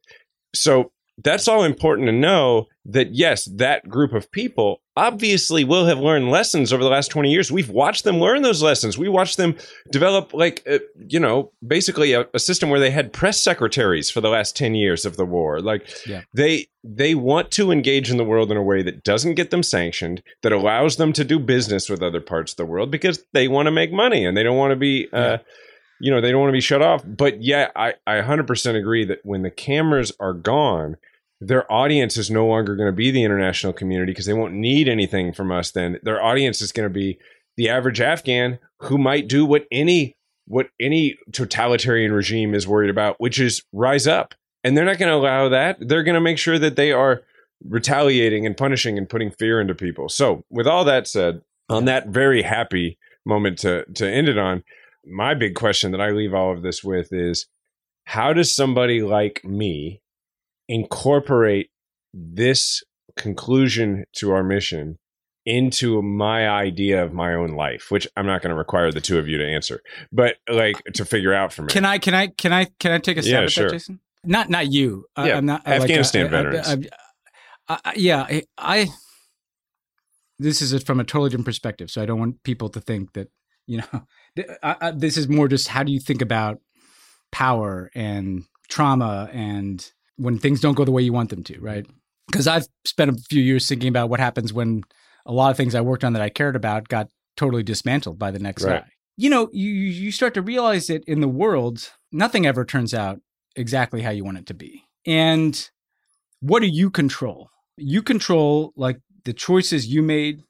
So 0.54 0.92
that's 1.24 1.48
all 1.48 1.64
important 1.64 2.08
to 2.08 2.12
know. 2.14 2.68
That 2.88 3.16
yes, 3.16 3.46
that 3.46 3.90
group 3.90 4.14
of 4.14 4.32
people 4.32 4.82
obviously 4.98 5.64
will 5.66 5.86
have 5.86 6.00
learned 6.00 6.32
lessons 6.32 6.72
over 6.72 6.82
the 6.84 6.90
last 6.90 7.10
20 7.10 7.30
years. 7.30 7.52
We've 7.52 7.70
watched 7.70 8.04
them 8.06 8.18
learn 8.20 8.44
those 8.44 8.64
lessons. 8.64 8.98
We 8.98 9.10
watched 9.10 9.36
them 9.38 9.58
develop, 9.92 10.34
like, 10.34 10.64
uh, 10.70 10.80
you 11.08 11.20
know, 11.20 11.52
basically 11.66 12.14
a, 12.14 12.26
a, 12.34 12.40
system 12.40 12.70
where 12.70 12.80
they 12.80 12.92
had 12.92 13.12
press 13.12 13.42
secretaries 13.42 14.10
for 14.10 14.22
the 14.22 14.30
last 14.30 14.56
10 14.56 14.74
years 14.76 15.06
of 15.06 15.18
the 15.18 15.26
war. 15.26 15.60
Like, 15.62 15.88
yeah. 16.06 16.22
they 16.34 16.68
they 16.88 17.16
want 17.16 17.50
to 17.50 17.72
engage 17.72 18.12
in 18.12 18.18
the 18.18 18.24
world 18.24 18.52
in 18.52 18.58
a 18.58 18.64
way 18.64 18.84
that 18.84 19.04
doesn't 19.04 19.34
get 19.34 19.50
them 19.50 19.64
sanctioned, 19.64 20.22
that 20.44 20.52
allows 20.52 20.98
them 20.98 21.12
to 21.14 21.24
do 21.24 21.40
business 21.40 21.90
with 21.90 22.04
other 22.04 22.22
parts 22.22 22.54
of 22.54 22.58
the 22.58 22.66
world 22.66 22.92
because 22.92 23.24
they 23.34 23.48
want 23.48 23.66
to 23.66 23.72
make 23.72 23.92
money 23.92 24.24
and 24.24 24.38
they 24.38 24.44
don't 24.44 24.58
want 24.58 24.72
to 24.72 24.76
be. 24.78 25.08
Uh, 25.12 25.18
yeah. 25.20 25.38
You 26.02 26.12
know, 26.12 26.20
they 26.20 26.30
don't 26.30 26.42
want 26.42 26.50
to 26.50 26.58
be 26.58 26.62
shut 26.62 26.82
off. 26.82 27.04
But 27.08 27.42
yeah, 27.42 27.70
I, 27.74 27.94
I 28.06 28.16
100% 28.20 28.76
agree 28.78 29.06
that 29.06 29.20
when 29.24 29.44
the 29.44 29.50
cameras 29.50 30.12
are 30.20 30.34
gone, 30.34 30.98
their 31.42 31.70
audience 31.72 32.18
is 32.18 32.32
no 32.32 32.46
longer 32.46 32.76
going 32.76 32.88
to 32.88 32.96
be 32.96 33.12
the 33.12 33.24
international 33.24 33.74
community 33.74 34.12
because 34.12 34.26
they 34.26 34.34
won't 34.34 34.54
need 34.54 34.88
anything 34.88 35.34
from 35.34 35.52
us 35.52 35.72
then 35.72 36.00
their 36.04 36.24
audience 36.24 36.62
is 36.62 36.72
going 36.72 36.88
to 36.88 36.94
be 36.94 37.18
the 37.58 37.70
average 37.70 38.02
afghan 38.02 38.58
who 38.80 38.98
might 38.98 39.28
do 39.28 39.46
what 39.46 39.66
any 39.72 40.16
what 40.48 40.68
any 40.80 41.18
totalitarian 41.32 42.12
regime 42.12 42.54
is 42.54 42.68
worried 42.68 42.90
about 42.90 43.20
which 43.20 43.40
is 43.40 43.64
rise 43.74 44.08
up 44.08 44.34
and 44.64 44.78
they're 44.78 44.86
not 44.86 44.98
going 44.98 45.10
to 45.12 45.18
allow 45.18 45.50
that 45.50 45.76
they're 45.88 46.04
going 46.04 46.16
to 46.16 46.22
make 46.22 46.38
sure 46.38 46.60
that 46.60 46.76
they 46.76 46.92
are 46.92 47.22
retaliating 47.70 48.46
and 48.46 48.58
punishing 48.58 48.98
and 48.98 49.10
putting 49.10 49.32
fear 49.32 49.60
into 49.62 49.74
people 49.76 50.08
so 50.10 50.44
with 50.50 50.68
all 50.68 50.84
that 50.86 51.08
said 51.08 51.42
on 51.70 51.86
that 51.86 52.08
very 52.08 52.44
happy 52.44 52.98
moment 53.26 53.58
to 53.58 53.84
to 53.94 54.08
end 54.10 54.30
it 54.30 54.38
on 54.38 54.64
my 55.06 55.34
big 55.34 55.54
question 55.56 55.92
that 55.92 56.02
i 56.02 56.10
leave 56.10 56.34
all 56.34 56.52
of 56.54 56.62
this 56.62 56.84
with 56.84 57.12
is 57.12 57.48
how 58.06 58.32
does 58.34 58.54
somebody 58.56 59.02
like 59.02 59.44
me 59.44 60.00
incorporate 60.68 61.70
this 62.14 62.84
conclusion 63.18 64.04
to 64.18 64.32
our 64.32 64.44
mission 64.44 64.98
into 65.46 66.02
my 66.02 66.50
idea 66.50 67.04
of 67.04 67.14
my 67.14 67.34
own 67.34 67.50
life, 67.50 67.88
which 67.92 68.08
I'm 68.18 68.26
not 68.26 68.42
going 68.42 68.50
to 68.50 68.56
require 68.58 68.92
the 68.92 69.02
two 69.02 69.20
of 69.20 69.28
you 69.28 69.38
to 69.38 69.46
answer, 69.48 69.80
but 70.12 70.36
like 70.50 70.78
to 70.96 71.06
figure 71.06 71.34
out 71.34 71.54
for 71.54 71.62
me. 71.64 71.68
Can 71.70 71.86
I? 71.86 72.00
Can 72.00 72.16
I? 72.16 72.28
Can 72.28 72.52
I? 72.52 72.66
Can 72.80 72.92
I 72.92 72.98
take 72.98 73.18
a 73.18 73.22
stab 73.22 73.32
yeah, 73.32 73.40
at 73.44 73.52
sure. 73.52 73.66
that, 73.66 73.72
Jason? 73.74 74.00
Not 74.24 74.50
not 74.50 74.72
you. 74.72 75.06
I, 75.16 75.28
yeah, 75.28 75.38
I'm 75.38 75.46
not 75.46 75.68
Afghanistan 75.68 76.24
like, 76.24 76.32
veterans. 76.32 76.88
I, 77.70 77.80
I, 77.86 77.94
yeah, 77.96 78.40
I. 78.58 78.88
This 80.40 80.62
is 80.64 80.84
from 80.84 81.00
a 81.00 81.04
totally 81.04 81.30
different 81.30 81.46
perspective, 81.46 81.92
so 81.92 82.02
I 82.02 82.06
don't 82.08 82.20
want 82.20 82.44
people 82.44 82.70
to 82.70 82.82
think 82.82 83.14
that 83.14 83.30
you 83.68 83.82
know. 83.82 84.08
this 84.96 85.16
is 85.16 85.30
more 85.30 85.48
just 85.48 85.68
how 85.68 85.84
do 85.84 85.92
you 85.92 86.00
think 86.00 86.24
about 86.24 86.60
power 87.32 87.92
and 87.94 88.44
trauma 88.68 89.30
and 89.32 89.92
when 90.18 90.38
things 90.40 90.62
don't 90.62 90.76
go 90.76 90.86
the 90.86 90.92
way 90.92 91.02
you 91.02 91.14
want 91.14 91.30
them 91.30 91.44
to, 91.44 91.60
right? 91.60 91.86
Because 92.32 92.48
mm-hmm. 92.48 92.58
I've 92.58 92.68
spent 92.86 93.12
a 93.12 93.22
few 93.30 93.42
years 93.42 93.68
thinking 93.68 93.90
about 93.90 94.10
what 94.10 94.20
happens 94.20 94.54
when 94.54 94.82
a 95.26 95.34
lot 95.34 95.52
of 95.52 95.58
things 95.58 95.76
I 95.76 95.82
worked 95.82 96.04
on 96.04 96.14
that 96.14 96.22
I 96.22 96.30
cared 96.30 96.56
about 96.56 96.88
got 96.88 97.08
totally 97.36 97.64
dismantled 97.64 98.18
by 98.20 98.32
the 98.32 98.40
next 98.40 98.64
right. 98.64 98.82
guy. 98.82 98.90
You 99.18 99.30
know, 99.30 99.50
you 99.54 99.70
you 99.70 100.12
start 100.12 100.34
to 100.34 100.42
realize 100.42 100.88
that 100.88 101.06
in 101.06 101.22
the 101.22 101.28
world, 101.28 101.90
nothing 102.12 102.46
ever 102.46 102.66
turns 102.66 102.94
out 102.94 103.22
exactly 103.56 104.02
how 104.02 104.10
you 104.10 104.26
want 104.26 104.40
it 104.40 104.46
to 104.48 104.54
be. 104.54 104.84
And 105.06 105.70
what 106.42 106.60
do 106.60 106.68
you 106.68 106.90
control? 106.90 107.50
You 107.78 108.02
control 108.04 108.74
like 108.76 108.98
the 109.24 109.32
choices 109.32 109.88
you 109.88 110.02
made, 110.02 110.42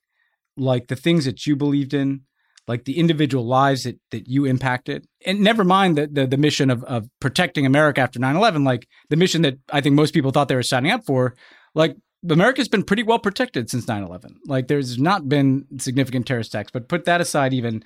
like 0.58 0.88
the 0.88 0.96
things 0.96 1.26
that 1.26 1.46
you 1.46 1.56
believed 1.56 1.94
in, 1.94 2.22
like 2.68 2.86
the 2.86 2.98
individual 2.98 3.46
lives 3.46 3.84
that, 3.84 4.00
that 4.12 4.28
you 4.28 4.46
impacted. 4.46 5.06
And 5.26 5.42
never 5.42 5.64
mind 5.64 5.98
the, 5.98 6.08
the, 6.08 6.28
the 6.28 6.38
mission 6.38 6.70
of, 6.70 6.84
of 6.86 7.08
protecting 7.20 7.66
America 7.66 8.02
after 8.02 8.20
9 8.20 8.36
11, 8.36 8.64
like 8.64 8.88
the 9.10 9.16
mission 9.16 9.42
that 9.44 9.56
I 9.72 9.82
think 9.82 9.96
most 9.96 10.14
people 10.14 10.32
thought 10.32 10.48
they 10.48 10.56
were 10.56 10.64
signing 10.64 10.92
up 10.92 11.06
for, 11.06 11.36
like 11.74 11.96
America's 12.30 12.68
been 12.68 12.84
pretty 12.84 13.04
well 13.04 13.20
protected 13.20 13.70
since 13.70 13.88
9 13.88 14.04
11. 14.04 14.38
Like 14.48 14.68
there's 14.68 14.98
not 14.98 15.30
been 15.30 15.68
significant 15.80 16.26
terrorist 16.26 16.50
attacks, 16.54 16.72
but 16.72 16.88
put 16.90 17.06
that 17.06 17.22
aside, 17.22 17.54
even 17.54 17.84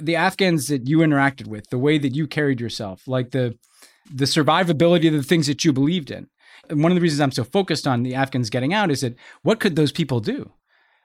the 0.00 0.16
Afghans 0.16 0.68
that 0.68 0.86
you 0.88 0.98
interacted 0.98 1.46
with, 1.46 1.68
the 1.70 1.78
way 1.78 1.98
that 1.98 2.14
you 2.14 2.26
carried 2.26 2.60
yourself, 2.60 3.02
like 3.06 3.30
the 3.30 3.58
the 4.10 4.24
survivability 4.24 5.06
of 5.06 5.12
the 5.12 5.22
things 5.22 5.46
that 5.48 5.66
you 5.66 5.72
believed 5.72 6.10
in. 6.10 6.28
And 6.70 6.82
one 6.82 6.90
of 6.90 6.96
the 6.96 7.02
reasons 7.02 7.20
I'm 7.20 7.30
so 7.30 7.44
focused 7.44 7.86
on 7.86 8.04
the 8.04 8.14
Afghans 8.14 8.48
getting 8.48 8.72
out 8.72 8.90
is 8.90 9.02
that 9.02 9.14
what 9.42 9.60
could 9.60 9.76
those 9.76 9.92
people 9.92 10.18
do? 10.20 10.50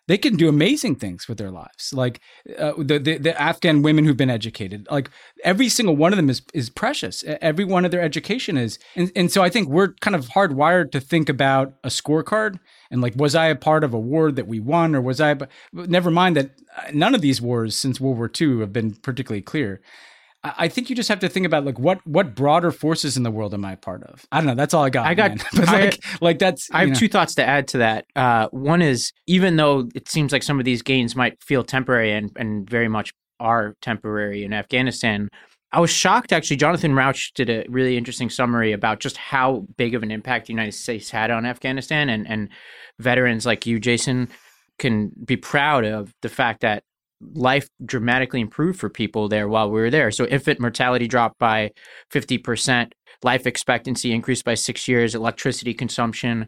they 0.08 0.18
can 0.18 0.36
do 0.36 0.50
amazing 0.50 0.96
things 0.96 1.28
with 1.28 1.38
their 1.38 1.52
lives. 1.52 1.94
Like 1.94 2.20
uh, 2.60 2.74
the, 2.78 2.98
the, 3.00 3.18
the 3.18 3.42
Afghan 3.42 3.82
women 3.82 4.04
who've 4.06 4.18
been 4.18 4.30
educated, 4.30 4.86
like 4.92 5.10
every 5.44 5.70
single 5.70 5.96
one 5.96 6.12
of 6.12 6.18
them 6.18 6.30
is 6.30 6.42
is 6.54 6.70
precious. 6.70 7.24
Every 7.42 7.64
one 7.66 7.86
of 7.86 7.92
their 7.92 8.02
education 8.02 8.58
is, 8.58 8.80
and 8.96 9.12
and 9.16 9.32
so 9.32 9.42
I 9.44 9.50
think 9.50 9.70
we're 9.70 9.94
kind 10.02 10.16
of 10.16 10.28
hardwired 10.28 10.92
to 10.92 11.00
think 11.00 11.30
about 11.30 11.74
a 11.84 11.88
scorecard 11.90 12.60
and 12.92 13.02
like 13.02 13.14
was 13.16 13.36
I 13.36 13.48
a 13.48 13.56
part 13.56 13.84
of 13.84 13.94
a 13.94 14.00
war 14.00 14.32
that 14.32 14.48
we 14.48 14.60
won 14.60 14.94
or 14.96 15.02
was 15.02 15.22
I? 15.22 15.36
But 15.36 15.50
never 15.74 16.12
mind 16.12 16.36
that 16.36 16.52
uh, 16.78 16.84
none 16.94 17.16
of 17.16 17.22
these 17.22 17.42
wars 17.42 17.76
since 17.76 18.00
World 18.00 18.18
War 18.18 18.30
II 18.42 18.60
have 18.60 18.74
been 18.74 18.96
particularly 18.96 19.42
clear. 19.42 19.82
I 20.46 20.68
think 20.68 20.90
you 20.90 20.96
just 20.96 21.08
have 21.08 21.20
to 21.22 21.30
think 21.30 21.46
about 21.46 21.64
like 21.64 21.80
what 21.80 22.06
what 22.06 22.36
broader 22.36 22.72
forces 22.72 23.16
in 23.16 23.24
the 23.24 23.32
world 23.32 23.54
am 23.54 23.64
I 23.64 23.76
part 23.76 24.04
of? 24.04 24.26
I 24.32 24.38
don't 24.38 24.48
know. 24.48 24.56
That's 24.56 24.74
all 24.74 24.84
I 24.84 24.90
got. 24.90 25.06
I 25.06 25.14
got 25.14 25.32
like, 25.58 25.68
I, 25.68 25.96
like 26.20 26.40
that's. 26.40 26.70
I 26.72 26.82
have 26.82 26.90
know. 26.90 26.96
two 26.96 27.08
thoughts 27.08 27.36
to 27.36 27.46
add 27.46 27.70
to 27.70 27.78
that. 27.78 28.06
Uh, 28.14 28.48
one 28.50 28.82
is 28.82 29.14
even 29.26 29.56
though 29.56 29.88
it 29.96 30.10
seems 30.10 30.34
like 30.34 30.44
some 30.44 30.60
of 30.60 30.66
these 30.66 30.82
gains 30.82 31.16
might 31.16 31.42
feel 31.42 31.64
temporary 31.64 32.12
and 32.12 32.32
and 32.36 32.70
very 32.70 32.90
much 32.90 33.14
are 33.40 33.76
temporary 33.82 34.44
in 34.44 34.52
Afghanistan, 34.52 35.30
I 35.72 35.80
was 35.80 35.92
shocked 35.92 36.34
actually. 36.34 36.58
Jonathan 36.58 36.94
Rauch 36.94 37.32
did 37.36 37.50
a 37.50 37.64
really 37.70 37.96
interesting 37.96 38.30
summary 38.30 38.74
about 38.74 39.00
just 39.00 39.16
how 39.16 39.66
big 39.78 39.96
of 39.96 40.04
an 40.04 40.12
impact 40.12 40.48
the 40.48 40.54
United 40.54 40.74
States 40.74 41.10
had 41.10 41.32
on 41.32 41.46
Afghanistan 41.46 42.10
and 42.10 42.28
and 42.30 42.50
veterans 43.00 43.46
like 43.46 43.66
you, 43.66 43.80
Jason, 43.80 44.28
can 44.78 45.14
be 45.26 45.38
proud 45.38 45.86
of 45.86 46.12
the 46.22 46.28
fact 46.30 46.60
that 46.62 46.84
life 47.34 47.68
dramatically 47.86 48.42
improved 48.42 48.80
for 48.80 48.90
people 48.90 49.28
there 49.28 49.48
while 49.48 49.70
we 49.70 49.80
were 49.80 49.90
there. 49.90 50.12
So 50.12 50.26
infant 50.28 50.60
mortality 50.60 51.08
dropped 51.08 51.40
by 51.40 51.72
50%, 52.12 52.92
life 53.24 53.46
expectancy 53.48 54.12
increased 54.12 54.46
by 54.46 54.54
six 54.54 54.88
years, 54.88 55.16
electricity 55.16 55.74
consumption 55.74 56.48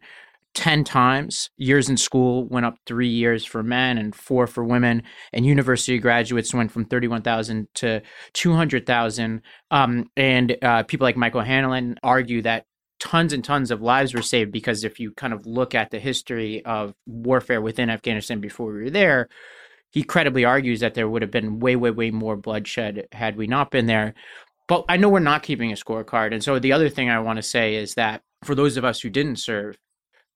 10 0.54 0.84
times. 0.86 1.50
Years 1.58 1.90
in 1.90 1.98
school 1.98 2.46
went 2.46 2.66
up 2.66 2.76
three 2.86 3.10
years 3.10 3.44
for 3.46 3.62
men 3.64 3.98
and 3.98 4.16
four 4.16 4.48
for 4.48 4.64
women. 4.64 5.04
And 5.34 5.46
university 5.46 5.98
graduates 6.00 6.54
went 6.54 6.72
from 6.72 6.86
31,000 6.86 7.68
to 7.76 8.02
200,000. 8.34 9.42
Um, 9.72 10.10
and 10.16 10.56
uh, 10.64 10.84
people 10.84 11.04
like 11.06 11.18
Michael 11.18 11.42
O'Hanlon 11.42 11.98
argue 12.04 12.42
that 12.44 12.64
tons 13.02 13.34
and 13.34 13.44
tons 13.44 13.70
of 13.70 13.82
lives 13.82 14.14
were 14.14 14.22
saved 14.22 14.54
because 14.54 14.86
if 14.86 14.98
you 15.02 15.12
kind 15.12 15.34
of 15.34 15.46
look 15.46 15.76
at 15.76 15.92
the 15.92 16.00
history 16.00 16.64
of 16.64 16.94
warfare 17.06 17.62
within 17.62 17.90
Afghanistan 17.90 18.40
before 18.40 18.68
we 18.72 18.84
were 18.84 18.90
there, 18.90 19.28
he 19.96 20.04
credibly 20.04 20.44
argues 20.44 20.82
that 20.82 20.94
there 20.94 21.08
would 21.08 21.22
have 21.22 21.32
been 21.32 21.60
way, 21.60 21.78
way, 21.78 21.90
way 21.90 22.12
more 22.12 22.36
bloodshed 22.36 23.08
had 23.14 23.38
we 23.38 23.48
not 23.48 23.72
been 23.72 23.86
there. 23.86 24.14
But 24.68 24.84
I 24.90 24.98
know 24.98 25.08
we're 25.08 25.20
not 25.20 25.42
keeping 25.42 25.72
a 25.72 25.76
scorecard. 25.76 26.34
And 26.34 26.44
so 26.44 26.60
the 26.60 26.74
other 26.74 26.90
thing 26.90 27.10
I 27.10 27.20
want 27.22 27.38
to 27.38 27.42
say 27.44 27.76
is 27.76 27.94
that 27.94 28.22
for 28.44 28.56
those 28.56 28.76
of 28.76 28.84
us 28.84 29.00
who 29.00 29.10
didn't 29.10 29.38
serve, 29.38 29.78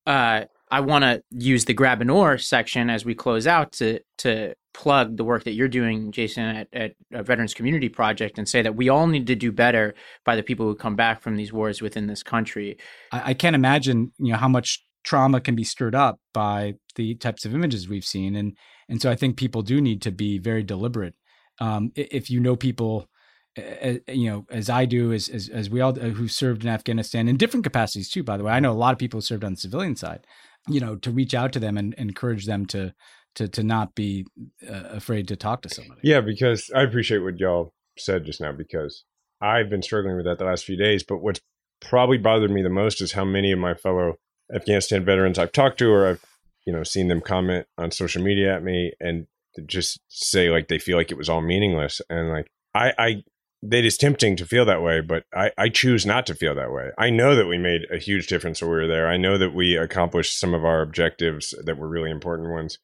uh, 0.08 0.46
I 0.72 0.80
want 0.80 1.04
to 1.04 1.22
use 1.32 1.66
the 1.66 1.74
Grabenor 1.76 2.42
section 2.42 2.90
as 2.90 3.04
we 3.04 3.14
close 3.16 3.46
out 3.48 3.74
to 3.74 4.00
to 4.20 4.54
plug 4.74 5.18
the 5.18 5.24
work 5.26 5.44
that 5.44 5.54
you're 5.54 5.68
doing, 5.68 6.12
Jason, 6.14 6.44
at, 6.44 6.68
at 6.72 6.94
a 7.12 7.22
Veterans 7.22 7.54
Community 7.54 7.90
Project, 7.90 8.38
and 8.38 8.48
say 8.48 8.62
that 8.62 8.76
we 8.76 8.88
all 8.88 9.08
need 9.08 9.28
to 9.28 9.36
do 9.36 9.52
better 9.52 9.94
by 10.24 10.38
the 10.38 10.44
people 10.44 10.68
who 10.68 10.76
come 10.76 10.96
back 10.96 11.22
from 11.22 11.36
these 11.36 11.52
wars 11.52 11.82
within 11.82 12.08
this 12.08 12.24
country. 12.24 12.78
I, 13.12 13.32
I 13.32 13.34
can't 13.34 13.56
imagine, 13.58 14.14
you 14.20 14.32
know, 14.32 14.38
how 14.38 14.48
much 14.48 14.80
trauma 15.04 15.42
can 15.42 15.56
be 15.56 15.64
stirred 15.64 15.96
up 15.96 16.18
by 16.34 16.76
the 16.96 17.16
types 17.16 17.44
of 17.46 17.54
images 17.56 17.90
we've 17.90 18.06
seen, 18.06 18.36
and 18.36 18.56
and 18.90 19.02
so 19.02 19.10
I 19.12 19.16
think 19.16 19.38
people 19.38 19.62
do 19.62 19.80
need 19.80 20.02
to 20.02 20.12
be 20.12 20.40
very 20.40 20.64
deliberate. 20.64 21.14
Um, 21.62 21.92
if 21.96 22.30
you 22.30 22.40
know 22.40 22.56
people, 22.56 23.08
as, 23.56 24.00
you 24.08 24.30
know, 24.30 24.46
as 24.50 24.70
I 24.70 24.86
do, 24.86 25.14
as, 25.14 25.30
as, 25.30 25.48
as 25.50 25.70
we 25.70 25.80
all 25.80 25.92
uh, 25.98 26.10
who 26.10 26.28
served 26.28 26.64
in 26.64 26.70
Afghanistan 26.70 27.28
in 27.28 27.38
different 27.38 27.64
capacities 27.64 28.10
too. 28.10 28.24
By 28.24 28.38
the 28.38 28.44
way, 28.44 28.52
I 28.54 28.60
know 28.60 28.72
a 28.72 28.74
lot 28.74 28.94
of 28.94 29.00
people 29.00 29.20
who 29.20 29.22
served 29.22 29.44
on 29.44 29.54
the 29.54 29.60
civilian 29.60 29.96
side. 29.96 30.26
You 30.68 30.80
know, 30.82 30.96
to 30.98 31.10
reach 31.12 31.34
out 31.34 31.54
to 31.54 31.60
them 31.60 31.78
and, 31.78 31.96
and 31.98 32.10
encourage 32.10 32.46
them 32.46 32.66
to 32.68 32.94
to 33.36 33.48
to 33.48 33.64
not 33.64 33.96
be 33.96 34.26
uh, 34.70 34.84
afraid 34.90 35.28
to 35.30 35.36
talk 35.36 35.62
to 35.64 35.70
somebody. 35.70 36.02
Yeah, 36.04 36.22
because 36.22 36.70
I 36.76 36.82
appreciate 36.82 37.20
what 37.20 37.40
y'all 37.40 37.74
said 37.98 38.26
just 38.26 38.42
now 38.42 38.52
because 38.52 39.04
I've 39.42 39.70
been 39.70 39.82
struggling 39.82 40.18
with 40.18 40.26
that 40.26 40.38
the 40.38 40.46
last 40.46 40.66
few 40.66 40.76
days. 40.78 41.04
But 41.04 41.18
what's 41.22 41.40
probably 41.82 42.18
bothered 42.18 42.52
me 42.52 42.62
the 42.62 42.70
most 42.70 43.02
is 43.02 43.14
how 43.14 43.24
many 43.26 43.52
of 43.52 43.60
my 43.60 43.74
fellow 43.74 44.16
Afghanistan 44.54 45.06
veterans 45.06 45.40
I've 45.40 45.54
talked 45.54 45.80
to 45.80 45.90
or 45.90 46.08
I've 46.08 46.26
you 46.66 46.74
know, 46.74 46.84
seeing 46.84 47.08
them 47.08 47.22
comment 47.22 47.66
on 47.78 47.92
social 47.92 48.22
media 48.24 48.56
at 48.56 48.64
me 48.64 48.92
and 49.00 49.28
just 49.66 50.00
say 50.10 50.50
like 50.50 50.68
they 50.68 50.80
feel 50.80 50.98
like 50.98 51.12
it 51.12 51.18
was 51.18 51.30
all 51.30 51.42
meaningless. 51.42 52.02
And 52.10 52.30
like 52.30 52.48
I, 52.76 52.92
I 52.98 53.24
it 53.72 53.86
is 53.86 53.98
tempting 53.98 54.36
to 54.38 54.46
feel 54.46 54.66
that 54.66 54.82
way, 54.82 55.02
but 55.02 55.24
I, 55.34 55.52
I 55.58 55.70
choose 55.70 56.06
not 56.06 56.26
to 56.28 56.36
feel 56.36 56.56
that 56.56 56.72
way. 56.72 56.90
I 56.98 57.10
know 57.10 57.36
that 57.36 57.48
we 57.48 57.58
made 57.58 57.82
a 57.94 57.98
huge 57.98 58.28
difference 58.28 58.62
when 58.62 58.70
we 58.72 58.78
were 58.78 58.88
there. 58.88 59.08
I 59.10 59.18
know 59.18 59.38
that 59.38 59.54
we 59.54 59.76
accomplished 59.76 60.40
some 60.40 60.54
of 60.54 60.64
our 60.66 60.82
objectives 60.82 61.54
that 61.64 61.78
were 61.78 61.90
really 61.90 62.12
important 62.12 62.52
ones. 62.52 62.78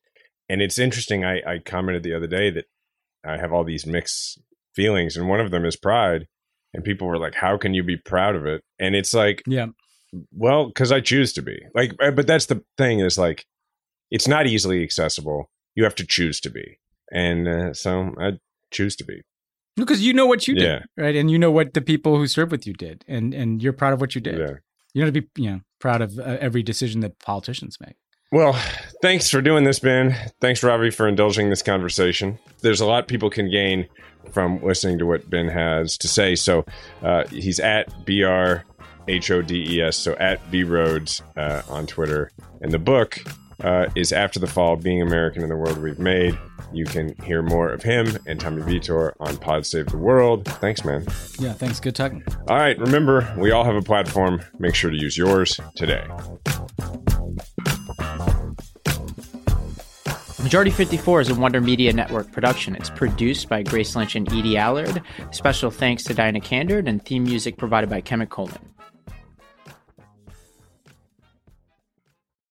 And 0.50 0.62
it's 0.62 0.78
interesting, 0.78 1.24
I, 1.24 1.38
I 1.46 1.60
commented 1.64 2.04
the 2.04 2.14
other 2.14 2.28
day 2.28 2.50
that 2.52 2.66
I 3.26 3.38
have 3.38 3.52
all 3.52 3.64
these 3.64 3.88
mixed 3.88 4.40
feelings, 4.76 5.18
and 5.18 5.28
one 5.28 5.40
of 5.40 5.50
them 5.50 5.66
is 5.66 5.76
pride. 5.76 6.28
And 6.74 6.84
people 6.84 7.08
were 7.08 7.18
like, 7.18 7.36
How 7.36 7.58
can 7.58 7.74
you 7.74 7.84
be 7.84 7.98
proud 7.98 8.36
of 8.36 8.46
it? 8.46 8.62
And 8.80 8.96
it's 8.96 9.14
like, 9.14 9.42
Yeah. 9.48 9.68
Well, 10.32 10.68
because 10.68 10.92
I 10.92 11.02
choose 11.02 11.34
to 11.34 11.42
be. 11.42 11.58
Like, 11.74 11.94
eh, 12.02 12.12
but 12.12 12.28
that's 12.28 12.46
the 12.46 12.64
thing 12.78 13.00
is 13.00 13.18
like, 13.18 13.46
it's 14.16 14.30
not 14.30 14.48
easily 14.48 14.82
accessible. 14.82 15.50
You 15.76 15.84
have 15.84 15.96
to 15.96 16.06
choose 16.06 16.40
to 16.40 16.50
be, 16.50 16.80
and 17.12 17.48
uh, 17.50 17.74
so 17.74 18.14
I 18.18 18.40
choose 18.72 18.96
to 18.96 19.04
be 19.04 19.24
because 19.76 20.02
you 20.02 20.14
know 20.14 20.26
what 20.26 20.48
you 20.48 20.56
did, 20.56 20.64
yeah. 20.64 20.80
right? 20.96 21.14
And 21.18 21.30
you 21.30 21.38
know 21.38 21.52
what 21.52 21.74
the 21.74 21.82
people 21.82 22.16
who 22.16 22.26
served 22.28 22.50
with 22.52 22.66
you 22.66 22.72
did, 22.74 23.04
and 23.10 23.34
and 23.34 23.62
you're 23.62 23.74
proud 23.74 23.92
of 23.92 24.00
what 24.00 24.16
you 24.16 24.22
did. 24.22 24.40
Yeah. 24.40 24.54
You 24.94 25.02
know 25.04 25.12
to 25.12 25.22
be 25.22 25.28
you 25.36 25.52
know 25.52 25.60
proud 25.80 26.02
of 26.02 26.18
uh, 26.18 26.38
every 26.40 26.64
decision 26.64 27.02
that 27.02 27.20
politicians 27.20 27.78
make. 27.86 27.96
Well, 28.32 28.58
thanks 29.02 29.30
for 29.30 29.42
doing 29.42 29.66
this, 29.66 29.80
Ben. 29.80 30.16
Thanks, 30.40 30.64
Robbie, 30.64 30.92
for 30.92 31.10
indulging 31.10 31.50
this 31.50 31.62
conversation. 31.62 32.40
There's 32.62 32.80
a 32.80 32.86
lot 32.86 33.10
people 33.10 33.30
can 33.30 33.52
gain 33.52 33.86
from 34.32 34.64
listening 34.64 34.98
to 35.00 35.06
what 35.06 35.30
Ben 35.30 35.50
has 35.50 35.98
to 35.98 36.08
say. 36.08 36.36
So 36.36 36.66
uh, 37.04 37.28
he's 37.28 37.60
at 37.60 37.90
br 38.06 38.64
h 39.10 39.30
o 39.30 39.42
d 39.42 39.56
e 39.78 39.82
s, 39.82 39.98
so 39.98 40.14
at 40.14 40.38
b 40.50 40.64
roads 40.64 41.22
uh, 41.36 41.64
on 41.68 41.86
Twitter, 41.86 42.32
and 42.62 42.72
the 42.72 42.80
book 42.80 43.20
uh, 43.64 43.88
is 43.96 44.12
After 44.12 44.40
the 44.40 44.48
Fall 44.48 44.76
Being 44.76 45.02
American 45.02 45.44
in 45.44 45.50
the 45.50 45.56
World 45.56 45.78
We've 45.82 46.00
Made. 46.00 46.38
You 46.74 46.86
can 46.86 47.16
hear 47.24 47.42
more 47.42 47.70
of 47.72 47.82
him 47.84 48.18
and 48.26 48.40
Tommy 48.40 48.62
Vitor 48.62 49.14
on 49.20 49.38
Pod 49.38 49.66
Save 49.66 49.88
the 49.88 49.98
World. 49.98 50.46
Thanks, 50.46 50.84
man. 50.84 51.06
Yeah, 51.40 51.54
thanks. 51.54 51.80
Good 51.80 51.96
talking. 51.96 52.24
All 52.50 52.58
right. 52.58 52.78
Remember, 52.80 53.32
we 53.38 53.52
all 53.52 53.64
have 53.64 53.76
a 53.76 53.82
platform. 53.82 54.42
Make 54.60 54.76
sure 54.76 54.92
to 54.92 54.98
use 54.98 55.18
yours 55.18 55.60
today. 55.76 56.06
Majority 60.44 60.70
54 60.72 61.22
is 61.22 61.30
a 61.30 61.36
Wonder 61.36 61.60
Media 61.60 61.92
Network 61.92 62.32
production. 62.32 62.76
It's 62.76 62.92
produced 62.92 63.50
by 63.50 63.64
Grace 63.64 63.96
Lynch 63.96 64.16
and 64.16 64.32
Edie 64.32 64.58
Allard. 64.58 65.02
Special 65.32 65.72
thanks 65.72 66.04
to 66.04 66.14
Diana 66.14 66.40
Candard 66.40 66.88
and 66.88 67.04
theme 67.04 67.24
music 67.24 67.58
provided 67.58 67.90
by 67.90 68.02
Kevin 68.02 68.28
Coleman. 68.28 68.75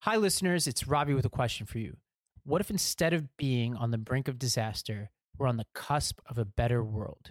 Hi, 0.05 0.17
listeners. 0.19 0.67
It's 0.67 0.87
Robbie 0.87 1.15
with 1.15 1.25
a 1.25 1.31
question 1.31 1.65
for 1.65 1.79
you. 1.79 1.97
What 2.43 2.61
if 2.61 2.69
instead 2.69 3.15
of 3.15 3.35
being 3.39 3.75
on 3.75 3.91
the 3.91 3.97
brink 3.97 4.29
of 4.29 4.39
disaster, 4.39 5.09
we're 5.39 5.47
on 5.47 5.57
the 5.57 5.65
cusp 5.75 6.21
of 6.27 6.37
a 6.37 6.45
better 6.45 6.85
world? 6.85 7.31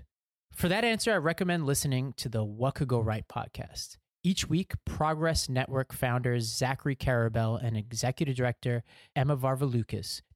For 0.52 0.68
that 0.70 0.84
answer, 0.84 1.14
I 1.14 1.18
recommend 1.18 1.68
listening 1.68 2.14
to 2.18 2.30
the 2.30 2.44
What 2.44 2.74
Could 2.74 2.88
Go 2.88 3.00
Right 3.00 3.28
podcast. 3.28 3.98
Each 4.24 4.50
week, 4.50 4.74
Progress 4.86 5.48
Network 5.48 5.94
founders 5.94 6.46
Zachary 6.46 6.96
Karabell 6.96 7.64
and 7.64 7.78
executive 7.78 8.38
director 8.38 8.82
Emma 9.16 9.38
Varvaloucas 9.38 10.22